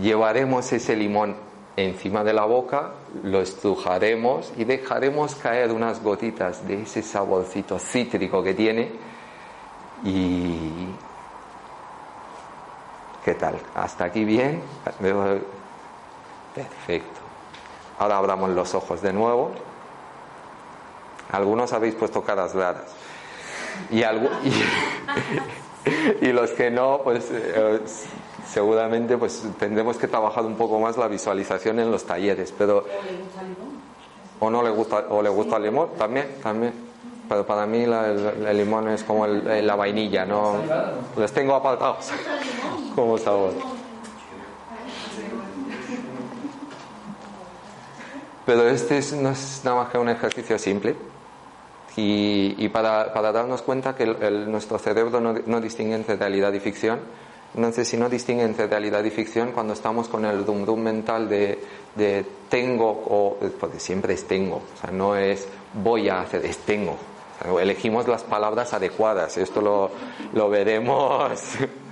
Llevaremos 0.00 0.72
ese 0.72 0.96
limón 0.96 1.36
encima 1.76 2.24
de 2.24 2.32
la 2.32 2.44
boca, 2.44 2.94
lo 3.22 3.40
estrujaremos 3.40 4.52
y 4.56 4.64
dejaremos 4.64 5.36
caer 5.36 5.70
unas 5.70 6.02
gotitas 6.02 6.66
de 6.66 6.82
ese 6.82 7.02
saborcito 7.02 7.78
cítrico 7.78 8.42
que 8.42 8.54
tiene 8.54 8.90
y 10.04 10.86
¿qué 13.24 13.34
tal? 13.34 13.56
¿Hasta 13.74 14.06
aquí 14.06 14.24
bien? 14.24 14.60
Perfecto. 16.54 17.21
Ahora 17.98 18.18
abramos 18.18 18.50
los 18.50 18.74
ojos 18.74 19.02
de 19.02 19.12
nuevo. 19.12 19.50
Algunos 21.30 21.72
habéis 21.72 21.94
puesto 21.94 22.22
caras 22.22 22.54
raras. 22.54 22.94
Y, 23.90 24.02
y, 26.26 26.32
los 26.32 26.50
que 26.50 26.70
no, 26.70 27.00
pues 27.02 27.26
eh, 27.32 27.80
seguramente 28.46 29.16
pues 29.16 29.42
tendremos 29.58 29.96
que 29.96 30.06
trabajar 30.06 30.44
un 30.44 30.56
poco 30.56 30.78
más 30.78 30.98
la 30.98 31.08
visualización 31.08 31.80
en 31.80 31.90
los 31.90 32.04
talleres. 32.04 32.52
Pero, 32.56 32.84
o 34.38 34.50
no 34.50 34.62
le 34.62 34.70
gusta 34.70 35.06
o 35.08 35.22
le 35.22 35.30
gusta 35.30 35.56
el 35.56 35.62
limón 35.64 35.90
también 35.96 36.36
también. 36.42 36.74
Pero 37.28 37.46
para 37.46 37.66
mí 37.66 37.82
el, 37.82 38.56
limón 38.56 38.90
es 38.90 39.02
como 39.04 39.26
la 39.26 39.74
vainilla 39.74 40.26
no 40.26 40.56
les 41.16 41.32
tengo 41.32 41.54
apartados. 41.54 42.10
Como 42.94 43.16
sabor 43.16 43.81
Pero 48.44 48.68
este 48.68 49.00
no 49.16 49.30
es 49.30 49.60
nada 49.64 49.76
más 49.76 49.90
que 49.90 49.98
un 49.98 50.08
ejercicio 50.08 50.58
simple 50.58 50.96
y, 51.96 52.68
para, 52.70 53.32
darnos 53.32 53.62
cuenta 53.62 53.94
que 53.94 54.06
nuestro 54.06 54.78
cerebro 54.78 55.20
no, 55.20 55.60
distingue 55.60 55.94
entre 55.94 56.16
realidad 56.16 56.52
y 56.52 56.60
ficción. 56.60 57.00
Entonces, 57.54 57.86
si 57.86 57.98
no 57.98 58.08
distingue 58.08 58.44
entre 58.44 58.66
realidad 58.66 59.04
y 59.04 59.10
ficción, 59.10 59.52
cuando 59.52 59.74
estamos 59.74 60.08
con 60.08 60.24
el 60.24 60.46
dum 60.46 60.64
dum 60.64 60.80
mental 60.80 61.28
de, 61.28 61.58
tengo, 62.48 62.88
o, 62.88 63.36
porque 63.60 63.78
siempre 63.78 64.14
es 64.14 64.24
tengo, 64.24 64.56
o 64.56 64.80
sea, 64.80 64.90
no 64.90 65.16
es 65.16 65.46
voy 65.74 66.08
a 66.08 66.20
hacer, 66.20 66.46
es 66.46 66.56
tengo. 66.58 66.96
elegimos 67.60 68.08
las 68.08 68.22
palabras 68.22 68.72
adecuadas, 68.72 69.36
esto 69.36 69.60
lo, 69.60 69.90
lo 70.32 70.48
veremos 70.48 71.30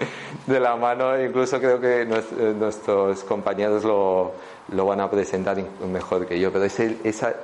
de 0.47 0.61
la 0.61 0.77
mano, 0.77 1.23
incluso 1.23 1.59
creo 1.59 1.79
que 1.79 2.07
nuestros 2.07 3.23
compañeros 3.25 3.85
lo, 3.85 4.33
lo 4.73 4.87
van 4.87 5.01
a 5.01 5.11
presentar 5.11 5.57
mejor 5.87 6.27
que 6.27 6.39
yo, 6.39 6.53
pero 6.53 6.65
esa, 6.65 7.35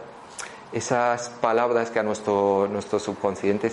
esas 0.72 1.28
palabras 1.40 1.90
que 1.90 1.98
a 1.98 2.02
nuestro, 2.02 2.68
nuestro 2.70 2.98
subconsciente 2.98 3.70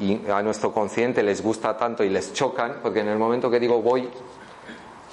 y, 0.00 0.18
a, 0.28 0.42
nuestro 0.42 0.72
consciente 0.72 1.22
les 1.22 1.42
gusta 1.42 1.76
tanto 1.76 2.04
y 2.04 2.08
les 2.08 2.32
chocan, 2.32 2.76
porque 2.82 3.00
en 3.00 3.08
el 3.08 3.18
momento 3.18 3.50
que 3.50 3.60
digo 3.60 3.82
voy, 3.82 4.08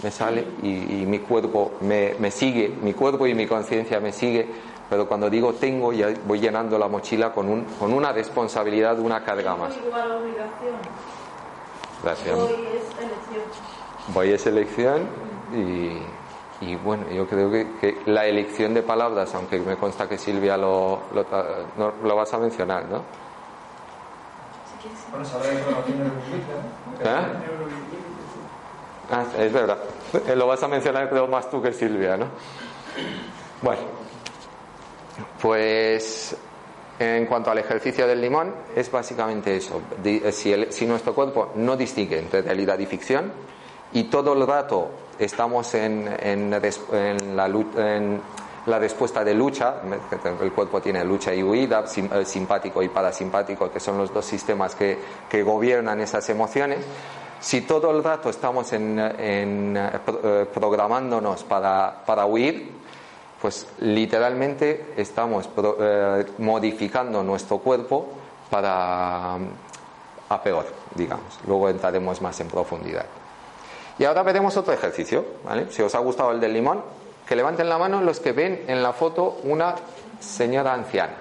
me 0.03 0.11
sale 0.11 0.45
y, 0.63 1.05
mi 1.05 1.19
cuerpo 1.19 1.73
me, 1.81 2.15
me, 2.19 2.31
sigue, 2.31 2.69
mi 2.69 2.93
cuerpo 2.93 3.27
y 3.27 3.33
mi 3.33 3.47
conciencia 3.47 3.99
me 3.99 4.13
sigue, 4.13 4.47
pero 4.89 5.07
cuando 5.07 5.29
digo 5.29 5.53
tengo 5.53 5.93
ya 5.93 6.13
voy 6.25 6.39
llenando 6.39 6.77
la 6.79 6.87
mochila 6.87 7.33
con, 7.33 7.49
un, 7.49 7.65
con 7.65 7.93
una 7.93 8.11
responsabilidad, 8.11 8.97
una 8.99 9.23
carga 9.23 9.55
más. 9.55 9.73
Gracias. 12.01 12.37
Hoy 12.37 12.53
es 12.53 12.97
elección. 12.97 13.43
Voy 14.13 14.31
es 14.31 14.47
elección 14.47 15.01
y, 15.53 16.18
y 16.61 16.75
bueno, 16.75 17.09
yo 17.09 17.25
creo 17.27 17.49
que, 17.49 17.67
que 17.79 18.01
la 18.05 18.25
elección 18.25 18.73
de 18.73 18.81
palabras, 18.81 19.33
aunque 19.35 19.59
me 19.59 19.77
consta 19.77 20.07
que 20.09 20.17
Silvia 20.17 20.57
lo, 20.57 21.03
lo, 21.13 21.25
no- 21.77 21.93
lo 22.03 22.15
vas 22.15 22.33
a 22.33 22.37
mencionar, 22.37 22.85
¿no? 22.85 23.03
Bueno. 25.11 25.25
¿Eh? 26.99 27.05
Ah, 29.11 29.25
es 29.37 29.51
verdad. 29.53 29.77
Eh, 30.27 30.35
Lo 30.35 30.47
vas 30.47 30.61
a 30.63 30.67
mencionar 30.67 31.09
creo 31.09 31.27
más 31.27 31.49
tú 31.49 31.61
que 31.61 31.73
Silvia, 31.73 32.15
¿no? 32.17 32.25
Bueno, 33.61 33.81
pues 35.41 36.35
en 36.99 37.25
cuanto 37.25 37.49
al 37.51 37.57
ejercicio 37.57 38.05
del 38.05 38.19
limón, 38.21 38.53
es 38.75 38.91
básicamente 38.91 39.55
eso. 39.55 39.81
Eh, 40.03 40.31
Si, 40.31 40.51
el- 40.51 40.71
si 40.73 40.85
nuestro 40.85 41.13
cuerpo 41.15 41.51
no 41.55 41.75
distingue 41.77 42.19
entre 42.19 42.41
realidad 42.41 42.77
y 42.79 42.85
ficción 42.85 43.31
y 43.93 44.03
todo 44.05 44.33
el 44.33 44.45
rato 44.45 44.91
estamos 45.19 45.73
en, 45.75 46.07
en 46.19 46.49
en 46.93 47.35
la, 47.35 47.45
en 47.47 48.21
la 48.65 48.79
respuesta 48.79 49.23
de 49.23 49.33
lucha, 49.33 49.75
el 50.41 50.51
cuerpo 50.51 50.81
tiene 50.81 51.03
lucha 51.03 51.33
y 51.33 51.43
huida, 51.43 51.83
eh, 51.95 52.25
simpático 52.25 52.81
y 52.81 52.89
parasimpático, 52.89 53.69
que 53.71 53.79
son 53.79 53.97
los 53.97 54.13
dos 54.13 54.25
sistemas 54.25 54.75
que, 54.75 54.97
gobiernan 55.43 55.99
esas 56.01 56.29
emociones, 56.29 56.79
si 57.39 57.61
todo 57.61 57.91
el 57.91 58.03
rato 58.03 58.29
estamos 58.29 58.71
eh, 58.73 58.77
eh, 58.77 60.45
programándonos 60.53 61.43
para, 61.43 62.03
huir, 62.25 62.71
pues 63.41 63.65
literalmente 63.79 64.93
estamos 64.97 65.47
pro- 65.47 65.77
eh, 65.79 66.25
modificando 66.39 67.23
nuestro 67.23 67.59
cuerpo 67.59 68.07
para 68.49 69.35
a 70.29 70.43
peor, 70.43 70.65
digamos. 70.95 71.39
Luego 71.47 71.69
entraremos 71.69 72.21
más 72.21 72.39
en 72.41 72.47
profundidad. 72.49 73.05
Y 73.99 74.05
ahora 74.05 74.23
veremos 74.23 74.55
otro 74.57 74.73
ejercicio, 74.73 75.25
¿vale? 75.43 75.67
Si 75.69 75.81
os 75.81 75.93
ha 75.93 75.99
gustado 75.99 76.31
el 76.31 76.39
del 76.39 76.53
limón, 76.53 76.81
que 77.27 77.35
levanten 77.35 77.69
la 77.69 77.77
mano 77.77 78.01
los 78.01 78.19
que 78.19 78.31
ven 78.31 78.63
en 78.67 78.81
la 78.81 78.93
foto 78.93 79.39
una 79.43 79.75
señora 80.19 80.73
anciana. 80.73 81.13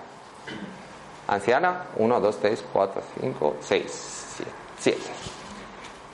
Anciana, 1.26 1.82
1, 1.96 2.20
2, 2.20 2.38
3, 2.40 2.64
4, 2.72 3.02
5, 3.20 3.56
6, 3.60 4.36
7. 4.78 4.98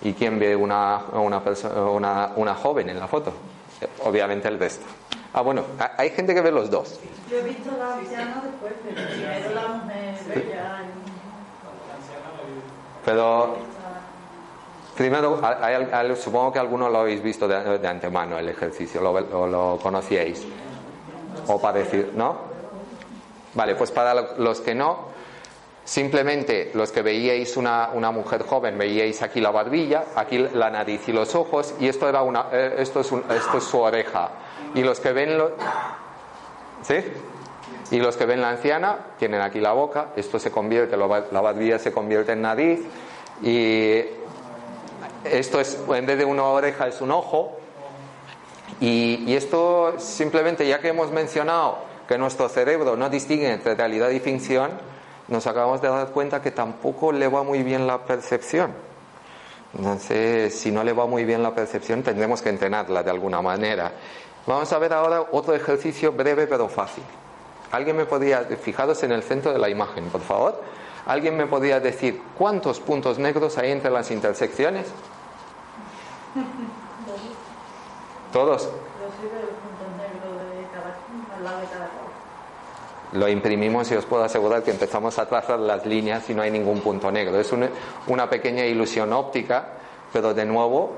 ¿Y 0.02 0.12
quién 0.14 0.38
ve 0.38 0.56
una, 0.56 1.02
una, 1.12 1.40
una, 1.90 2.32
una 2.34 2.54
joven 2.54 2.88
en 2.88 2.98
la 2.98 3.06
foto? 3.06 3.32
Obviamente 4.04 4.48
el 4.48 4.58
resto. 4.58 4.84
Ah, 5.34 5.42
bueno, 5.42 5.62
ha- 5.78 5.92
hay 5.98 6.10
gente 6.10 6.34
que 6.34 6.40
ve 6.40 6.50
los 6.50 6.70
dos. 6.70 6.98
Yo 7.30 7.38
he 7.38 7.42
visto 7.42 7.70
la 7.78 7.94
anciana 7.94 8.42
después, 8.44 8.72
pero 8.84 9.06
primero 9.08 9.54
la 9.54 9.68
mujer 9.68 10.14
bella. 10.28 10.82
Pero 13.04 13.56
primero, 14.96 15.40
supongo 16.16 16.52
que 16.52 16.58
algunos 16.58 16.90
lo 16.90 17.00
habéis 17.00 17.22
visto 17.22 17.46
de, 17.48 17.78
de 17.78 17.88
antemano 17.88 18.38
el 18.38 18.48
ejercicio, 18.48 19.00
lo, 19.00 19.18
lo, 19.20 19.46
lo 19.46 19.78
conocíais. 19.82 20.42
O 21.46 21.60
parecido, 21.60 22.08
¿no? 22.14 22.36
Vale, 23.54 23.74
pues 23.74 23.90
para 23.90 24.14
lo- 24.14 24.36
los 24.38 24.60
que 24.60 24.74
no, 24.74 25.08
simplemente 25.84 26.70
los 26.74 26.90
que 26.90 27.02
veíais 27.02 27.56
una, 27.56 27.90
una 27.92 28.10
mujer 28.10 28.42
joven, 28.46 28.78
veíais 28.78 29.20
aquí 29.22 29.40
la 29.40 29.50
barbilla, 29.50 30.04
aquí 30.16 30.38
la 30.38 30.70
nariz 30.70 31.08
y 31.08 31.12
los 31.12 31.34
ojos, 31.34 31.74
y 31.80 31.88
esto, 31.88 32.08
era 32.08 32.22
una, 32.22 32.46
eh, 32.52 32.76
esto, 32.78 33.00
es, 33.00 33.12
un- 33.12 33.24
esto 33.30 33.58
es 33.58 33.64
su 33.64 33.78
oreja. 33.78 34.30
Y 34.74 34.82
los 34.82 35.00
que 35.00 35.12
ven 35.12 35.36
lo, 35.38 35.52
¿Sí? 36.82 36.96
Y 37.90 37.98
los 37.98 38.16
que 38.16 38.26
ven 38.26 38.40
la 38.40 38.50
anciana 38.50 38.96
tienen 39.18 39.40
aquí 39.40 39.60
la 39.60 39.72
boca, 39.72 40.08
esto 40.16 40.38
se 40.38 40.50
convierte, 40.50 40.96
la 40.96 41.40
barbilla 41.40 41.78
se 41.78 41.92
convierte 41.92 42.32
en 42.32 42.42
nariz 42.42 42.80
y 43.42 44.00
esto 45.24 45.60
es, 45.60 45.78
en 45.88 46.06
vez 46.06 46.18
de 46.18 46.24
una 46.24 46.44
oreja 46.44 46.86
es 46.88 47.00
un 47.00 47.10
ojo. 47.10 47.58
Y, 48.80 49.34
esto 49.34 49.94
simplemente, 49.98 50.66
ya 50.66 50.80
que 50.80 50.88
hemos 50.88 51.10
mencionado 51.10 51.78
que 52.08 52.18
nuestro 52.18 52.48
cerebro 52.48 52.96
no 52.96 53.08
distingue 53.08 53.50
entre 53.50 53.74
realidad 53.74 54.10
y 54.10 54.20
ficción, 54.20 54.72
nos 55.28 55.46
acabamos 55.46 55.80
de 55.80 55.88
dar 55.88 56.08
cuenta 56.08 56.42
que 56.42 56.50
tampoco 56.50 57.12
le 57.12 57.28
va 57.28 57.42
muy 57.42 57.62
bien 57.62 57.86
la 57.86 58.04
percepción. 58.04 58.72
Entonces, 59.76 60.54
si 60.54 60.70
no 60.70 60.84
le 60.84 60.92
va 60.92 61.06
muy 61.06 61.24
bien 61.24 61.42
la 61.42 61.54
percepción, 61.54 62.02
tendremos 62.02 62.42
que 62.42 62.50
entrenarla 62.50 63.02
de 63.02 63.10
alguna 63.10 63.42
manera. 63.42 63.92
Vamos 64.46 64.72
a 64.72 64.78
ver 64.78 64.92
ahora 64.92 65.24
otro 65.32 65.54
ejercicio 65.54 66.12
breve 66.12 66.46
pero 66.46 66.68
fácil. 66.68 67.04
¿Alguien 67.72 67.96
me 67.96 68.04
podría, 68.04 68.42
fijaros 68.60 69.02
en 69.02 69.12
el 69.12 69.22
centro 69.22 69.52
de 69.52 69.58
la 69.58 69.68
imagen, 69.68 70.04
por 70.10 70.20
favor? 70.20 70.60
¿Alguien 71.06 71.36
me 71.36 71.46
podría 71.46 71.80
decir 71.80 72.22
cuántos 72.38 72.80
puntos 72.80 73.18
negros 73.18 73.58
hay 73.58 73.72
entre 73.72 73.90
las 73.90 74.10
intersecciones? 74.10 74.86
Todos. 78.32 78.68
Lo 83.12 83.28
imprimimos 83.28 83.90
y 83.92 83.94
os 83.94 84.04
puedo 84.06 84.24
asegurar 84.24 84.62
que 84.64 84.72
empezamos 84.72 85.18
a 85.20 85.26
trazar 85.28 85.60
las 85.60 85.86
líneas 85.86 86.28
y 86.30 86.34
no 86.34 86.42
hay 86.42 86.50
ningún 86.50 86.80
punto 86.80 87.12
negro. 87.12 87.38
Es 87.38 87.52
un- 87.52 87.68
una 88.08 88.28
pequeña 88.28 88.64
ilusión 88.66 89.12
óptica, 89.12 89.68
pero 90.14 90.32
de 90.32 90.44
nuevo 90.44 90.92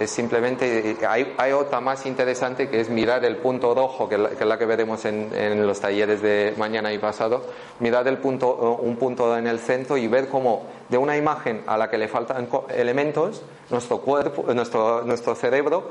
es 0.00 0.10
simplemente 0.10 0.96
hay, 1.06 1.52
otra 1.52 1.78
más 1.82 2.06
interesante 2.06 2.70
que 2.70 2.80
es 2.80 2.88
mirar 2.88 3.22
el 3.22 3.36
punto 3.36 3.74
rojo, 3.74 4.08
que 4.08 4.16
la 4.16 4.30
que, 4.30 4.34
es 4.36 4.46
la 4.46 4.56
que 4.58 4.64
veremos 4.64 5.04
en, 5.04 5.66
los 5.66 5.78
talleres 5.78 6.22
de 6.22 6.54
mañana 6.56 6.90
y 6.90 6.96
pasado, 6.98 7.42
mirar 7.80 8.08
el 8.08 8.16
punto, 8.16 8.78
eh, 8.80 8.86
un 8.86 8.96
punto 8.96 9.36
en 9.36 9.46
el 9.46 9.58
centro 9.58 9.98
y 9.98 10.08
ver 10.08 10.28
cómo 10.28 10.62
de 10.88 10.96
una 10.96 11.18
imagen 11.18 11.62
a 11.66 11.76
la 11.76 11.90
que 11.90 11.98
le 11.98 12.08
faltan 12.08 12.48
elementos, 12.74 13.42
nuestro 13.68 13.98
cuerpo, 13.98 14.46
eh, 14.50 14.54
nuestro, 14.54 15.02
nuestro 15.02 15.34
cerebro 15.34 15.90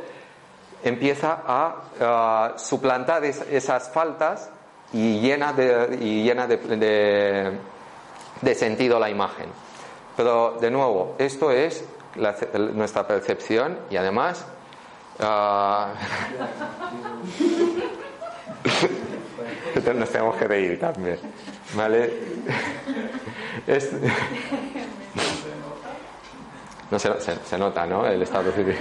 empieza 0.84 1.38
a, 1.45 1.75
ah, 1.99 2.53
suplantar 2.57 3.23
es- 3.25 3.45
esas 3.51 3.91
faltas 3.91 4.49
y 4.91 5.19
llena 5.19 5.53
de, 5.53 5.99
y 6.01 6.23
llena 6.23 6.47
de, 6.47 6.57
de- 6.57 7.51
de 8.41 8.55
sentido 8.55 8.97
la 8.99 9.11
imagen. 9.11 9.45
Pero 10.17 10.57
de 10.59 10.71
nuevo, 10.71 11.13
esto 11.19 11.51
es 11.51 11.86
la- 12.16 12.36
nuestra 12.74 13.07
percepción 13.07 13.78
y 13.89 13.97
además 13.97 14.45
ah, 15.20 15.93
nos 19.76 20.09
tenemos 20.09 20.36
que 20.36 20.47
reír 20.47 20.80
también. 20.80 21.20
¿Vale? 21.74 22.14
No 26.89 26.99
se, 26.99 27.09
se- 27.22 27.57
nota, 27.57 27.86
¿no? 27.86 28.05
El 28.05 28.22
estado 28.22 28.51
civil. 28.51 28.78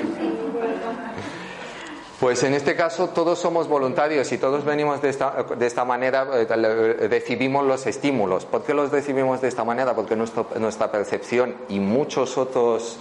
Pues 2.19 2.43
en 2.43 2.53
este 2.55 2.75
caso 2.77 3.09
todos 3.11 3.39
somos 3.39 3.67
voluntarios 3.69 4.31
y 4.33 4.39
todos 4.39 4.65
venimos 4.65 5.01
de 5.01 5.09
esta, 5.09 5.43
de 5.57 5.67
esta 5.67 5.85
manera, 5.87 6.27
eh, 6.35 7.09
decidimos 7.09 7.65
los 7.65 7.87
estímulos. 7.87 8.45
¿Por 8.45 8.63
qué 8.65 8.75
los 8.75 8.91
recibimos 8.91 9.41
de 9.41 9.49
esta 9.49 9.65
manera? 9.65 9.95
Porque 9.95 10.17
nuestra 10.17 10.91
percepción 10.93 11.55
y 11.69 11.79
muchos 11.81 12.37
otros... 12.37 12.99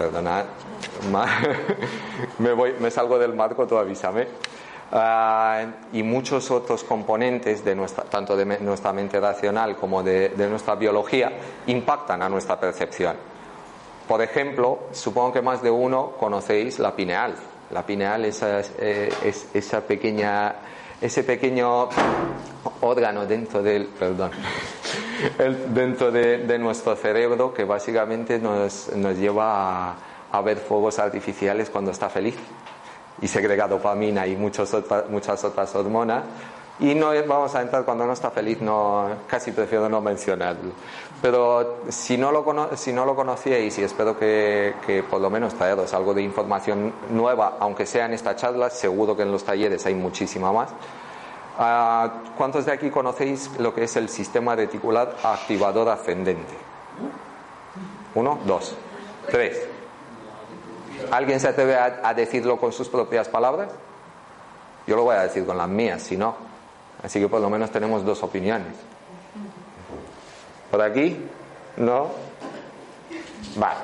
Perdonad, 0.00 0.46
me, 2.38 2.90
salgo 2.90 3.18
del 3.18 3.34
marco, 3.34 3.66
tú 3.66 3.76
avísame. 3.76 4.28
Ah, 4.92 5.62
y 5.92 6.02
muchos 6.02 6.50
otros 6.50 6.84
componentes 6.84 7.62
de 7.62 7.74
nuestra, 7.74 8.04
tanto 8.04 8.34
de 8.34 8.46
nuestra 8.60 8.94
mente 8.94 9.20
racional 9.20 9.76
como 9.76 10.02
de, 10.02 10.32
nuestra 10.48 10.76
biología 10.76 11.32
impactan 11.66 12.22
a 12.22 12.30
nuestra 12.30 12.58
percepción. 12.58 13.14
Por 14.08 14.22
ejemplo, 14.22 14.84
supongo 14.92 15.34
que 15.34 15.42
más 15.42 15.62
de 15.62 15.70
uno 15.70 16.12
conocéis 16.18 16.78
la 16.78 16.96
pineal. 16.96 17.34
La 17.70 17.84
pineal 17.84 18.24
eh, 18.24 19.12
es 19.22 19.48
esa 19.52 19.82
pequeña, 19.82 20.54
ese 21.00 21.22
pequeño 21.24 21.88
órgano 22.82 23.26
dentro 23.26 23.62
del, 23.62 23.86
perdón, 23.86 24.30
el- 25.38 25.72
dentro 25.74 26.10
de, 26.10 26.38
nuestro 26.58 26.96
cerebro 26.96 27.52
que 27.54 27.64
básicamente 27.64 28.38
nos, 28.38 28.90
nos 28.94 29.16
lleva 29.16 29.90
a, 29.90 29.96
a 30.32 30.40
ver 30.42 30.58
fuegos 30.58 30.98
artificiales 30.98 31.70
cuando 31.70 31.90
está 31.90 32.08
feliz 32.08 32.34
y 33.22 33.28
segrega 33.28 33.68
dopamina 33.68 34.26
y 34.26 34.36
muchos 34.36 34.72
otra- 34.74 35.04
muchas 35.08 35.42
otras 35.44 35.74
hormonas. 35.74 36.22
Y 36.80 36.94
no 36.94 37.10
vamos 37.26 37.54
a 37.54 37.60
entrar 37.60 37.84
cuando 37.84 38.06
no 38.06 38.14
está 38.14 38.30
feliz, 38.30 38.58
no, 38.62 39.06
casi 39.26 39.52
prefiero 39.52 39.86
no 39.90 40.00
mencionarlo. 40.00 40.70
Pero 41.22 41.76
si 41.90 42.16
no 42.16 42.32
lo, 42.32 42.44
cono- 42.44 42.76
si 42.76 42.92
no 42.92 43.04
lo 43.04 43.14
conocíais, 43.14 43.76
y 43.78 43.82
espero 43.82 44.18
que, 44.18 44.74
que 44.86 45.02
por 45.02 45.20
lo 45.20 45.28
menos 45.28 45.54
traeros 45.54 45.92
algo 45.92 46.14
de 46.14 46.22
información 46.22 46.94
nueva, 47.10 47.56
aunque 47.60 47.84
sea 47.84 48.06
en 48.06 48.14
esta 48.14 48.36
charla, 48.36 48.70
seguro 48.70 49.14
que 49.16 49.22
en 49.22 49.30
los 49.32 49.44
talleres 49.44 49.84
hay 49.84 49.94
muchísima 49.94 50.50
más. 50.52 50.70
Ah, 51.58 52.22
¿Cuántos 52.38 52.64
de 52.64 52.72
aquí 52.72 52.88
conocéis 52.88 53.50
lo 53.58 53.74
que 53.74 53.84
es 53.84 53.96
el 53.96 54.08
sistema 54.08 54.56
reticular 54.56 55.14
activador 55.22 55.90
ascendente? 55.90 56.54
Uno, 58.14 58.38
dos, 58.46 58.74
tres. 59.30 59.60
¿Alguien 61.10 61.38
se 61.38 61.48
atreve 61.48 61.76
a, 61.76 62.00
a 62.02 62.14
decirlo 62.14 62.56
con 62.58 62.72
sus 62.72 62.88
propias 62.88 63.28
palabras? 63.28 63.70
Yo 64.86 64.96
lo 64.96 65.02
voy 65.02 65.16
a 65.16 65.22
decir 65.24 65.44
con 65.44 65.58
las 65.58 65.68
mías, 65.68 66.00
si 66.00 66.16
no. 66.16 66.34
Así 67.02 67.20
que 67.20 67.28
por 67.28 67.40
lo 67.42 67.50
menos 67.50 67.70
tenemos 67.70 68.04
dos 68.06 68.22
opiniones. 68.22 68.74
¿Por 70.70 70.80
aquí? 70.82 71.16
¿No? 71.76 72.08
Vale. 73.56 73.76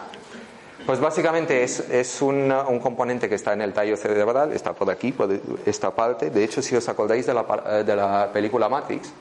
Pues 0.85 1.01
básicamente 1.01 1.65
es, 1.65 1.81
es 1.81 2.23
un, 2.23 2.53
un 2.53 2.79
componente 2.79 3.29
que 3.29 3.35
está 3.35 3.53
en 3.53 3.61
el 3.63 3.73
tallo 3.73 3.97
cerebral, 3.97 4.53
está 4.53 4.73
por 4.73 4.89
aquí, 4.91 5.11
por 5.11 5.29
esta 5.67 5.91
parte. 5.91 6.31
De 6.31 6.45
hecho, 6.45 6.63
si 6.63 6.77
os 6.77 6.89
acordáis 6.89 7.27
de 7.27 7.35
la, 7.35 7.45
pa- 7.47 7.83
de 7.83 7.97
la 7.97 8.31
película 8.33 8.69
Matrix, 8.69 9.13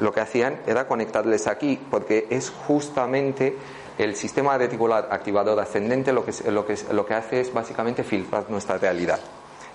lo 0.00 0.12
que 0.12 0.20
hacían 0.20 0.58
era 0.66 0.88
conectarles 0.88 1.46
aquí, 1.46 1.78
porque 1.90 2.26
es 2.28 2.50
justamente 2.66 3.56
el 3.98 4.16
sistema 4.16 4.58
reticular 4.58 5.08
activador 5.12 5.60
ascendente 5.60 6.12
lo 6.12 6.24
que, 6.24 6.32
lo 6.50 6.66
que, 6.66 6.76
lo 6.92 7.06
que 7.06 7.14
hace 7.14 7.40
es 7.40 7.52
básicamente 7.52 8.02
filtrar 8.02 8.50
nuestra 8.50 8.76
realidad. 8.76 9.20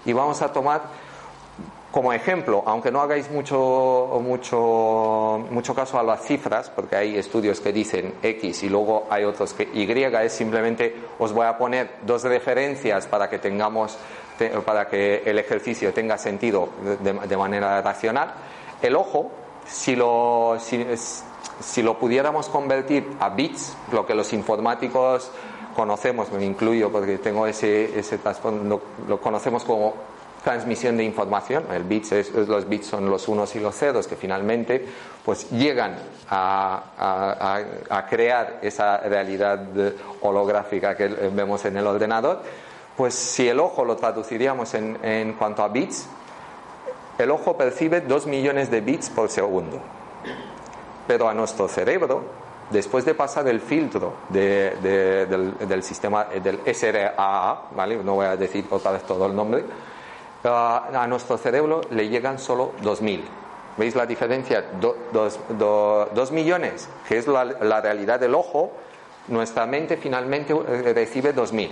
Y 0.06 0.12
vamos 0.12 0.42
a 0.42 0.52
tomar 0.52 0.82
como 1.92 2.14
ejemplo, 2.14 2.64
aunque 2.66 2.90
no 2.90 3.02
hagáis 3.02 3.30
mucho, 3.30 4.20
mucho, 4.24 5.46
mucho 5.52 5.76
caso 5.76 6.00
a 6.00 6.04
las 6.04 6.22
cifras, 6.24 6.70
porque 6.70 6.96
hay 6.96 7.18
estudios 7.18 7.60
que 7.60 7.74
dicen 7.74 8.14
X 8.24 8.64
y 8.64 8.70
luego 8.70 9.08
hay 9.10 9.26
otros 9.26 9.54
que 9.54 9.64
Y, 9.64 9.86
es 10.24 10.32
simplemente 10.34 10.96
os 11.20 11.34
voy 11.34 11.46
a 11.46 11.58
poner 11.58 11.96
dos 12.06 12.24
referencias 12.24 13.08
para 13.08 13.30
que 13.30 13.40
tengamos, 13.40 13.98
te- 14.38 14.50
para 14.62 14.88
que 14.88 15.24
el 15.26 15.38
ejercicio 15.38 15.94
tenga 15.94 16.18
sentido 16.18 16.70
de, 17.02 17.38
manera 17.38 17.82
racional. 17.82 18.34
El 18.82 18.96
ojo, 18.96 19.30
si 19.68 19.96
lo, 19.96 20.56
si, 20.60 20.86
si 21.60 21.82
lo 21.84 22.00
pudiéramos 22.00 22.48
convertir 22.48 23.06
a 23.20 23.30
bits, 23.30 23.76
lo 23.92 24.06
que 24.06 24.16
los 24.16 24.32
informáticos 24.32 25.30
conocemos, 25.76 26.32
me 26.32 26.46
incluyo 26.46 26.90
porque 26.92 27.18
tengo 27.18 27.48
ese, 27.48 28.00
ese 28.00 28.18
lo, 28.64 28.82
lo 29.08 29.20
conocemos 29.20 29.64
como 29.66 29.94
transmisión 30.44 30.98
de 30.98 31.04
información. 31.04 31.66
El 31.72 31.84
bits 31.84 32.12
es- 32.14 32.32
los 32.34 32.68
bits 32.68 32.88
son 32.88 33.10
los 33.10 33.28
unos 33.28 33.56
y 33.56 33.60
los 33.60 33.76
ceros 33.76 34.08
que 34.08 34.16
finalmente 34.16 34.86
pues 35.24 35.50
llegan 35.52 35.98
a, 36.30 38.04
crear 38.10 38.60
esa 38.62 38.98
realidad 38.98 39.60
holográfica 40.22 40.96
que 40.96 41.06
eh, 41.06 41.30
vemos 41.34 41.64
en 41.66 41.78
el 41.78 41.86
ordenador. 41.88 42.42
Pues 42.98 43.14
si 43.14 43.48
el 43.48 43.60
ojo 43.60 43.86
lo 43.86 43.96
traduciríamos 43.96 44.74
en, 44.74 44.98
en 45.04 45.34
cuanto 45.34 45.64
a 45.64 45.68
bits, 45.70 46.08
el 47.18 47.32
ojo 47.32 47.56
percibe 47.58 48.02
2 48.02 48.26
millones 48.28 48.70
de 48.72 48.82
bits 48.82 49.10
por 49.10 49.30
segundo. 49.30 49.80
Pero 51.08 51.30
a 51.30 51.34
nuestro 51.34 51.68
cerebro, 51.68 52.24
después 52.70 53.06
de 53.06 53.14
pasar 53.14 53.48
el 53.48 53.60
filtro 53.62 54.14
de- 54.30 54.76
de- 54.82 55.26
del, 55.66 55.84
sistema 55.84 56.26
del 56.26 56.60
SRAA, 56.74 57.62
¿vale? 57.76 57.98
no 58.04 58.16
voy 58.16 58.26
a 58.26 58.36
decir 58.38 58.66
otra 58.70 58.92
vez 58.92 59.04
todo 59.04 59.26
el 59.26 59.36
nombre, 59.36 59.64
ah, 60.44 60.90
a 60.94 61.08
nuestro 61.08 61.38
cerebro 61.38 61.82
le 61.92 62.10
llegan 62.10 62.40
solo 62.40 62.74
2.000. 62.84 63.22
¿Veis 63.78 63.96
la 63.96 64.06
diferencia? 64.06 64.62
Do- 64.80 64.98
dos, 65.14 65.40
do- 65.58 66.10
dos 66.14 66.32
millones, 66.32 66.90
que 67.08 67.18
es 67.18 67.28
la, 67.28 67.46
la 67.46 67.80
realidad 67.82 68.20
del 68.20 68.36
ojo, 68.36 68.72
nuestra 69.28 69.66
mente 69.66 69.98
finalmente 69.98 70.54
eh, 70.54 70.94
recibe 70.94 71.34
2.000. 71.34 71.70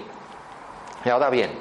Y 1.05 1.09
ahora 1.09 1.30
bien, 1.30 1.51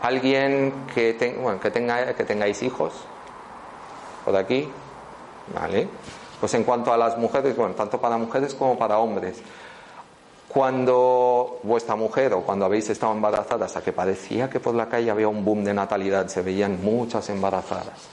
alguien 0.00 0.86
que, 0.94 1.36
bueno, 1.40 1.60
que, 1.60 1.70
tenga, 1.70 2.12
que 2.14 2.24
tengáis 2.24 2.62
hijos, 2.62 2.92
por 4.24 4.36
aquí, 4.36 4.68
¿vale? 5.54 5.88
Pues 6.40 6.54
en 6.54 6.64
cuanto 6.64 6.92
a 6.92 6.96
las 6.96 7.16
mujeres, 7.18 7.56
bueno, 7.56 7.74
tanto 7.74 8.00
para 8.00 8.16
mujeres 8.16 8.54
como 8.54 8.76
para 8.78 8.98
hombres, 8.98 9.40
cuando 10.52 11.58
vuestra 11.62 11.96
mujer 11.96 12.34
o 12.34 12.42
cuando 12.42 12.64
habéis 12.66 12.90
estado 12.90 13.12
embarazadas, 13.12 13.70
hasta 13.70 13.82
que 13.82 13.92
parecía 13.92 14.50
que 14.50 14.60
por 14.60 14.74
la 14.74 14.88
calle 14.88 15.10
había 15.10 15.28
un 15.28 15.44
boom 15.44 15.64
de 15.64 15.72
natalidad, 15.74 16.28
se 16.28 16.42
veían 16.42 16.78
muchas 16.82 17.28
embarazadas. 17.30 18.08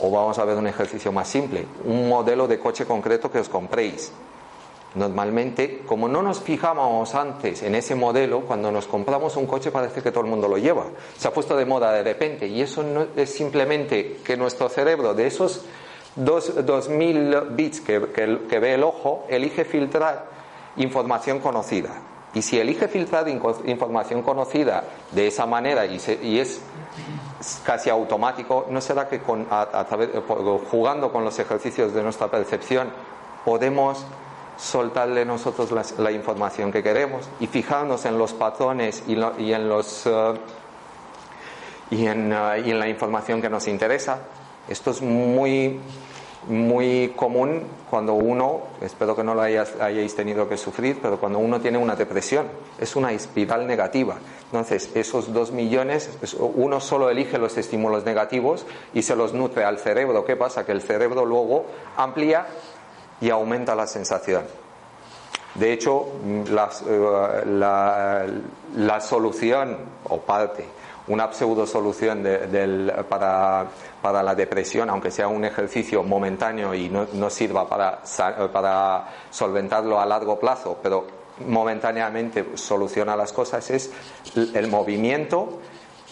O 0.00 0.10
vamos 0.10 0.38
a 0.38 0.44
ver 0.44 0.56
un 0.56 0.66
ejercicio 0.66 1.12
más 1.12 1.28
simple, 1.28 1.66
un 1.84 2.08
modelo 2.08 2.46
de 2.48 2.58
coche 2.58 2.86
concreto 2.86 3.30
que 3.30 3.40
os 3.40 3.48
compréis. 3.48 4.12
Normalmente, 4.94 5.82
como 5.86 6.08
no 6.08 6.22
nos 6.22 6.40
fijamos 6.40 7.14
antes 7.14 7.62
en 7.62 7.74
ese 7.74 7.94
modelo, 7.94 8.40
cuando 8.42 8.72
nos 8.72 8.86
compramos 8.86 9.36
un 9.36 9.46
coche 9.46 9.70
parece 9.70 10.00
que 10.02 10.10
todo 10.10 10.24
el 10.24 10.30
mundo 10.30 10.48
lo 10.48 10.56
lleva. 10.56 10.84
Se 11.18 11.28
ha 11.28 11.32
puesto 11.32 11.54
de 11.56 11.66
moda 11.66 11.92
de 11.92 12.02
repente 12.02 12.46
y 12.46 12.62
eso 12.62 12.82
no 12.82 13.06
es 13.14 13.30
simplemente 13.34 14.18
que 14.24 14.36
nuestro 14.36 14.68
cerebro 14.70 15.12
de 15.12 15.26
esos 15.26 15.66
dos- 16.16 16.54
2.000 16.64 17.48
bits 17.50 17.82
que, 17.82 18.08
que- 18.14 18.38
que 18.48 18.58
ve 18.58 18.74
el 18.74 18.82
ojo 18.82 19.26
elige 19.28 19.64
filtrar 19.66 20.37
información 20.78 21.38
conocida. 21.40 21.90
Y 22.34 22.42
si 22.42 22.58
elige 22.58 22.88
filtrar 22.88 23.26
información 23.28 24.22
conocida 24.22 24.84
de 25.12 25.26
esa 25.28 25.46
manera 25.46 25.86
y, 25.86 25.98
se- 25.98 26.18
y 26.22 26.38
es 26.38 26.60
casi 27.64 27.88
automático, 27.90 28.66
¿no 28.70 28.80
será 28.80 29.08
que 29.08 29.20
con- 29.20 29.46
a- 29.50 29.62
a 29.62 29.84
por- 29.86 30.64
jugando 30.70 31.10
con 31.12 31.24
los 31.24 31.38
ejercicios 31.38 31.94
de 31.94 32.02
nuestra 32.02 32.28
percepción 32.28 32.90
podemos 33.44 34.04
soltarle 34.58 35.24
nosotros 35.24 35.70
la, 35.98 36.10
información 36.10 36.72
que 36.72 36.82
queremos 36.82 37.28
y 37.40 37.46
fijarnos 37.46 38.04
en 38.04 38.18
los 38.18 38.32
patrones 38.34 39.04
y, 39.06 39.14
lo- 39.14 39.38
y 39.38 39.52
en 39.52 39.68
los 39.68 40.04
eh, 40.06 40.34
y 41.90 42.06
en, 42.06 42.32
eh, 42.32 42.62
y 42.66 42.70
en 42.72 42.78
la 42.78 42.88
información 42.88 43.40
que 43.40 43.48
nos 43.48 43.66
interesa? 43.68 44.18
Esto 44.68 44.90
es 44.90 45.00
muy 45.00 45.80
muy 46.48 47.12
común 47.14 47.62
cuando 47.90 48.14
uno, 48.14 48.60
espero 48.80 49.14
que 49.14 49.22
no 49.22 49.34
lo 49.34 49.42
hayas- 49.42 49.74
hayáis 49.80 50.14
tenido 50.14 50.48
que 50.48 50.56
sufrir, 50.56 50.98
pero 51.00 51.18
cuando 51.18 51.38
uno 51.38 51.60
tiene 51.60 51.78
una 51.78 51.94
depresión, 51.94 52.46
es 52.78 52.96
una 52.96 53.12
espiral 53.12 53.66
negativa. 53.66 54.16
Entonces, 54.46 54.90
esos 54.94 55.32
dos 55.32 55.52
millones, 55.52 56.10
es- 56.22 56.34
uno 56.34 56.80
solo 56.80 57.10
elige 57.10 57.38
los 57.38 57.56
estímulos 57.58 58.04
negativos 58.04 58.64
y 58.94 59.02
se 59.02 59.14
los 59.14 59.34
nutre 59.34 59.64
al 59.64 59.78
cerebro. 59.78 60.24
¿Qué 60.24 60.36
pasa? 60.36 60.64
Que 60.64 60.72
el 60.72 60.82
cerebro 60.82 61.24
luego 61.24 61.66
amplía 61.96 62.46
y 63.20 63.30
aumenta 63.30 63.74
la 63.74 63.86
sensación. 63.86 64.44
De 65.54 65.72
hecho, 65.72 66.06
mm, 66.24 66.42
eh, 66.86 67.42
la, 67.46 68.26
la 68.76 69.00
solución, 69.00 69.76
o 70.08 70.18
parte, 70.20 70.64
una 71.08 71.32
pseudo 71.32 71.66
solución 71.66 72.22
de- 72.22 72.46
del- 72.46 72.92
para, 73.08 73.66
para 74.02 74.22
la 74.22 74.34
depresión, 74.34 74.90
aunque 74.90 75.10
sea 75.10 75.28
un 75.28 75.44
ejercicio 75.44 76.02
momentáneo 76.02 76.74
y 76.74 76.88
no, 76.88 77.06
no 77.14 77.30
sirva 77.30 77.68
para, 77.68 78.00
para 78.52 79.08
solventarlo 79.30 80.00
a 80.00 80.06
largo 80.06 80.38
plazo, 80.38 80.78
pero 80.82 81.06
momentáneamente 81.46 82.44
soluciona 82.54 83.16
las 83.16 83.32
cosas, 83.32 83.70
es 83.70 83.90
el 84.54 84.68
movimiento 84.68 85.58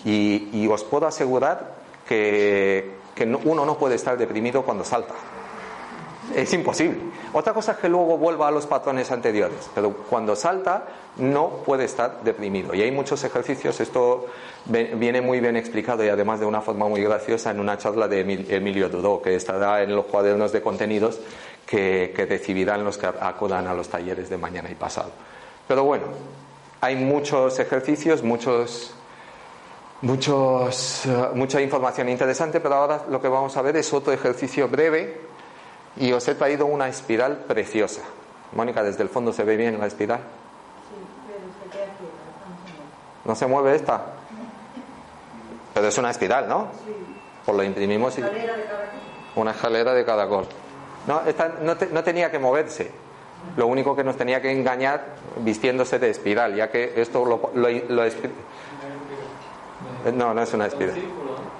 y, 0.05 0.49
y 0.53 0.69
os 0.69 0.85
puedo 0.85 1.07
asegurar 1.07 1.75
que, 2.09 2.97
que 3.15 3.27
no- 3.27 3.41
uno 3.45 3.65
no 3.67 3.77
puede 3.77 3.97
estar 3.97 4.17
deprimido 4.17 4.63
cuando 4.63 4.85
salta. 4.85 5.15
Es 6.35 6.53
imposible. 6.53 6.99
Otra 7.33 7.53
cosa 7.55 7.73
es 7.73 7.79
que 7.79 7.89
luego 7.89 8.19
vuelva 8.19 8.49
a 8.49 8.51
los 8.51 8.67
patrones 8.67 9.11
anteriores, 9.13 9.71
pero 9.75 9.93
cuando 10.09 10.35
salta 10.35 10.85
no 11.17 11.63
puede 11.65 11.85
estar 11.85 12.23
deprimido. 12.23 12.75
Y 12.75 12.83
hay 12.83 12.91
muchos 12.91 13.25
ejercicios, 13.25 13.81
esto 13.81 14.27
viene 14.67 15.21
muy 15.21 15.41
bien 15.41 15.57
explicado 15.57 16.05
y 16.05 16.09
además 16.09 16.41
de 16.41 16.47
una 16.47 16.61
forma 16.61 16.89
muy 16.89 17.03
graciosa 17.03 17.51
en 17.51 17.61
una 17.61 17.79
charla 17.79 18.09
de 18.09 18.25
Emil- 18.27 18.51
Emilio 18.51 18.89
Dudó, 18.89 19.23
que 19.23 19.35
estará 19.35 19.83
en 19.83 19.95
los 19.95 20.07
cuadernos 20.07 20.53
de 20.53 20.61
contenidos 20.61 21.19
que, 21.67 22.13
que 22.15 22.27
recibirán 22.27 22.85
los 22.85 22.99
que 22.99 23.07
acudan 23.07 23.67
a 23.67 23.75
los 23.75 23.89
talleres 23.89 24.29
de 24.29 24.37
mañana 24.37 24.71
y 24.71 24.75
pasado. 24.75 25.11
Pero 25.67 25.85
bueno, 25.85 26.05
hay 26.81 26.97
muchos 26.97 27.59
ejercicios, 27.59 28.23
muchos 28.23 28.93
muchos, 30.03 31.07
eh, 31.07 31.29
mucha 31.35 31.61
información 31.61 32.09
interesante, 32.09 32.61
pero 32.61 32.75
ahora 32.75 33.05
lo 33.09 33.21
que 33.21 33.29
vamos 33.29 33.57
a 33.57 33.63
ver 33.63 33.77
es 33.77 33.93
otro 33.93 34.13
ejercicio 34.13 34.69
breve 34.69 35.21
y 35.97 36.13
os 36.13 36.29
he 36.29 36.35
traído 36.35 36.67
una 36.67 36.89
espiral 36.89 37.45
preciosa. 37.49 38.03
Mónica, 38.53 38.83
desde 38.83 39.03
el 39.03 39.09
fondo 39.09 39.33
se 39.33 39.43
ve 39.45 39.57
bien 39.57 39.79
la 39.81 39.87
espiral. 39.87 40.21
Sí, 40.21 40.95
pero 41.27 41.41
se 41.41 41.71
queda 41.71 41.93
quieta, 41.99 42.13
no 42.47 42.57
se 42.63 42.73
mueve. 42.73 42.91
¿No 43.27 43.35
se 43.35 43.47
mueve 43.47 43.75
esta? 43.75 44.03
Pero 45.75 45.89
es 45.89 45.99
una 45.99 46.11
espiral, 46.11 46.49
¿no? 46.49 46.69
Pues 47.45 47.57
lo 47.57 47.63
imprimimos 47.65 48.17
y 48.19 48.21
escalera 48.23 48.57
de 48.57 48.65
cada 48.65 48.79
cosa. 48.87 48.93
una 49.37 49.51
escalera 49.51 49.95
de 49.95 50.05
caracol. 50.05 50.47
No, 51.07 51.21
esta 51.27 51.49
no, 51.61 51.77
te- 51.77 51.87
no 51.89 52.03
tenía 52.03 52.31
que 52.31 52.39
moverse. 52.39 52.91
Lo 53.57 53.67
único 53.67 53.95
que 53.95 54.03
nos 54.03 54.17
tenía 54.17 54.41
que 54.41 54.51
engañar 54.51 55.05
vistiéndose 55.39 55.99
de 55.99 56.11
espiral, 56.11 56.55
ya 56.57 56.71
que 56.71 56.95
esto 57.01 57.25
lo, 57.25 57.51
lo- 57.55 57.69
lo 57.71 58.03
No, 60.15 60.33
no 60.35 60.43
es 60.43 60.53
una 60.55 60.67
espiral. 60.67 60.95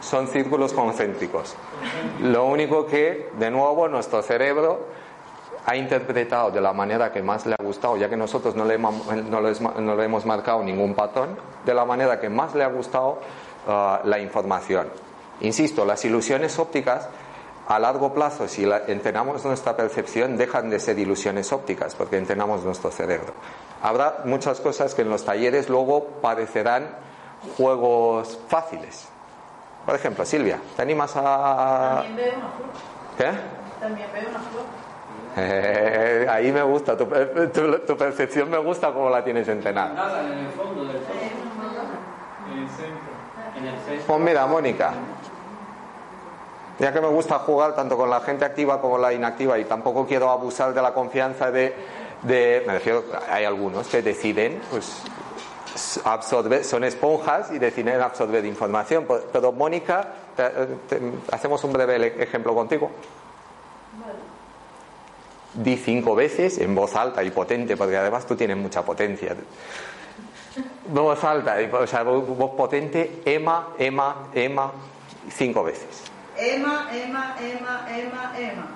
Son 0.01 0.29
círculos 0.29 0.73
concéntricos. 0.73 1.55
Lo 2.21 2.45
único 2.47 2.87
que, 2.87 3.31
de 3.39 3.51
nuevo, 3.51 3.89
nuestro 3.89 4.23
cerebro 4.23 4.87
ha 5.67 5.75
interpretado 5.77 6.51
de 6.53 6.61
la 6.61 6.73
manera 6.73 7.11
que 7.13 7.23
más 7.23 7.45
le 7.45 7.55
ha 7.59 7.63
gustado, 7.63 7.97
ya 7.97 8.09
que 8.09 8.17
nosotros 8.17 8.55
no 8.55 8.65
le, 8.65 8.75
hemos- 8.75 9.05
no 9.07 9.41
no 9.41 9.97
le 9.97 10.05
hemos 10.05 10.25
marcado 10.25 10.63
ningún 10.63 10.95
patrón, 10.95 11.37
de 11.65 11.75
la 11.75 11.85
manera 11.85 12.21
que 12.21 12.29
más 12.29 12.55
le 12.55 12.63
ha 12.63 12.69
gustado 12.69 13.19
ah, 13.67 14.01
la 14.05 14.19
información. 14.21 14.89
Insisto, 15.41 15.85
las 15.85 16.05
ilusiones 16.05 16.59
ópticas 16.61 17.09
a 17.69 17.81
largo 17.81 18.15
plazo, 18.15 18.47
si 18.47 18.65
la- 18.65 18.83
entrenamos 18.87 19.45
nuestra 19.45 19.77
percepción, 19.77 20.37
dejan 20.37 20.71
de 20.71 20.79
ser 20.79 20.99
ilusiones 21.01 21.53
ópticas 21.53 21.97
porque 21.97 22.17
entrenamos 22.17 22.63
nuestro 22.65 22.93
cerebro. 22.93 23.33
Habrá 23.83 24.19
muchas 24.25 24.61
cosas 24.61 24.95
que 24.95 25.03
en 25.03 25.11
los 25.11 25.25
talleres 25.25 25.69
luego 25.69 26.05
parecerán 26.23 26.87
juegos 27.57 28.39
fáciles. 28.49 29.09
Por 29.85 29.95
ejemplo, 29.95 30.25
Silvia, 30.25 30.59
¿te 30.77 30.83
animas 30.83 31.13
a... 31.17 32.03
También 32.05 32.17
veo 32.17 32.35
una 32.39 32.49
flor. 32.51 32.69
¿Qué? 33.19 33.39
También 33.81 34.09
veo 34.15 34.29
una 34.31 34.39
flor. 34.41 34.63
Eh, 35.37 36.27
ahí 36.31 36.51
me 36.53 36.63
gusta, 36.63 36.97
tu, 36.97 37.07
tu- 37.07 37.79
tu 37.81 37.97
percepción 37.97 38.49
me 38.51 38.59
gusta 38.59 38.93
como 38.93 39.11
la 39.11 39.23
tienes 39.23 39.47
entrenada. 39.49 39.93
Nada, 39.93 40.23
en 40.23 40.33
el 40.39 40.49
fondo 40.53 40.85
del. 40.85 40.97
En 40.97 41.03
el 43.67 43.79
centro. 43.79 44.05
Pues 44.07 44.21
mira, 44.21 44.47
Mónica, 44.47 44.93
ya 46.79 46.93
que 46.93 47.01
me 47.01 47.09
gusta 47.09 47.39
jugar 47.39 47.75
tanto 47.75 47.97
con 47.97 48.11
la 48.11 48.21
gente 48.21 48.45
activa 48.45 48.81
como 48.81 48.99
la 48.99 49.13
inactiva 49.13 49.59
y 49.59 49.65
tampoco 49.65 50.07
quiero 50.07 50.31
abusar 50.31 50.75
de 50.75 50.83
la 50.83 50.93
confianza 50.93 51.51
de, 51.51 51.75
de- 52.23 52.63
me 52.67 52.75
refiero, 52.75 53.05
hay 53.31 53.45
algunos 53.45 53.89
que 53.89 54.03
deciden, 54.03 54.61
pues 54.71 55.03
absorber, 56.05 56.65
son 56.65 56.85
esponjas 56.85 57.51
y 57.53 57.59
deciden 57.59 58.01
absorber 58.01 58.45
información, 58.45 59.05
Pero- 59.07 59.25
pero 59.33 59.53
Mónica, 59.53 60.09
te- 60.37 60.51
te- 60.89 61.01
hacemos 61.33 61.63
un 61.65 61.73
breve 61.73 62.23
ejemplo 62.23 62.55
contigo. 62.55 62.91
Di 65.57 65.77
cinco 65.77 66.15
veces 66.15 66.59
en 66.59 66.75
voz 66.75 66.95
alta 66.95 67.23
y 67.25 67.31
potente, 67.31 67.77
porque 67.77 67.97
además 67.97 68.27
tú 68.27 68.37
tienes 68.37 68.57
mucha 68.57 68.83
potencia. 68.83 69.35
Voz 70.89 71.25
alta, 71.25 71.57
o 71.73 71.87
sea, 71.87 72.03
voz 72.03 72.51
potente, 72.57 73.23
Emma, 73.25 73.69
Emma, 73.79 74.29
Emma, 74.35 74.73
cinco 75.31 75.65
veces. 75.65 76.03
Emma, 76.37 76.89
Emma, 76.93 77.37
Emma, 77.41 77.87
Emma, 77.89 78.33
Emma. 78.39 78.67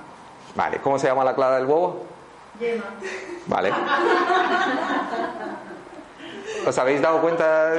Vale, 0.55 0.79
¿cómo 0.79 0.99
se 0.99 1.07
llama 1.07 1.25
la 1.25 1.35
clara 1.35 1.57
del 1.57 1.67
huevo? 1.67 2.05
Yema. 2.59 2.85
Vale. 3.47 3.73
¿Os 6.67 6.77
habéis 6.79 7.01
dado 7.01 7.21
cuenta? 7.21 7.73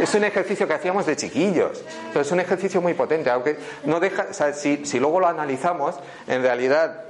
Es 0.00 0.14
un 0.14 0.24
ejercicio 0.24 0.68
que 0.68 0.74
hacíamos 0.74 1.06
de 1.06 1.16
chiquillos. 1.16 1.82
Pero 2.12 2.20
es 2.20 2.30
un 2.30 2.40
ejercicio 2.40 2.80
muy 2.80 2.94
potente. 2.94 3.30
Aunque 3.30 3.58
no 3.84 3.98
deja. 3.98 4.26
o 4.30 4.34
sea, 4.34 4.52
si, 4.52 4.84
si 4.86 5.00
luego 5.00 5.20
lo 5.20 5.26
analizamos, 5.26 5.96
en 6.28 6.42
realidad, 6.42 7.04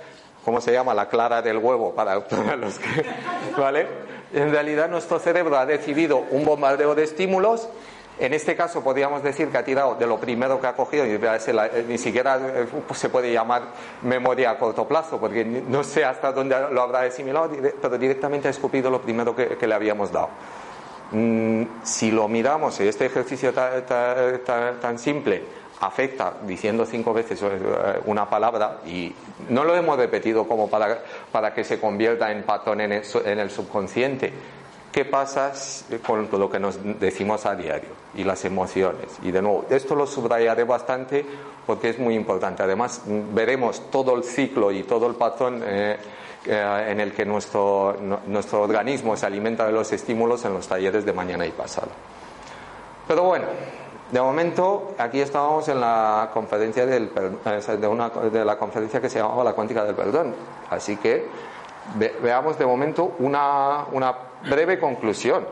¿cómo 0.44 0.60
se 0.60 0.72
llama? 0.72 0.94
La 0.94 1.08
clara 1.08 1.42
del 1.42 1.58
huevo 1.58 1.94
para, 1.94 2.16
los 2.56 2.78
que. 2.78 3.04
¿Vale? 3.58 3.86
En 4.32 4.50
realidad, 4.50 4.88
nuestro 4.88 5.18
cerebro 5.18 5.56
ha 5.58 5.64
recibido 5.64 6.18
un 6.30 6.44
bombardeo 6.44 6.94
de 6.94 7.04
estímulos. 7.04 7.68
En 8.18 8.34
este 8.34 8.54
caso, 8.54 8.84
podríamos 8.84 9.22
decir 9.22 9.48
que 9.48 9.56
ha 9.56 9.64
tirado 9.64 9.94
de 9.94 10.06
lo 10.06 10.18
primero 10.20 10.60
que 10.60 10.66
ha 10.66 10.74
cogido, 10.74 11.06
y 11.06 11.12
eh, 11.12 11.84
ni 11.88 11.96
siquiera 11.96 12.38
eh, 12.38 12.66
se 12.94 13.08
puede 13.08 13.32
llamar 13.32 13.62
memoria 14.02 14.50
a 14.50 14.58
corto 14.58 14.86
plazo, 14.86 15.18
porque 15.18 15.42
no 15.44 15.82
sé 15.82 16.04
hasta 16.04 16.30
dónde 16.30 16.54
lo 16.70 16.82
habrá 16.82 17.00
asimilado, 17.00 17.50
pero 17.80 17.96
directamente 17.96 18.48
ha 18.48 18.50
escupido 18.50 18.90
lo 18.90 19.00
primero 19.00 19.34
que- 19.34 19.56
que 19.56 19.66
le 19.66 19.74
habíamos 19.74 20.12
dado. 20.12 20.28
Mm, 21.12 21.62
si 21.82 22.10
lo 22.10 22.28
miramos, 22.28 22.78
este 22.80 23.06
ejercicio 23.06 23.52
ta- 23.54 23.84
ta- 23.86 24.38
ta- 24.44 24.74
tan 24.80 24.98
simple 24.98 25.42
afecta 25.80 26.34
diciendo 26.46 26.84
cinco 26.84 27.12
veces 27.14 27.40
eh, 27.42 27.48
una 28.06 28.28
palabra 28.28 28.78
y 28.86 29.12
no 29.48 29.64
lo 29.64 29.74
hemos 29.74 29.96
repetido 29.96 30.46
como 30.46 30.68
para, 30.68 31.02
para 31.32 31.54
que 31.54 31.64
se 31.64 31.80
convierta 31.80 32.30
en 32.30 32.42
patrón 32.42 32.80
en 32.82 32.92
el, 32.92 33.02
en 33.24 33.38
el 33.38 33.50
subconsciente. 33.50 34.32
¿Qué 34.92 35.04
pasa 35.04 35.52
con 36.04 36.28
lo 36.32 36.50
que 36.50 36.58
nos 36.58 36.78
decimos 36.98 37.46
a 37.46 37.54
diario 37.54 37.90
y 38.16 38.24
las 38.24 38.44
emociones? 38.44 39.06
Y 39.22 39.30
de 39.30 39.40
nuevo, 39.40 39.64
esto 39.70 39.94
lo 39.94 40.04
subrayaré 40.06 40.64
bastante 40.64 41.24
porque 41.64 41.90
es 41.90 41.98
muy 42.00 42.14
importante. 42.16 42.64
Además, 42.64 43.02
veremos 43.06 43.88
todo 43.90 44.16
el 44.16 44.24
ciclo 44.24 44.72
y 44.72 44.82
todo 44.82 45.06
el 45.06 45.14
patrón 45.14 45.62
eh, 45.64 45.96
eh, 46.44 46.86
en 46.88 46.98
el 46.98 47.12
que 47.12 47.24
nuestro, 47.24 47.96
no- 48.02 48.18
nuestro 48.26 48.62
organismo 48.62 49.16
se 49.16 49.26
alimenta 49.26 49.64
de 49.64 49.72
los 49.72 49.92
estímulos 49.92 50.44
en 50.44 50.54
los 50.54 50.66
talleres 50.66 51.04
de 51.06 51.12
mañana 51.12 51.46
y 51.46 51.50
pasado. 51.52 51.88
Pero 53.06 53.22
bueno, 53.22 53.46
de 54.10 54.20
momento 54.20 54.92
aquí 54.98 55.20
estábamos 55.20 55.68
en 55.68 55.80
la 55.80 56.30
conferencia 56.32 56.84
del 56.86 57.10
eh, 57.14 57.76
de, 57.76 58.30
de 58.30 58.44
la 58.44 58.56
conferencia 58.58 59.00
que 59.00 59.08
se 59.08 59.18
llamaba 59.20 59.44
la 59.44 59.52
cuántica 59.52 59.84
del 59.84 59.94
perdón. 59.94 60.34
Así 60.70 60.96
que 60.96 61.26
ve- 61.96 62.16
veamos 62.22 62.58
de 62.58 62.66
momento 62.66 63.12
una, 63.20 63.84
breve 64.48 64.78
conclusión. 64.78 65.46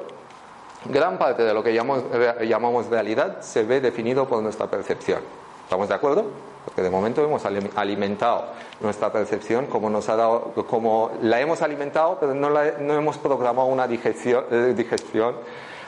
Gran 0.84 1.18
parte 1.18 1.42
de 1.42 1.52
lo 1.54 1.62
que 1.62 1.72
llamamos, 1.74 2.04
re- 2.12 2.46
llamamos 2.46 2.86
realidad 2.88 3.40
se 3.42 3.62
ve 3.64 3.80
definido 3.80 4.26
por 4.26 4.42
nuestra 4.42 4.66
percepción. 4.68 5.20
¿Estamos 5.64 5.88
de 5.88 5.94
acuerdo? 5.94 6.24
Porque 6.64 6.82
de 6.82 6.90
momento 6.90 7.22
hemos 7.22 7.44
ali- 7.44 7.70
alimentado 7.76 8.44
nuestra 8.80 9.10
percepción 9.12 9.66
como 9.66 9.88
nos 9.90 10.08
ha 10.08 10.16
dado, 10.16 10.52
como 10.68 11.10
la 11.22 11.40
hemos 11.40 11.62
alimentado, 11.62 12.18
pero 12.20 12.34
no, 12.34 12.50
la- 12.50 12.72
no 12.80 12.94
hemos 12.94 13.18
programado 13.18 13.66
una 13.68 13.86
digestión, 13.86 14.44
eh, 14.50 14.74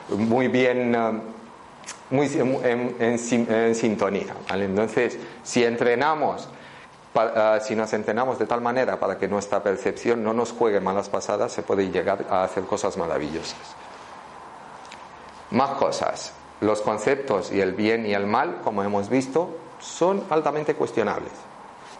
muy 0.09 0.47
bien, 0.47 0.93
eh, 0.95 1.21
muy 2.11 2.27
en, 2.27 2.95
en 2.99 3.17
sin- 3.19 3.51
en 3.51 3.73
sintonía. 3.75 4.35
¿vale? 4.49 4.65
Entonces, 4.65 5.17
si 5.43 5.63
entrenamos, 5.63 6.47
ah, 7.15 7.59
si 7.61 7.75
nos 7.75 7.91
entrenamos 7.93 8.37
de 8.39 8.45
tal 8.45 8.61
manera 8.61 8.99
para 8.99 9.17
que 9.17 9.27
nuestra 9.27 9.63
percepción 9.63 10.23
no 10.23 10.33
nos 10.33 10.51
juegue 10.51 10.79
malas 10.79 11.09
pasadas, 11.09 11.51
se 11.51 11.63
puede 11.63 11.89
llegar 11.89 12.25
a 12.29 12.43
hacer 12.43 12.63
cosas 12.65 12.97
maravillosas. 12.97 13.55
Más 15.51 15.71
cosas. 15.71 16.33
Los 16.61 16.81
conceptos 16.81 17.51
y 17.51 17.59
el 17.59 17.73
bien 17.73 18.05
y 18.05 18.13
el 18.13 18.27
mal, 18.27 18.61
como 18.63 18.83
hemos 18.83 19.09
visto, 19.09 19.57
son 19.79 20.23
altamente 20.29 20.75
cuestionables. 20.75 21.31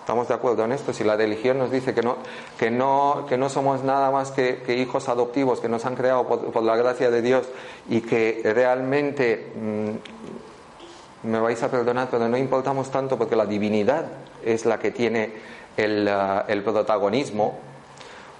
¿Estamos 0.02 0.28
de 0.28 0.34
acuerdo 0.34 0.66
en 0.66 0.72
esto? 0.74 0.92
Si 0.94 1.04
la 1.04 1.16
religión 1.16 1.60
nos 1.60 1.72
dice 1.72 1.94
que 1.94 2.02
no, 2.02 2.18
que 2.60 2.70
no, 2.72 3.26
que 3.30 3.38
no 3.38 3.50
somos 3.50 3.84
nada 3.84 4.10
más 4.12 4.32
que, 4.32 4.62
hijos 4.76 5.08
adoptivos 5.08 5.60
que 5.60 5.70
nos 5.70 5.86
han 5.86 5.96
creado 5.96 6.28
por, 6.28 6.52
la 6.64 6.76
gracia 6.76 7.10
de 7.12 7.22
Dios 7.22 7.48
y 7.88 8.02
que 8.02 8.42
realmente, 8.44 9.52
mm, 9.56 11.28
me 11.30 11.40
vais 11.40 11.62
a 11.62 11.70
perdonar, 11.70 12.08
pero 12.10 12.28
no 12.28 12.36
importamos 12.36 12.90
tanto 12.90 13.16
porque 13.18 13.36
la 13.36 13.46
divinidad 13.46 14.06
es 14.44 14.66
la 14.66 14.80
que 14.80 14.90
tiene 14.90 15.34
el, 15.78 16.08
ah, 16.08 16.46
protagonismo, 16.64 17.60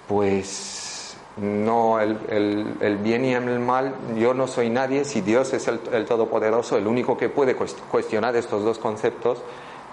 pues 0.08 1.16
no, 1.36 2.00
el, 2.00 2.18
el- 2.28 2.96
bien 2.98 3.24
y 3.24 3.34
el 3.34 3.60
mal, 3.60 3.94
yo 4.18 4.34
no 4.34 4.48
soy 4.48 4.68
nadie, 4.68 5.04
si 5.04 5.20
Dios 5.20 5.52
es 5.54 5.68
el, 5.68 5.80
el 5.92 6.04
Todopoderoso, 6.06 6.76
el 6.76 6.86
único 6.88 7.16
que 7.16 7.28
puede 7.28 7.56
cuest- 7.56 7.78
cuestionar 7.90 8.34
estos 8.36 8.64
dos 8.64 8.78
conceptos 8.78 9.38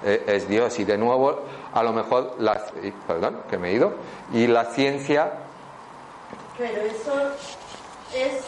es 0.06 0.48
Dios. 0.48 0.80
Y 0.80 0.86
de 0.86 0.98
nuevo, 0.98 1.42
a 1.74 1.84
lo 1.84 1.94
mejor, 1.94 2.36
la, 2.40 2.62
perdón, 3.08 3.42
que 3.50 3.58
me 3.58 3.70
he 3.70 3.74
ido, 3.74 3.94
y 4.34 4.48
la 4.48 4.66
ciencia, 4.66 5.32
Pero 6.58 6.82
eso 6.82 7.14
es 8.14 8.44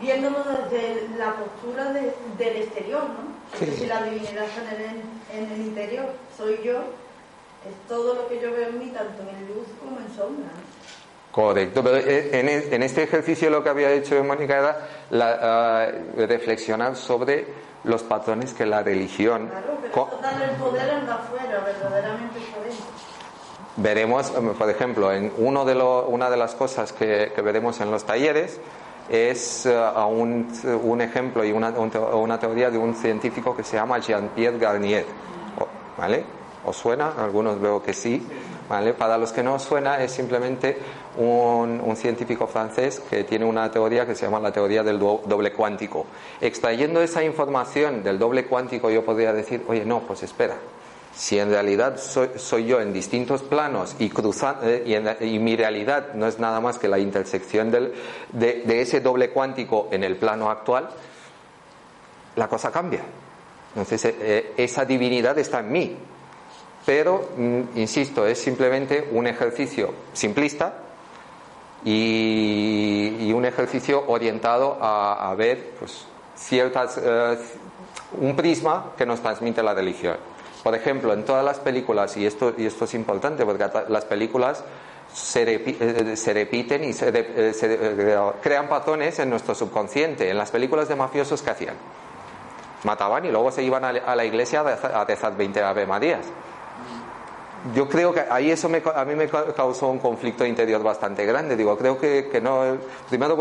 viéndolo 0.00 0.36
desde 0.70 1.08
la 1.16 1.34
postura 1.34 1.92
de- 1.92 2.14
del 2.36 2.56
exterior, 2.62 3.02
¿no? 3.04 3.58
Sí. 3.58 3.66
Si 3.78 3.86
la 3.86 4.02
divinidad 4.02 4.44
está 4.44 4.74
en 4.76 4.82
el, 4.82 5.44
en 5.46 5.52
el 5.52 5.60
interior, 5.68 6.06
soy 6.36 6.60
yo, 6.62 6.76
es 6.78 7.88
todo 7.88 8.14
lo 8.14 8.28
que 8.28 8.38
yo 8.40 8.52
veo 8.52 8.68
en 8.68 8.78
mí, 8.78 8.86
tanto 8.90 9.22
en 9.22 9.48
luz 9.48 9.66
como 9.80 9.98
en 9.98 10.14
sombra. 10.14 10.50
correcto, 11.32 11.82
pero 11.82 11.96
eh, 11.96 12.30
en, 12.72 12.82
este 12.82 13.04
ejercicio 13.04 13.48
lo 13.50 13.62
que 13.62 13.70
había 13.70 13.90
hecho 13.92 14.22
Mónica 14.24 14.58
era 14.58 14.88
la, 15.10 15.38
ah, 15.40 15.86
reflexionar 16.16 16.96
sobre 16.96 17.46
los 17.84 18.02
patrones 18.02 18.54
que 18.54 18.66
la 18.66 18.82
religión... 18.82 19.48
Claro, 19.48 19.78
pero 19.80 20.44
el 20.44 20.50
poder 20.56 21.06
de 21.06 21.10
afuera, 21.12 21.64
verdaderamente 21.64 22.40
poder. 22.54 22.72
Veremos, 23.76 24.30
por 24.30 24.68
ejemplo, 24.70 25.12
en 25.12 25.32
uno 25.38 25.64
de 25.64 25.74
lo- 25.74 26.06
una 26.08 26.28
de 26.30 26.36
las 26.36 26.54
cosas 26.54 26.92
que, 26.92 27.32
que 27.34 27.42
veremos 27.42 27.80
en 27.80 27.90
los 27.90 28.04
talleres 28.04 28.60
es 29.08 29.66
a 29.66 30.04
un, 30.06 30.52
un 30.82 31.00
ejemplo 31.00 31.44
y 31.44 31.52
una, 31.52 31.70
un 31.70 31.90
una 31.96 32.38
teoría 32.38 32.70
de 32.70 32.76
un 32.78 32.94
científico 32.94 33.56
que 33.56 33.62
se 33.64 33.76
llama 33.76 33.98
Jean-Pierre 34.00 34.58
Garnier. 34.58 35.06
¿Vale? 35.96 36.24
¿Os 36.64 36.76
suena? 36.76 37.12
Algunos 37.18 37.60
veo 37.60 37.82
que 37.82 37.94
sí. 37.94 38.26
¿Vale? 38.68 38.92
Para 38.94 39.16
los 39.16 39.32
que 39.32 39.42
no 39.42 39.54
os 39.54 39.62
suena, 39.62 40.02
es 40.02 40.12
simplemente 40.12 40.76
un, 41.18 41.80
un 41.84 41.96
científico 41.96 42.46
francés 42.46 43.00
que 43.10 43.24
tiene 43.24 43.44
una 43.44 43.70
teoría 43.70 44.06
que 44.06 44.14
se 44.14 44.24
llama 44.24 44.40
la 44.40 44.52
teoría 44.52 44.82
del 44.82 44.98
do- 44.98 45.22
doble 45.26 45.52
cuántico. 45.52 46.06
Extrayendo 46.40 47.02
esa 47.02 47.22
información 47.24 48.02
del 48.02 48.18
doble 48.18 48.46
cuántico, 48.46 48.88
yo 48.90 49.04
podría 49.04 49.32
decir, 49.32 49.64
oye, 49.68 49.84
no, 49.84 50.00
pues 50.00 50.22
espera, 50.22 50.56
si 51.14 51.38
en 51.38 51.50
realidad 51.50 51.98
soy, 51.98 52.30
soy 52.36 52.66
yo 52.66 52.80
en 52.80 52.92
distintos 52.92 53.42
planos 53.42 53.96
y, 53.98 54.08
cruzan- 54.10 54.58
eh, 54.62 54.84
y, 54.86 54.94
en- 54.94 55.16
y 55.20 55.38
mi 55.40 55.56
realidad 55.56 56.14
no 56.14 56.26
es 56.28 56.38
nada 56.38 56.60
más 56.60 56.78
que 56.78 56.88
la 56.88 56.98
intersección 56.98 57.70
del- 57.70 57.92
de, 58.32 58.62
de 58.64 58.80
ese 58.80 59.00
doble 59.00 59.30
cuántico 59.30 59.88
en 59.90 60.04
el 60.04 60.16
plano 60.16 60.50
actual, 60.50 60.88
la 62.36 62.48
cosa 62.48 62.70
cambia. 62.70 63.02
Entonces, 63.74 64.04
eh, 64.04 64.14
eh, 64.20 64.52
esa 64.56 64.84
divinidad 64.84 65.36
está 65.38 65.60
en 65.60 65.72
mí. 65.72 65.96
Pero, 66.86 67.28
mm, 67.36 67.60
insisto, 67.76 68.26
es 68.26 68.38
simplemente 68.38 69.08
un 69.12 69.26
ejercicio 69.26 69.92
simplista 70.12 70.84
y, 71.84 73.16
y 73.20 73.32
un 73.32 73.44
ejercicio 73.44 74.04
orientado 74.08 74.78
a, 74.80 75.30
a 75.30 75.34
ver 75.34 75.72
pues, 75.78 76.06
ciertas, 76.36 76.98
eh, 77.02 77.38
un 78.20 78.34
prisma 78.36 78.92
que 78.96 79.06
nos 79.06 79.20
transmite 79.20 79.62
la 79.62 79.74
religión. 79.74 80.16
Por 80.62 80.74
ejemplo, 80.74 81.12
en 81.12 81.24
todas 81.24 81.44
las 81.44 81.58
películas, 81.60 82.16
y 82.16 82.26
esto, 82.26 82.52
y 82.56 82.66
esto 82.66 82.84
es 82.84 82.94
importante 82.94 83.44
porque 83.44 83.66
las 83.88 84.04
películas 84.04 84.64
se, 85.12 85.46
repi- 85.46 85.76
eh, 85.80 86.16
se 86.16 86.32
repiten 86.34 86.84
y 86.84 86.92
se, 86.92 87.08
eh, 87.14 87.52
se, 87.54 87.74
eh, 87.74 88.18
crean 88.42 88.68
patrones 88.68 89.18
en 89.20 89.30
nuestro 89.30 89.54
subconsciente. 89.54 90.28
En 90.28 90.36
las 90.36 90.50
películas 90.50 90.88
de 90.88 90.96
mafiosos, 90.96 91.42
¿qué 91.42 91.50
hacían? 91.50 91.74
Mataban 92.84 93.24
y 93.24 93.30
luego 93.30 93.50
se 93.50 93.62
iban 93.62 93.84
a 93.84 93.92
la- 93.92 94.00
a 94.00 94.14
la 94.16 94.24
iglesia 94.24 94.60
a 94.60 95.04
rezar 95.04 95.36
20 95.36 95.62
Ave 95.62 95.86
Marías. 95.86 96.26
Yo 97.74 97.88
creo 97.88 98.12
que 98.12 98.20
ahí 98.30 98.50
eso 98.50 98.68
me, 98.68 98.80
a 98.94 99.04
mí 99.04 99.14
me 99.14 99.28
causó 99.28 99.88
un 99.88 99.98
conflicto 99.98 100.46
interior 100.46 100.82
bastante 100.82 101.26
grande. 101.26 101.56
Digo, 101.56 101.76
creo 101.76 101.98
que, 101.98 102.28
que 102.30 102.40
no. 102.40 102.78
Primero 103.08 103.36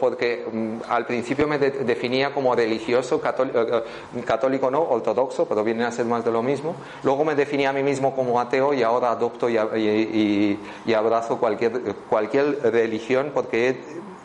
porque 0.00 0.44
mm, 0.50 0.90
al 0.90 1.06
principio 1.06 1.46
me 1.46 1.58
definía 1.58 2.34
como 2.34 2.54
religioso, 2.54 3.20
católico, 3.20 3.60
eh, 3.60 3.82
eh, 4.16 4.22
católico, 4.24 4.70
no, 4.70 4.82
ortodoxo, 4.82 5.46
pero 5.46 5.62
viene 5.62 5.84
a 5.84 5.92
ser 5.92 6.06
más 6.06 6.24
de 6.24 6.32
lo 6.32 6.42
mismo. 6.42 6.74
Luego 7.04 7.24
me 7.24 7.34
definía 7.34 7.70
a 7.70 7.72
mí 7.72 7.82
mismo 7.82 8.14
como 8.14 8.40
ateo 8.40 8.74
y 8.74 8.82
ahora 8.82 9.12
adopto 9.12 9.48
y, 9.48 9.56
y, 9.56 10.60
y 10.84 10.94
abrazo 10.94 11.38
cualquier, 11.38 11.94
cualquier 12.08 12.60
religión 12.72 13.30
porque 13.32 13.80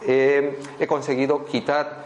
he 0.06 0.88
conseguido 0.88 1.46
quitar 1.46 2.04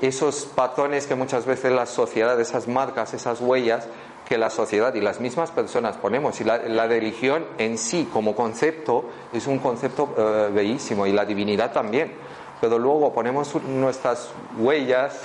esos 0.00 0.44
patrones 0.44 1.06
que 1.06 1.14
muchas 1.14 1.46
veces 1.46 1.72
la 1.72 1.86
sociedad, 1.86 2.40
esas 2.40 2.68
marcas, 2.68 3.14
esas 3.14 3.40
huellas, 3.40 3.86
que 4.26 4.38
la 4.38 4.50
sociedad 4.50 4.94
y 4.94 5.00
las 5.00 5.20
mismas 5.20 5.50
personas 5.50 5.96
ponemos. 5.96 6.40
Y 6.40 6.44
la, 6.44 6.86
religión 6.86 7.44
en 7.58 7.76
sí, 7.76 8.08
como 8.12 8.34
concepto, 8.34 9.04
es 9.32 9.46
un 9.46 9.58
concepto 9.58 10.14
eh, 10.16 10.50
bellísimo 10.52 11.06
y 11.06 11.12
la 11.12 11.24
divinidad 11.24 11.72
también. 11.72 12.14
Pero 12.60 12.78
luego 12.78 13.12
ponemos 13.12 13.54
nuestras 13.62 14.30
huellas 14.58 15.20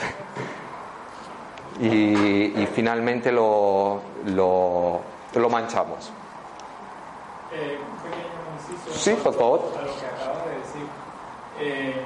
y, 1.79 2.67
finalmente 2.73 3.31
lo, 3.31 4.01
lo, 4.25 5.49
manchamos. 5.49 6.11
Un 7.51 7.57
pequeño 7.57 8.93
sí, 8.93 9.13
por 9.23 9.33
favor. 9.33 9.71
A 9.79 9.85
lo 9.85 9.95
que 9.95 10.05
acabas 10.05 10.45
de 10.45 10.51
decir, 10.51 10.87
eh, 11.59 12.03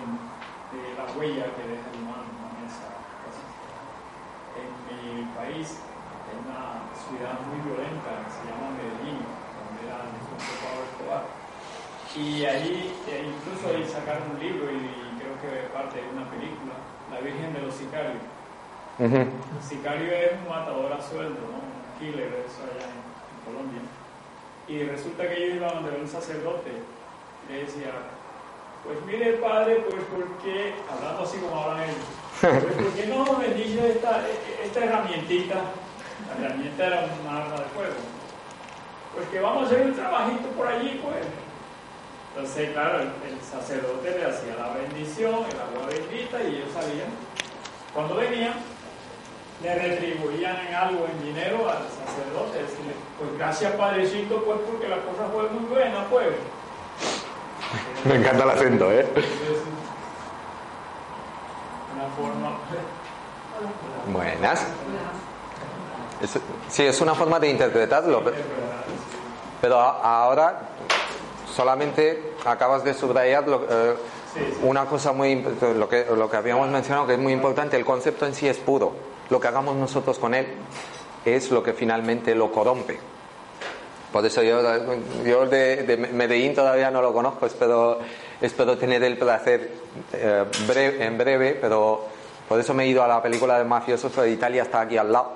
de 0.72 0.96
la 0.96 1.20
huella 1.20 1.46
que 1.56 1.68
deja 1.68 1.90
el 1.92 2.02
humano 2.02 2.24
en 2.60 2.68
esa 2.68 2.90
En 4.62 5.18
mi 5.18 5.26
país 5.36 5.80
ciudad 7.14 7.38
muy 7.46 7.60
violenta 7.62 8.10
que 8.26 8.32
se 8.32 8.42
llama 8.50 8.74
Medellín, 8.74 9.22
donde 9.22 9.80
era 9.86 10.02
un 10.02 10.18
Pablo 10.64 10.82
Escobar. 10.90 11.24
Y 12.16 12.46
ahí, 12.46 12.94
e 13.10 13.26
incluso 13.26 13.76
ahí 13.76 13.84
sacaron 13.90 14.32
un 14.36 14.40
libro 14.40 14.72
y, 14.72 14.86
creo 15.18 15.34
que 15.42 15.68
parte 15.74 16.02
de 16.02 16.10
una 16.10 16.30
película, 16.30 16.74
La 17.12 17.20
Virgen 17.20 17.54
de 17.54 17.62
los 17.62 17.74
Sicarios. 17.74 18.22
El 19.00 19.64
sicario 19.68 20.12
es 20.12 20.34
un 20.44 20.50
matador 20.50 20.94
a 20.94 21.02
sueldo, 21.02 21.42
¿no? 21.42 21.58
un 21.58 22.00
killer, 22.00 22.46
eso 22.46 22.62
allá 22.62 22.86
en, 22.86 23.04
Colombia. 23.44 23.82
Y 24.68 24.84
resulta 24.84 25.28
que 25.28 25.36
ellos 25.36 25.58
iban 25.58 25.84
donde 25.84 26.00
un 26.00 26.08
sacerdote 26.08 26.72
y 26.72 27.52
le 27.52 27.66
decía, 27.66 27.92
pues 28.86 29.04
mire 29.06 29.34
padre, 29.34 29.84
pues 29.90 30.04
porque, 30.10 30.74
hablando 30.90 31.24
así 31.24 31.38
como 31.40 31.60
hablan 31.60 31.84
ellos, 31.84 32.08
pues 32.40 32.74
¿por 32.76 32.94
qué 32.94 33.08
no 33.08 33.38
bendice 33.38 33.92
esta, 33.92 34.22
esta 34.64 34.86
herramientita 34.86 35.56
la 36.28 36.46
herramienta 36.46 36.88
era 36.88 37.06
un 37.06 37.28
arma 37.28 37.56
de 37.56 37.70
fuego. 37.76 38.00
Pues 39.16 39.28
que 39.30 39.40
vamos 39.40 39.64
a 39.64 39.66
hacer 39.68 39.86
un 39.86 39.94
trabajito 39.94 40.48
por 40.50 40.68
allí, 40.68 41.00
pues. 41.04 41.26
Entonces, 42.36 42.72
claro, 42.72 43.02
el, 43.02 43.12
sacerdote 43.42 44.10
le 44.10 44.26
hacía 44.26 44.56
la 44.56 44.74
bendición, 44.74 45.46
el 45.52 45.60
agua 45.60 45.88
bendita, 45.88 46.42
y 46.42 46.56
ellos 46.56 46.70
salían. 46.74 47.10
Cuando 47.94 48.16
venían, 48.16 48.54
le 49.62 49.76
retribuían 49.76 50.58
en 50.68 50.74
algo, 50.74 51.06
en 51.06 51.24
dinero 51.24 51.70
al 51.70 51.86
sacerdote, 51.88 52.64
decirle, 52.64 52.94
pues 53.20 53.38
gracias 53.38 53.74
Padrecito, 53.74 54.44
pues 54.44 54.60
porque 54.66 54.88
la 54.88 54.98
cosa 54.98 55.28
fue 55.32 55.50
muy 55.50 55.70
buena, 55.70 56.06
pues. 56.10 56.30
Me 58.06 58.16
encanta 58.16 58.44
el 58.44 58.50
acento, 58.50 58.92
¿eh? 58.92 59.06
Una 61.94 62.10
forma. 62.16 62.58
Buenas 64.12 64.68
sí, 66.70 66.84
es 66.84 67.02
una 67.02 67.14
forma 67.14 67.40
de 67.40 67.50
interpretarlo. 67.50 68.24
Pero, 69.62 69.80
ahora 69.80 70.60
solamente 71.56 72.34
acabas 72.46 72.84
de 72.84 72.94
subrayar 72.94 73.46
eh, 73.48 73.96
una 74.64 74.86
cosa 74.86 75.12
muy 75.12 75.44
lo 75.76 75.88
que, 75.88 76.06
lo 76.06 76.30
que 76.30 76.38
habíamos 76.38 76.70
mencionado 76.70 77.08
que 77.08 77.14
es 77.14 77.20
muy 77.20 77.34
importante. 77.34 77.78
El 77.78 77.86
concepto 77.86 78.26
en 78.26 78.34
sí 78.34 78.48
es 78.48 78.58
puro. 78.58 78.94
Lo 79.30 79.40
que 79.40 79.48
hagamos 79.48 79.76
nosotros 79.76 80.20
con 80.20 80.34
él 80.34 80.48
es 81.26 81.52
lo 81.52 81.64
que 81.64 81.74
finalmente 81.74 82.36
lo 82.36 82.52
corrompe. 82.52 83.00
Por 84.12 84.26
eso 84.26 84.44
yo, 84.44 84.62
yo 85.24 85.48
de, 85.48 86.10
Medellín 86.14 86.54
todavía 86.54 86.92
no 86.92 87.02
lo 87.02 87.12
conozco, 87.12 87.48
espero, 87.48 87.98
espero 88.40 88.78
tener 88.78 89.04
el 89.04 89.18
placer 89.18 89.72
eh, 90.14 90.46
en 91.00 91.18
breve, 91.18 91.58
pero 91.60 92.06
por 92.48 92.60
eso 92.60 92.76
me 92.76 92.84
he 92.84 92.88
ido 92.88 93.02
a 93.02 93.08
la 93.08 93.24
película 93.24 93.58
de 93.58 93.64
mafiosos, 93.64 94.16
de 94.16 94.30
Italia 94.30 94.64
está 94.64 94.82
aquí 94.82 94.98
al 94.98 95.12
lado 95.12 95.32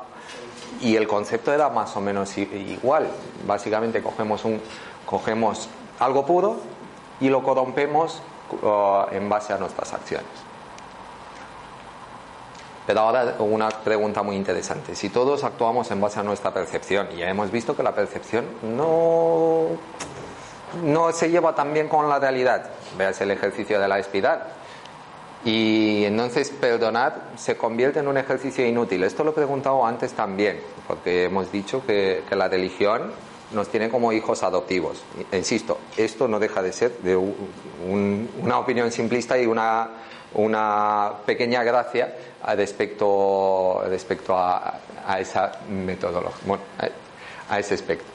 y 0.81 0.95
el 0.95 1.07
concepto 1.07 1.51
era 1.51 1.69
más 1.69 1.95
o 1.95 2.01
menos 2.01 2.37
igual. 2.37 3.07
Básicamente 3.47 4.01
cogemos, 4.03 4.45
un, 4.45 4.61
cogemos 5.07 5.69
algo 5.99 6.25
puro 6.25 6.57
y 7.19 7.29
lo 7.29 7.43
corrompemos 7.43 8.21
uh, 8.61 9.13
en 9.13 9.27
base 9.29 9.53
a 9.53 9.57
nuestras 9.57 9.93
acciones. 9.93 10.27
Pero 12.85 13.01
ahora 13.01 13.35
una 13.39 13.67
pregunta 13.69 14.23
muy 14.23 14.37
interesante. 14.37 14.95
Si 14.95 15.09
todos 15.09 15.43
actuamos 15.43 15.91
en 15.91 15.99
base 15.99 16.21
a 16.21 16.23
nuestra 16.23 16.53
percepción, 16.53 17.09
y 17.13 17.17
ya 17.17 17.29
hemos 17.29 17.51
visto 17.51 17.75
que 17.75 17.83
la 17.83 17.93
percepción 17.93 18.45
no, 18.63 19.65
no 20.83 21.11
se 21.11 21.29
lleva 21.29 21.53
tan 21.53 21.73
bien 21.73 21.89
con 21.89 22.07
la 22.07 22.17
realidad, 22.17 22.69
veas 22.97 23.19
el 23.19 23.31
ejercicio 23.31 23.81
de 23.81 23.89
la 23.89 23.99
espiral, 23.99 24.41
y 25.43 26.05
entonces 26.05 26.49
perdonar 26.49 27.31
se 27.35 27.57
convierte 27.57 27.99
en 27.99 28.07
un 28.07 28.17
ejercicio 28.17 28.65
inútil. 28.65 29.03
Esto 29.03 29.23
lo 29.23 29.31
he 29.31 29.33
preguntado 29.33 29.85
antes 29.85 30.13
también, 30.13 30.59
porque 30.87 31.25
hemos 31.25 31.51
dicho 31.51 31.85
que, 31.85 32.23
la 32.31 32.47
religión 32.47 33.11
nos 33.51 33.69
tiene 33.69 33.89
como 33.89 34.11
hijos 34.11 34.43
adoptivos. 34.43 35.03
Insisto, 35.31 35.77
esto 35.95 36.27
no 36.27 36.39
deja 36.39 36.61
de 36.61 36.73
ser 36.73 36.97
de 36.99 37.15
una 37.15 38.59
opinión 38.59 38.91
simplista 38.91 39.37
y 39.37 39.45
una, 39.45 39.89
una 40.33 41.13
pequeña 41.25 41.63
gracia 41.63 42.13
respecto, 42.55 43.83
respecto 43.87 44.37
a, 44.37 44.79
esa 45.19 45.51
metodología, 45.69 46.41
bueno, 46.45 46.63
a, 47.49 47.59
ese 47.59 47.75
aspecto. 47.75 48.05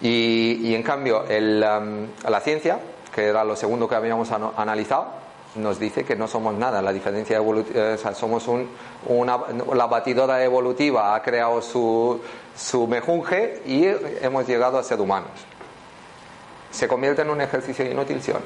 Y, 0.00 0.74
en 0.74 0.82
cambio, 0.82 1.24
el, 1.26 1.62
um, 1.62 2.06
la 2.30 2.40
ciencia, 2.40 2.78
que 3.14 3.26
era 3.26 3.44
lo 3.44 3.56
segundo 3.56 3.88
que 3.88 3.96
habíamos 3.96 4.30
analizado, 4.30 5.20
nos 5.56 5.78
dice 5.78 6.04
que 6.04 6.16
no 6.16 6.28
somos 6.28 6.54
nada. 6.54 6.80
La 6.80 6.92
diferencia 6.92 7.36
evolutiva, 7.36 7.94
o 7.94 8.14
somos 8.14 8.46
un, 8.48 8.68
una, 9.06 9.38
la 9.74 9.86
batidora 9.86 10.42
evolutiva 10.44 11.14
ha 11.14 11.22
creado 11.22 11.60
su, 11.60 12.20
su 12.56 12.86
mejunje 12.86 13.62
y 13.66 13.86
hemos 14.24 14.46
llegado 14.46 14.78
a 14.78 14.82
ser 14.82 15.00
humanos. 15.00 15.30
¿Se 16.70 16.86
convierte 16.86 17.22
en 17.22 17.30
un 17.30 17.40
ejercicio 17.40 17.84
inútil, 17.84 18.22
sí 18.22 18.30
o 18.30 18.34
no? 18.34 18.40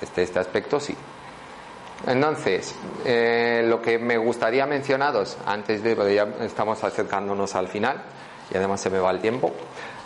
Este, 0.00 0.22
este 0.22 0.38
aspecto 0.38 0.80
sí. 0.80 0.96
Entonces, 2.06 2.74
eh, 3.04 3.62
lo 3.66 3.82
que 3.82 3.98
me 3.98 4.16
gustaría 4.16 4.66
mencionaros 4.66 5.36
antes 5.44 5.82
de, 5.82 6.14
ya 6.14 6.28
estamos 6.44 6.82
acercándonos 6.84 7.54
al 7.56 7.68
final 7.68 8.00
y 8.52 8.56
además 8.56 8.80
se 8.80 8.90
me 8.90 8.98
va 8.98 9.10
el 9.10 9.20
tiempo. 9.20 9.52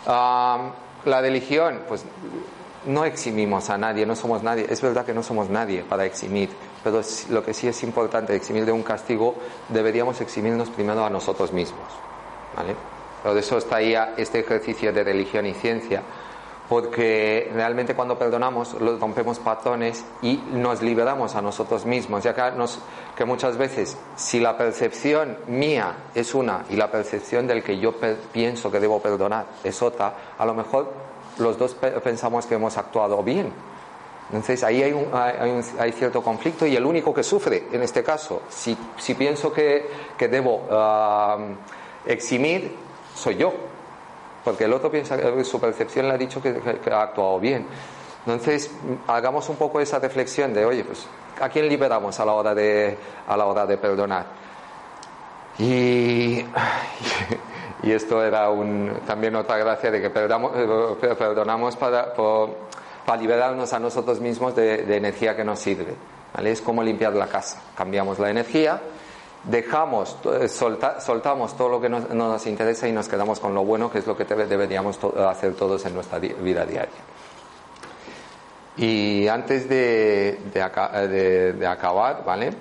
Ah, 0.07 0.71
la 1.05 1.21
religión, 1.21 1.81
pues 1.87 2.03
no 2.85 3.05
eximimos 3.05 3.69
a 3.69 3.77
nadie, 3.77 4.05
no 4.05 4.15
somos 4.15 4.43
nadie. 4.43 4.65
Es 4.69 4.81
verdad 4.81 5.05
que 5.05 5.13
no 5.13 5.23
somos 5.23 5.49
nadie 5.49 5.83
para 5.83 6.05
eximir, 6.05 6.49
pero 6.83 7.01
lo 7.29 7.43
que 7.43 7.53
sí 7.53 7.67
es 7.67 7.83
importante, 7.83 8.35
eximir 8.35 8.65
de 8.65 8.71
un 8.71 8.83
castigo, 8.83 9.35
deberíamos 9.69 10.19
eximirnos 10.19 10.69
primero 10.69 11.05
a 11.05 11.09
nosotros 11.09 11.53
mismos. 11.53 11.87
¿Vale? 12.55 12.75
Por 13.23 13.37
eso 13.37 13.57
está 13.57 13.77
ahí 13.77 13.95
este 14.17 14.39
ejercicio 14.39 14.91
de 14.91 15.01
religión 15.03 15.45
y 15.45 15.53
ciencia, 15.53 16.01
porque 16.67 17.49
realmente 17.53 17.95
cuando 17.95 18.17
perdonamos 18.17 18.73
rompemos 18.99 19.39
patrones 19.39 20.03
y 20.21 20.41
nos 20.51 20.81
liberamos 20.81 21.35
a 21.35 21.41
nosotros 21.41 21.85
mismos, 21.85 22.23
ya 22.23 22.33
que, 22.33 22.57
nos, 22.57 22.79
que 23.15 23.23
muchas 23.23 23.57
veces 23.57 23.97
si 24.17 24.41
la 24.41 24.57
percepción 24.57 25.37
mía 25.47 25.95
es 26.13 26.35
una 26.35 26.65
y 26.69 26.75
la 26.75 26.91
percepción 26.91 27.47
del 27.47 27.63
que 27.63 27.79
yo 27.79 27.93
pienso 28.31 28.69
que 28.69 28.79
debo 28.81 29.01
perdonar 29.01 29.45
es 29.63 29.81
otra, 29.81 30.13
a 30.37 30.45
lo 30.45 30.53
mejor 30.53 30.91
los 31.37 31.57
dos 31.57 31.75
pensamos 32.03 32.45
que 32.45 32.55
hemos 32.55 32.77
actuado 32.77 33.23
bien. 33.23 33.51
Entonces 34.29 34.63
ahí 34.63 34.81
hay, 34.81 34.95
hay, 35.77 35.91
cierto 35.91 36.23
conflicto 36.23 36.65
y 36.65 36.75
el 36.75 36.85
único 36.85 37.13
que 37.13 37.23
sufre 37.23 37.67
en 37.71 37.83
este 37.83 38.03
caso, 38.03 38.41
si, 38.49 38.75
si 38.97 39.13
pienso 39.13 39.53
que, 39.53 39.85
que 40.17 40.27
debo 40.27 40.65
ah, 40.71 41.37
eximir, 42.05 42.75
soy 43.15 43.35
yo. 43.35 43.53
Porque 44.43 44.65
el 44.65 44.73
otro 44.73 44.91
piensa 44.91 45.17
que 45.17 45.43
su 45.43 45.59
percepción 45.59 46.07
le 46.07 46.13
ha 46.13 46.17
dicho 46.17 46.41
que, 46.41 46.59
ha 46.91 47.01
actuado 47.01 47.39
bien. 47.39 47.65
Entonces, 48.25 48.71
hagamos 49.07 49.47
un 49.49 49.55
poco 49.55 49.79
esa 49.79 49.99
reflexión 49.99 50.53
de, 50.53 50.65
oye, 50.65 50.83
pues, 50.83 51.07
¿a 51.39 51.49
quién 51.49 51.67
liberamos 51.67 52.19
a 52.19 52.25
la 52.25 52.33
hora 52.33 52.53
de, 52.53 52.97
a 53.27 53.37
la 53.37 53.45
hora 53.45 53.65
de 53.65 53.77
perdonar? 53.77 54.25
Y, 55.59 56.43
esto 57.83 58.23
era 58.23 58.49
también 59.05 59.35
otra 59.35 59.57
gracia 59.57 59.91
de 59.91 60.01
que 60.01 60.07
eh, 60.07 61.15
perdonamos 61.17 61.75
para, 61.77 62.13
liberarnos 63.17 63.71
a 63.71 63.79
nosotros 63.79 64.19
mismos 64.19 64.55
de, 64.55 64.95
energía 64.95 65.35
que 65.35 65.43
nos 65.45 65.59
sirve. 65.59 65.95
¿vale? 66.33 66.51
Es 66.51 66.61
como 66.61 66.83
limpiar 66.83 67.13
la 67.13 67.27
casa. 67.27 67.61
Cambiamos 67.77 68.19
la 68.19 68.29
energía 68.29 68.81
dejamos, 69.43 70.17
eh, 70.25 70.47
solta- 70.47 70.99
soltamos 71.01 71.55
todo 71.57 71.69
lo 71.69 71.81
que 71.81 71.89
nos, 71.89 72.09
no 72.09 72.29
nos 72.29 72.45
interesa 72.47 72.87
y 72.87 72.91
nos 72.91 73.07
quedamos 73.07 73.39
con 73.39 73.53
lo 73.53 73.63
bueno, 73.65 73.91
que 73.91 73.99
es 73.99 74.07
lo 74.07 74.15
que 74.15 74.25
debe- 74.25 74.47
deberíamos 74.47 74.99
hacer 75.03 75.53
todos 75.55 75.85
en 75.85 75.93
nuestra 75.95 76.19
vida 76.19 76.65
diaria. 76.65 76.89
Y 78.77 79.27
antes 79.27 79.67
eh, 79.69 80.39
de 80.53 81.67
acabar, 81.67 82.23
¿vale? 82.25 82.53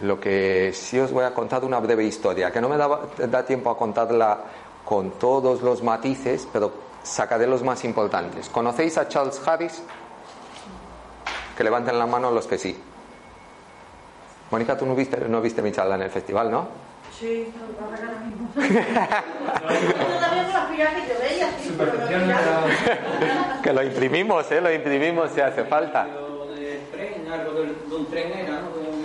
Lo 0.00 0.20
que 0.20 0.72
sí 0.72 0.98
os 0.98 1.10
voy 1.12 1.24
a 1.24 1.32
contar 1.34 1.64
una 1.64 1.80
breve 1.80 2.04
historia, 2.04 2.50
que 2.52 2.60
no 2.60 2.68
me 2.68 2.76
da, 2.76 3.00
da 3.28 3.44
tiempo 3.44 3.70
a 3.70 3.76
contarla 3.78 4.38
con 4.84 5.12
todos 5.12 5.62
los 5.62 5.82
matices, 5.82 6.46
pero 6.52 6.72
sacaré 7.02 7.46
los 7.46 7.62
más 7.62 7.84
importantes. 7.84 8.48
¿Conocéis 8.50 8.98
a 8.98 9.08
Charles 9.08 9.40
Harris? 9.46 9.82
Que 11.56 11.64
levanten 11.64 11.98
la 11.98 12.06
mano 12.06 12.30
los 12.30 12.46
que 12.46 12.58
sí. 12.58 12.76
Mónica, 14.54 14.78
tú 14.78 14.86
no 14.86 14.94
viste, 14.94 15.16
no 15.28 15.40
viste 15.40 15.62
mi 15.62 15.72
charla 15.72 15.96
en 15.96 16.02
el 16.02 16.10
festival, 16.10 16.48
¿no? 16.48 16.68
Sí, 17.18 17.52
no, 17.56 17.64
ahora 17.84 18.22
mismo. 18.24 18.48
Que 23.64 23.72
lo 23.72 23.82
imprimimos, 23.82 24.52
¿eh? 24.52 24.60
Lo 24.60 24.72
imprimimos 24.72 25.32
si 25.32 25.40
hace 25.40 25.64
falta. 25.64 26.06
Un 27.90 28.06
tren 28.06 28.32
era, 28.32 28.60
¿no? 28.60 28.70
De 28.76 28.90
un 28.90 29.02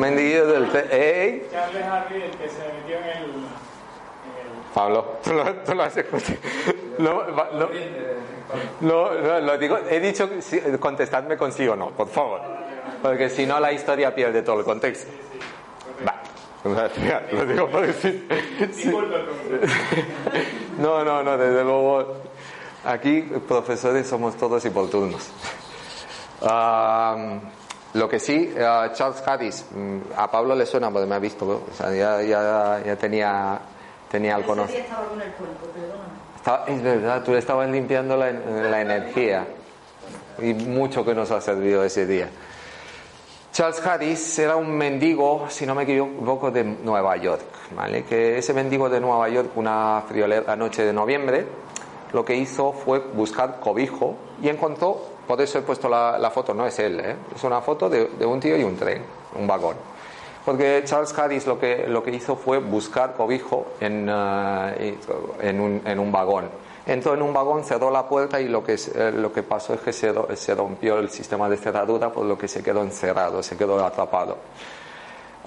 mendiguillo 0.00 0.46
del 0.48 0.70
tren, 0.70 0.88
¡Ey! 0.90 1.46
Charles 1.52 1.84
Harvey, 1.84 2.22
el 2.22 2.30
que 2.32 2.48
se 2.48 2.64
metió 2.64 2.98
en 2.98 3.04
el. 3.04 3.46
Pablo, 4.74 5.18
tú 5.22 5.34
lo, 5.34 5.54
tú 5.54 5.72
lo 5.72 5.84
has 5.84 5.96
escuchado. 5.96 6.36
No, 6.98 7.22
no, 8.80 9.10
no, 9.20 9.40
lo 9.40 9.56
digo, 9.58 9.78
he 9.88 10.00
dicho, 10.00 10.28
contestadme 10.80 11.36
con 11.36 11.52
sí 11.52 11.68
o 11.68 11.76
no, 11.76 11.90
por 11.90 12.08
favor. 12.08 12.63
Porque 13.04 13.28
si 13.28 13.44
no, 13.44 13.60
la 13.60 13.70
historia 13.70 14.14
pierde 14.14 14.40
todo 14.40 14.60
el 14.60 14.64
contexto. 14.64 15.12
Va. 16.08 16.22
Lo 17.32 17.44
digo 17.44 17.68
por 17.68 17.86
decir. 17.86 18.26
sí. 18.72 18.90
No, 20.78 21.04
no, 21.04 21.22
no, 21.22 21.36
desde 21.36 21.62
luego. 21.62 22.16
Aquí, 22.86 23.20
profesores, 23.46 24.06
somos 24.06 24.36
todos 24.38 24.64
y 24.64 24.70
por 24.70 24.88
turnos. 24.88 25.30
Lo 27.92 28.08
que 28.08 28.18
sí, 28.18 28.54
ah, 28.58 28.88
Charles 28.94 29.22
Harris, 29.26 29.66
mm, 29.70 29.98
a 30.16 30.30
Pablo 30.30 30.54
le 30.54 30.64
suena 30.64 30.90
porque 30.90 31.06
me 31.06 31.14
ha 31.14 31.18
visto, 31.18 31.46
o 31.46 31.74
sea, 31.76 31.92
ya, 31.94 32.22
ya, 32.22 32.82
ya 32.84 32.96
tenía, 32.96 33.58
tenía 34.10 34.36
el. 34.36 34.44
Estaba- 36.36 36.64
es 36.66 36.82
verdad, 36.82 37.22
tú 37.22 37.32
le 37.32 37.38
estabas 37.38 37.68
limpiando 37.68 38.16
la, 38.16 38.32
la 38.32 38.80
energía. 38.80 39.46
Y 40.38 40.54
mucho 40.54 41.04
que 41.04 41.14
nos 41.14 41.30
ha 41.30 41.40
servido 41.42 41.84
ese 41.84 42.06
día. 42.06 42.28
Charles 43.54 43.86
Harris 43.86 44.36
era 44.40 44.56
un 44.56 44.68
mendigo, 44.76 45.46
si 45.48 45.64
no 45.64 45.76
me 45.76 45.84
equivoco, 45.84 46.50
de 46.50 46.64
Nueva 46.64 47.16
York. 47.18 47.42
¿vale? 47.76 48.02
Que 48.02 48.36
ese 48.36 48.52
mendigo 48.52 48.88
de 48.90 48.98
Nueva 48.98 49.28
York, 49.28 49.50
una 49.54 50.02
friolera 50.08 50.56
noche 50.56 50.84
de 50.84 50.92
noviembre, 50.92 51.46
lo 52.12 52.24
que 52.24 52.34
hizo 52.34 52.72
fue 52.72 52.98
buscar 52.98 53.60
cobijo 53.60 54.16
y 54.42 54.48
encontró, 54.48 55.00
por 55.28 55.40
eso 55.40 55.60
he 55.60 55.62
puesto 55.62 55.88
la, 55.88 56.30
foto, 56.34 56.52
no 56.52 56.66
es 56.66 56.76
él, 56.80 56.98
¿eh? 56.98 57.14
es 57.32 57.44
una 57.44 57.60
foto 57.60 57.88
de, 57.88 58.08
de 58.18 58.26
un 58.26 58.40
tío 58.40 58.56
y 58.56 58.64
un 58.64 58.74
tren, 58.74 59.04
un 59.38 59.46
vagón. 59.46 59.76
Porque 60.44 60.82
Charles 60.84 61.16
Harris 61.16 61.46
lo 61.46 61.56
que, 61.56 61.86
lo 61.86 62.02
que 62.02 62.10
hizo 62.10 62.34
fue 62.34 62.58
buscar 62.58 63.14
cobijo 63.14 63.66
en, 63.78 64.08
eh, 64.10 64.98
en, 65.42 65.60
un, 65.60 65.80
en 65.84 66.00
un 66.00 66.10
vagón. 66.10 66.50
Entró 66.86 67.14
en 67.14 67.22
un 67.22 67.32
vagón, 67.32 67.64
cerró 67.64 67.90
la 67.90 68.06
puerta 68.06 68.40
y 68.40 68.48
lo 68.48 68.62
que, 68.62 68.74
eh, 68.74 69.12
lo 69.12 69.32
que 69.32 69.42
pasó 69.42 69.72
es 69.72 69.80
que 69.80 69.92
se, 69.92 70.12
se 70.36 70.54
rompió 70.54 70.98
el 70.98 71.08
sistema 71.08 71.48
de 71.48 71.56
cerradura, 71.56 72.12
por 72.12 72.26
lo 72.26 72.36
que 72.36 72.46
se 72.46 72.62
quedó 72.62 72.82
encerrado, 72.82 73.42
se 73.42 73.56
quedó 73.56 73.82
atrapado. 73.84 74.36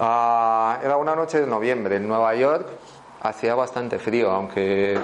Ah, 0.00 0.80
era 0.82 0.96
una 0.96 1.14
noche 1.14 1.40
de 1.40 1.46
noviembre 1.46 1.96
en 1.96 2.08
Nueva 2.08 2.34
York, 2.34 2.66
hacía 3.20 3.54
bastante 3.54 4.00
frío, 4.00 4.30
aunque, 4.30 4.98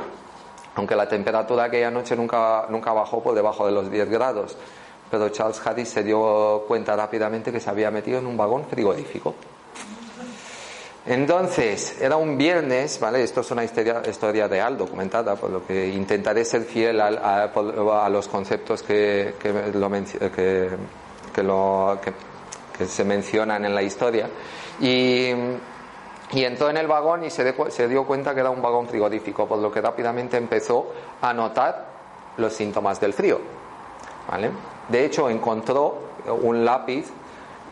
aunque 0.75 0.97
la 0.97 1.09
temperatura 1.09 1.65
aquella 1.65 1.91
noche 1.91 2.17
nunca, 2.17 2.67
nunca 2.69 2.93
bajó 2.93 3.23
por 3.23 3.35
debajo 3.35 3.67
de 3.67 3.73
los 3.73 3.91
10 3.91 4.11
grados. 4.11 4.57
Pero 5.11 5.29
Charles 5.29 5.65
Harris 5.65 5.89
se 5.89 6.03
dio 6.03 6.65
cuenta 6.67 6.97
rápidamente 6.97 7.53
que 7.53 7.61
se 7.61 7.71
había 7.71 7.93
metido 7.93 8.19
en 8.19 8.27
un 8.27 8.37
vagón 8.37 8.65
frigorífico. 8.65 9.35
Entonces, 11.07 12.01
era 12.01 12.17
un 12.17 12.39
viernes, 12.39 12.99
¿vale? 12.99 13.23
Esto 13.23 13.43
es 13.43 13.51
una 13.51 13.63
historia, 13.63 14.01
historia 14.09 14.49
real, 14.49 14.79
documentada, 14.79 15.37
por 15.37 15.51
lo 15.51 15.67
que 15.67 15.89
intentaré 15.89 16.45
ser 16.47 16.63
fiel 16.63 16.99
a, 17.01 17.51
por- 17.53 17.79
a 17.93 18.09
los 18.09 18.27
conceptos 18.27 18.83
que, 18.83 19.35
que, 19.39 19.53
lo 19.73 19.91
que, 19.91 20.71
que 21.35 21.43
lo- 21.43 21.99
que 22.77 22.87
se 22.87 23.05
mencionan 23.05 23.67
en 23.67 23.75
la 23.75 23.83
historia. 23.83 24.31
Y, 24.81 25.29
y 26.33 26.43
entró 26.45 26.71
en 26.71 26.79
el 26.79 26.87
vagón 26.87 27.23
y 27.25 27.31
se, 27.31 27.45
de- 27.45 27.71
se 27.71 27.87
dio 27.87 28.07
cuenta 28.07 28.33
que 28.33 28.41
era 28.41 28.49
un 28.49 28.63
vagón 28.63 28.89
frigorífico, 28.89 29.47
por 29.47 29.59
lo 29.59 29.71
que 29.71 29.83
rápidamente 29.83 30.39
empezó 30.39 30.91
a 31.21 31.35
notar 31.35 31.85
los 32.39 32.55
síntomas 32.55 32.99
del 32.99 33.13
frío. 33.13 33.41
¿vale? 34.27 34.51
De 34.89 35.05
hecho, 35.05 35.29
encontró 35.29 35.99
un 36.43 36.65
lápiz 36.65 37.13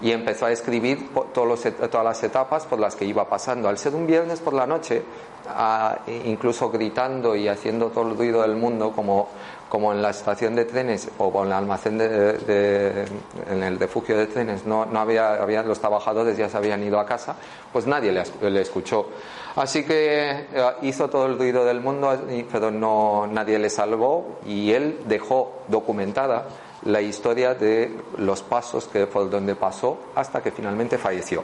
y 0.02 0.10
empezó 0.10 0.46
a 0.46 0.52
escribir 0.52 1.10
todos 1.32 1.46
los 1.48 1.60
todas 1.90 2.04
las 2.04 2.22
etapas 2.24 2.66
por 2.66 2.78
las 2.80 2.96
que 2.96 3.04
iba 3.04 3.28
pasando. 3.28 3.68
Al 3.68 3.78
ser 3.78 3.94
un 3.94 4.06
viernes 4.06 4.40
por 4.40 4.52
la 4.52 4.66
noche, 4.66 5.02
ah, 5.48 5.98
e- 6.06 6.22
incluso 6.26 6.70
gritando 6.70 7.36
y 7.36 7.48
haciendo 7.48 7.88
todo 7.88 8.08
el 8.10 8.16
ruido 8.16 8.42
del 8.42 8.56
mundo, 8.56 8.92
como, 8.92 9.28
como 9.68 9.92
en 9.92 10.02
la 10.02 10.10
estación 10.10 10.54
de 10.56 10.64
trenes 10.64 11.08
o 11.18 11.32
en 11.42 11.46
el 11.46 11.52
almacén 11.52 11.98
de, 11.98 12.08
de- 12.38 13.04
en 13.48 13.62
el 13.62 13.78
refugio 13.78 14.18
de 14.18 14.26
trenes, 14.26 14.66
no, 14.66 14.86
no 14.86 14.98
había, 15.00 15.34
había- 15.34 15.62
los 15.62 15.78
trabajadores 15.78 16.36
ya 16.36 16.48
se 16.48 16.56
habían 16.56 16.82
ido 16.82 16.98
a 16.98 17.06
casa, 17.06 17.36
pues 17.72 17.86
nadie 17.86 18.10
le, 18.12 18.50
le 18.50 18.60
escuchó. 18.60 19.06
Así 19.54 19.84
que 19.84 20.30
eh, 20.52 20.72
hizo 20.82 21.08
todo 21.08 21.26
el 21.26 21.38
ruido 21.38 21.64
del 21.64 21.80
mundo, 21.80 22.18
pero 22.50 22.70
no, 22.70 23.26
nadie 23.26 23.58
le 23.58 23.70
salvó 23.70 24.38
y 24.46 24.72
él 24.72 24.98
dejó 25.06 25.52
documentada 25.68 26.44
la 26.84 27.00
historia 27.00 27.54
de 27.54 27.96
los 28.18 28.42
pasos 28.42 28.86
que 28.86 29.06
por 29.06 29.30
donde 29.30 29.54
pasó 29.54 29.98
hasta 30.14 30.42
que 30.42 30.50
finalmente 30.50 30.98
falleció. 30.98 31.42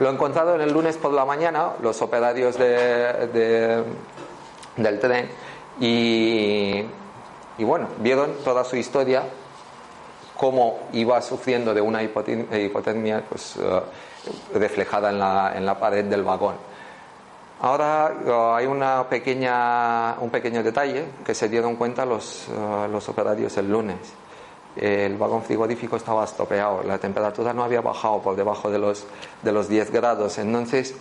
Lo 0.00 0.10
encontraron 0.10 0.60
el 0.60 0.72
lunes 0.72 0.96
por 0.96 1.12
la 1.12 1.24
mañana 1.24 1.72
los 1.82 2.00
operarios 2.02 2.58
de- 2.58 3.28
de- 3.28 3.84
del 4.76 4.98
tren 5.00 5.28
y, 5.80 6.84
bueno, 7.58 7.88
vieron 7.98 8.34
toda 8.44 8.64
su 8.64 8.76
historia, 8.76 9.22
cómo 10.36 10.80
iba 10.92 11.20
sufriendo 11.22 11.72
de 11.72 11.80
una 11.80 12.02
hipotermia 12.02 13.22
pues, 13.28 13.56
eh, 13.56 13.80
reflejada 14.54 15.10
en 15.10 15.18
la, 15.18 15.52
en 15.56 15.64
la 15.64 15.78
pared 15.78 16.04
del 16.04 16.24
vagón. 16.24 16.56
Ahora 17.60 18.12
eh, 18.26 18.32
hay 18.56 18.66
una 18.66 19.08
pequeña, 19.08 20.16
un 20.20 20.30
pequeño 20.30 20.62
detalle 20.62 21.04
que 21.24 21.34
se 21.34 21.48
dieron 21.48 21.76
cuenta 21.76 22.04
los, 22.04 22.48
eh, 22.48 22.88
los 22.90 23.08
operarios 23.08 23.56
el 23.56 23.70
lunes. 23.70 23.98
El 24.76 25.16
vagón 25.18 25.42
frigorífico 25.42 25.96
estaba 25.96 26.24
estropeado, 26.24 26.82
la 26.82 26.98
temperatura 26.98 27.52
no 27.52 27.62
había 27.62 27.80
bajado 27.82 28.20
por 28.22 28.36
debajo 28.36 28.70
de 28.70 28.78
los, 28.78 29.04
de 29.42 29.52
los 29.52 29.68
10 29.68 29.90
grados. 29.90 30.38
Entonces, 30.38 30.94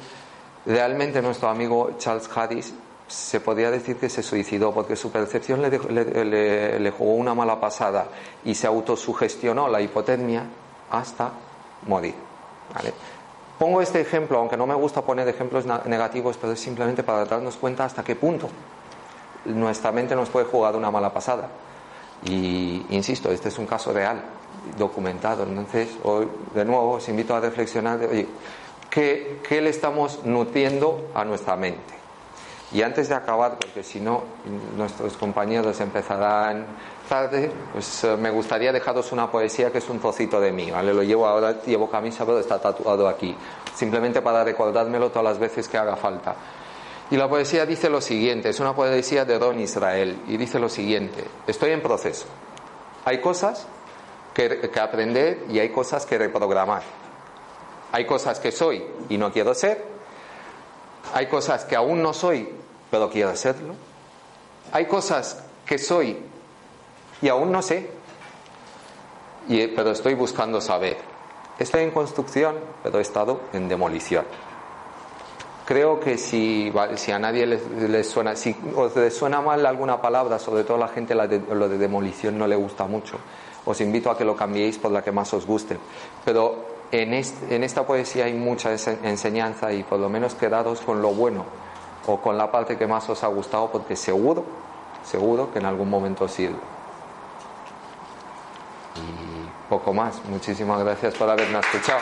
realmente 0.66 1.22
nuestro 1.22 1.48
amigo 1.50 1.92
Charles 1.98 2.30
Harris 2.36 2.74
se 3.08 3.40
podría 3.42 3.72
decir 3.72 3.98
que 3.98 4.10
se 4.10 4.24
suicidó 4.24 4.74
porque 4.74 4.96
su 4.96 5.12
percepción 5.12 5.62
le, 5.62 5.70
le- 6.80 6.92
jugó 6.92 7.14
una 7.16 7.34
mala 7.34 7.60
pasada 7.60 8.08
y 8.46 8.56
se 8.56 8.68
autosugestionó 8.68 9.68
la 9.68 9.82
hipotermia 9.82 10.44
hasta 10.90 11.32
morir. 11.88 12.16
Pongo 13.60 13.82
este 13.82 14.02
ejemplo, 14.02 14.40
aunque 14.40 14.58
no 14.58 14.66
me 14.66 14.74
gusta 14.76 15.02
poner 15.02 15.28
ejemplos 15.28 15.66
negativos, 15.86 16.38
pero 16.38 16.54
es 16.54 16.60
simplemente 16.60 17.04
para 17.04 17.26
darnos 17.26 17.56
cuenta 17.58 17.86
hasta 17.86 18.04
qué 18.04 18.16
punto 18.16 18.50
nuestra 19.46 19.92
mente 19.92 20.16
nos 20.16 20.30
puede 20.30 20.46
jugar 20.46 20.76
una 20.76 20.90
mala 20.92 21.12
pasada. 21.14 21.48
Y 22.26 22.86
insisto, 22.90 23.32
este 23.32 23.50
es 23.50 23.58
un 23.58 23.66
caso 23.66 23.92
real, 23.92 24.22
documentado. 24.78 25.44
Entonces, 25.44 25.90
hoy, 26.04 26.28
de 26.54 26.66
nuevo, 26.66 26.94
os 26.94 27.10
invito 27.10 27.36
a 27.36 27.40
reflexionar 27.40 28.00
de, 28.00 28.08
oye, 28.08 28.28
¿qué, 28.90 29.40
qué 29.48 29.62
le 29.62 29.70
estamos 29.70 30.24
nutriendo 30.24 31.10
a 31.14 31.26
nuestra 31.26 31.56
mente? 31.56 32.02
Y 32.74 32.84
antes 32.84 33.10
de 33.10 33.16
acabar, 33.16 33.58
porque 33.60 33.84
si 33.84 34.00
no, 34.00 34.24
nuestros 34.78 35.18
compañeros 35.18 35.82
empezarán 35.82 36.66
tarde, 37.10 37.52
pues 37.74 38.06
eh, 38.06 38.16
me 38.16 38.30
gustaría 38.30 38.72
dejaros 38.72 39.12
una 39.12 39.30
poesía 39.30 39.72
que 39.72 39.80
es 39.80 39.90
un 39.90 40.00
trocito 40.00 40.40
de 40.40 40.54
mí, 40.54 40.72
¿vale? 40.72 40.94
Lo 40.94 41.04
llevo 41.04 41.28
ahora, 41.28 41.62
llevo 41.64 41.90
camisa, 41.90 42.26
pero 42.26 42.40
está 42.40 42.60
tatuado 42.60 43.10
aquí, 43.10 43.36
simplemente 43.76 44.22
para 44.22 44.46
recordármelo 44.46 45.10
todas 45.10 45.26
las 45.26 45.40
veces 45.40 45.68
que 45.68 45.78
haga 45.78 45.98
falta. 45.98 46.34
Y 47.12 47.18
la 47.18 47.28
poesía 47.28 47.66
dice 47.66 47.90
lo 47.90 48.00
siguiente, 48.00 48.50
es 48.50 48.60
una 48.62 48.74
poesía 48.74 49.26
de 49.26 49.38
Don 49.38 49.60
Israel, 49.60 50.18
y 50.28 50.38
dice 50.38 50.60
lo 50.60 50.70
siguiente, 50.70 51.26
estoy 51.46 51.72
en 51.72 51.82
proceso. 51.82 52.26
Hay 53.04 53.20
cosas 53.20 53.68
que, 54.34 54.72
aprender 54.82 55.44
y 55.50 55.60
hay 55.60 55.70
cosas 55.70 56.06
que 56.06 56.18
reprogramar. 56.18 56.84
Hay 57.92 58.06
cosas 58.06 58.40
que 58.40 58.54
soy 58.54 58.86
y 59.10 59.18
no 59.18 59.34
quiero 59.34 59.54
ser. 59.54 59.84
Hay 61.14 61.28
cosas 61.28 61.66
que 61.66 61.76
aún 61.76 62.02
no 62.02 62.14
soy, 62.14 62.48
pero 62.90 63.10
quiero 63.10 63.36
serlo. 63.36 63.76
Hay 64.72 64.86
cosas 64.86 65.44
que 65.66 65.78
soy 65.78 66.18
y 67.22 67.28
aún 67.28 67.52
no 67.52 67.62
sé, 67.62 67.90
y, 69.50 69.68
pero 69.68 69.92
estoy 69.92 70.14
buscando 70.14 70.62
saber. 70.62 70.98
estoy 71.60 71.84
en 71.84 71.92
construcción, 71.92 72.56
pero 72.84 73.00
he 73.00 73.02
estado 73.02 73.42
en 73.52 73.68
demolición. 73.68 74.26
Creo 75.72 76.02
que 76.02 76.18
si, 76.18 76.70
si 76.96 77.14
a 77.14 77.18
nadie 77.18 77.46
les, 77.48 78.06
suena, 78.06 78.36
si 78.36 78.54
os 78.76 78.92
suena 79.14 79.40
mal 79.40 79.66
alguna 79.66 80.02
palabra, 80.02 80.38
sobre 80.38 80.66
todo 80.66 80.76
a 80.76 80.80
la 80.82 80.88
gente 80.90 81.16
lo 81.16 81.70
de 81.70 81.78
demolición 81.78 82.38
no 82.38 82.46
le 82.46 82.58
gusta 82.58 82.88
mucho, 82.88 83.18
os 83.64 83.80
invito 83.80 84.12
a 84.12 84.18
que 84.18 84.26
lo 84.26 84.36
cambiéis 84.36 84.78
por 84.78 84.92
la 84.92 85.02
que 85.02 85.14
más 85.14 85.34
os 85.34 85.46
guste. 85.48 85.78
Pero 86.26 86.66
en, 86.92 87.14
esta 87.14 87.88
poesía 87.88 88.26
hay 88.26 88.34
mucha 88.34 88.74
enseñanza 88.74 89.72
y 89.72 89.84
por 89.84 89.98
lo 89.98 90.10
menos 90.10 90.36
quedaros 90.36 90.82
con 90.82 91.02
lo 91.02 91.14
bueno 91.14 91.46
o 92.06 92.18
con 92.20 92.38
la 92.38 92.52
parte 92.52 92.78
que 92.78 92.86
más 92.86 93.08
os 93.08 93.24
ha 93.24 93.28
gustado 93.28 93.72
porque 93.72 93.96
seguro, 93.96 94.44
seguro 95.06 95.54
que 95.54 95.60
en 95.60 95.68
algún 95.68 95.90
momento 95.90 96.28
sirve. 96.28 96.60
Y 98.98 99.70
poco 99.70 99.94
más. 99.94 100.22
Muchísimas 100.26 100.84
gracias 100.84 101.14
por 101.14 101.30
haberme 101.30 101.60
escuchado. 101.60 102.02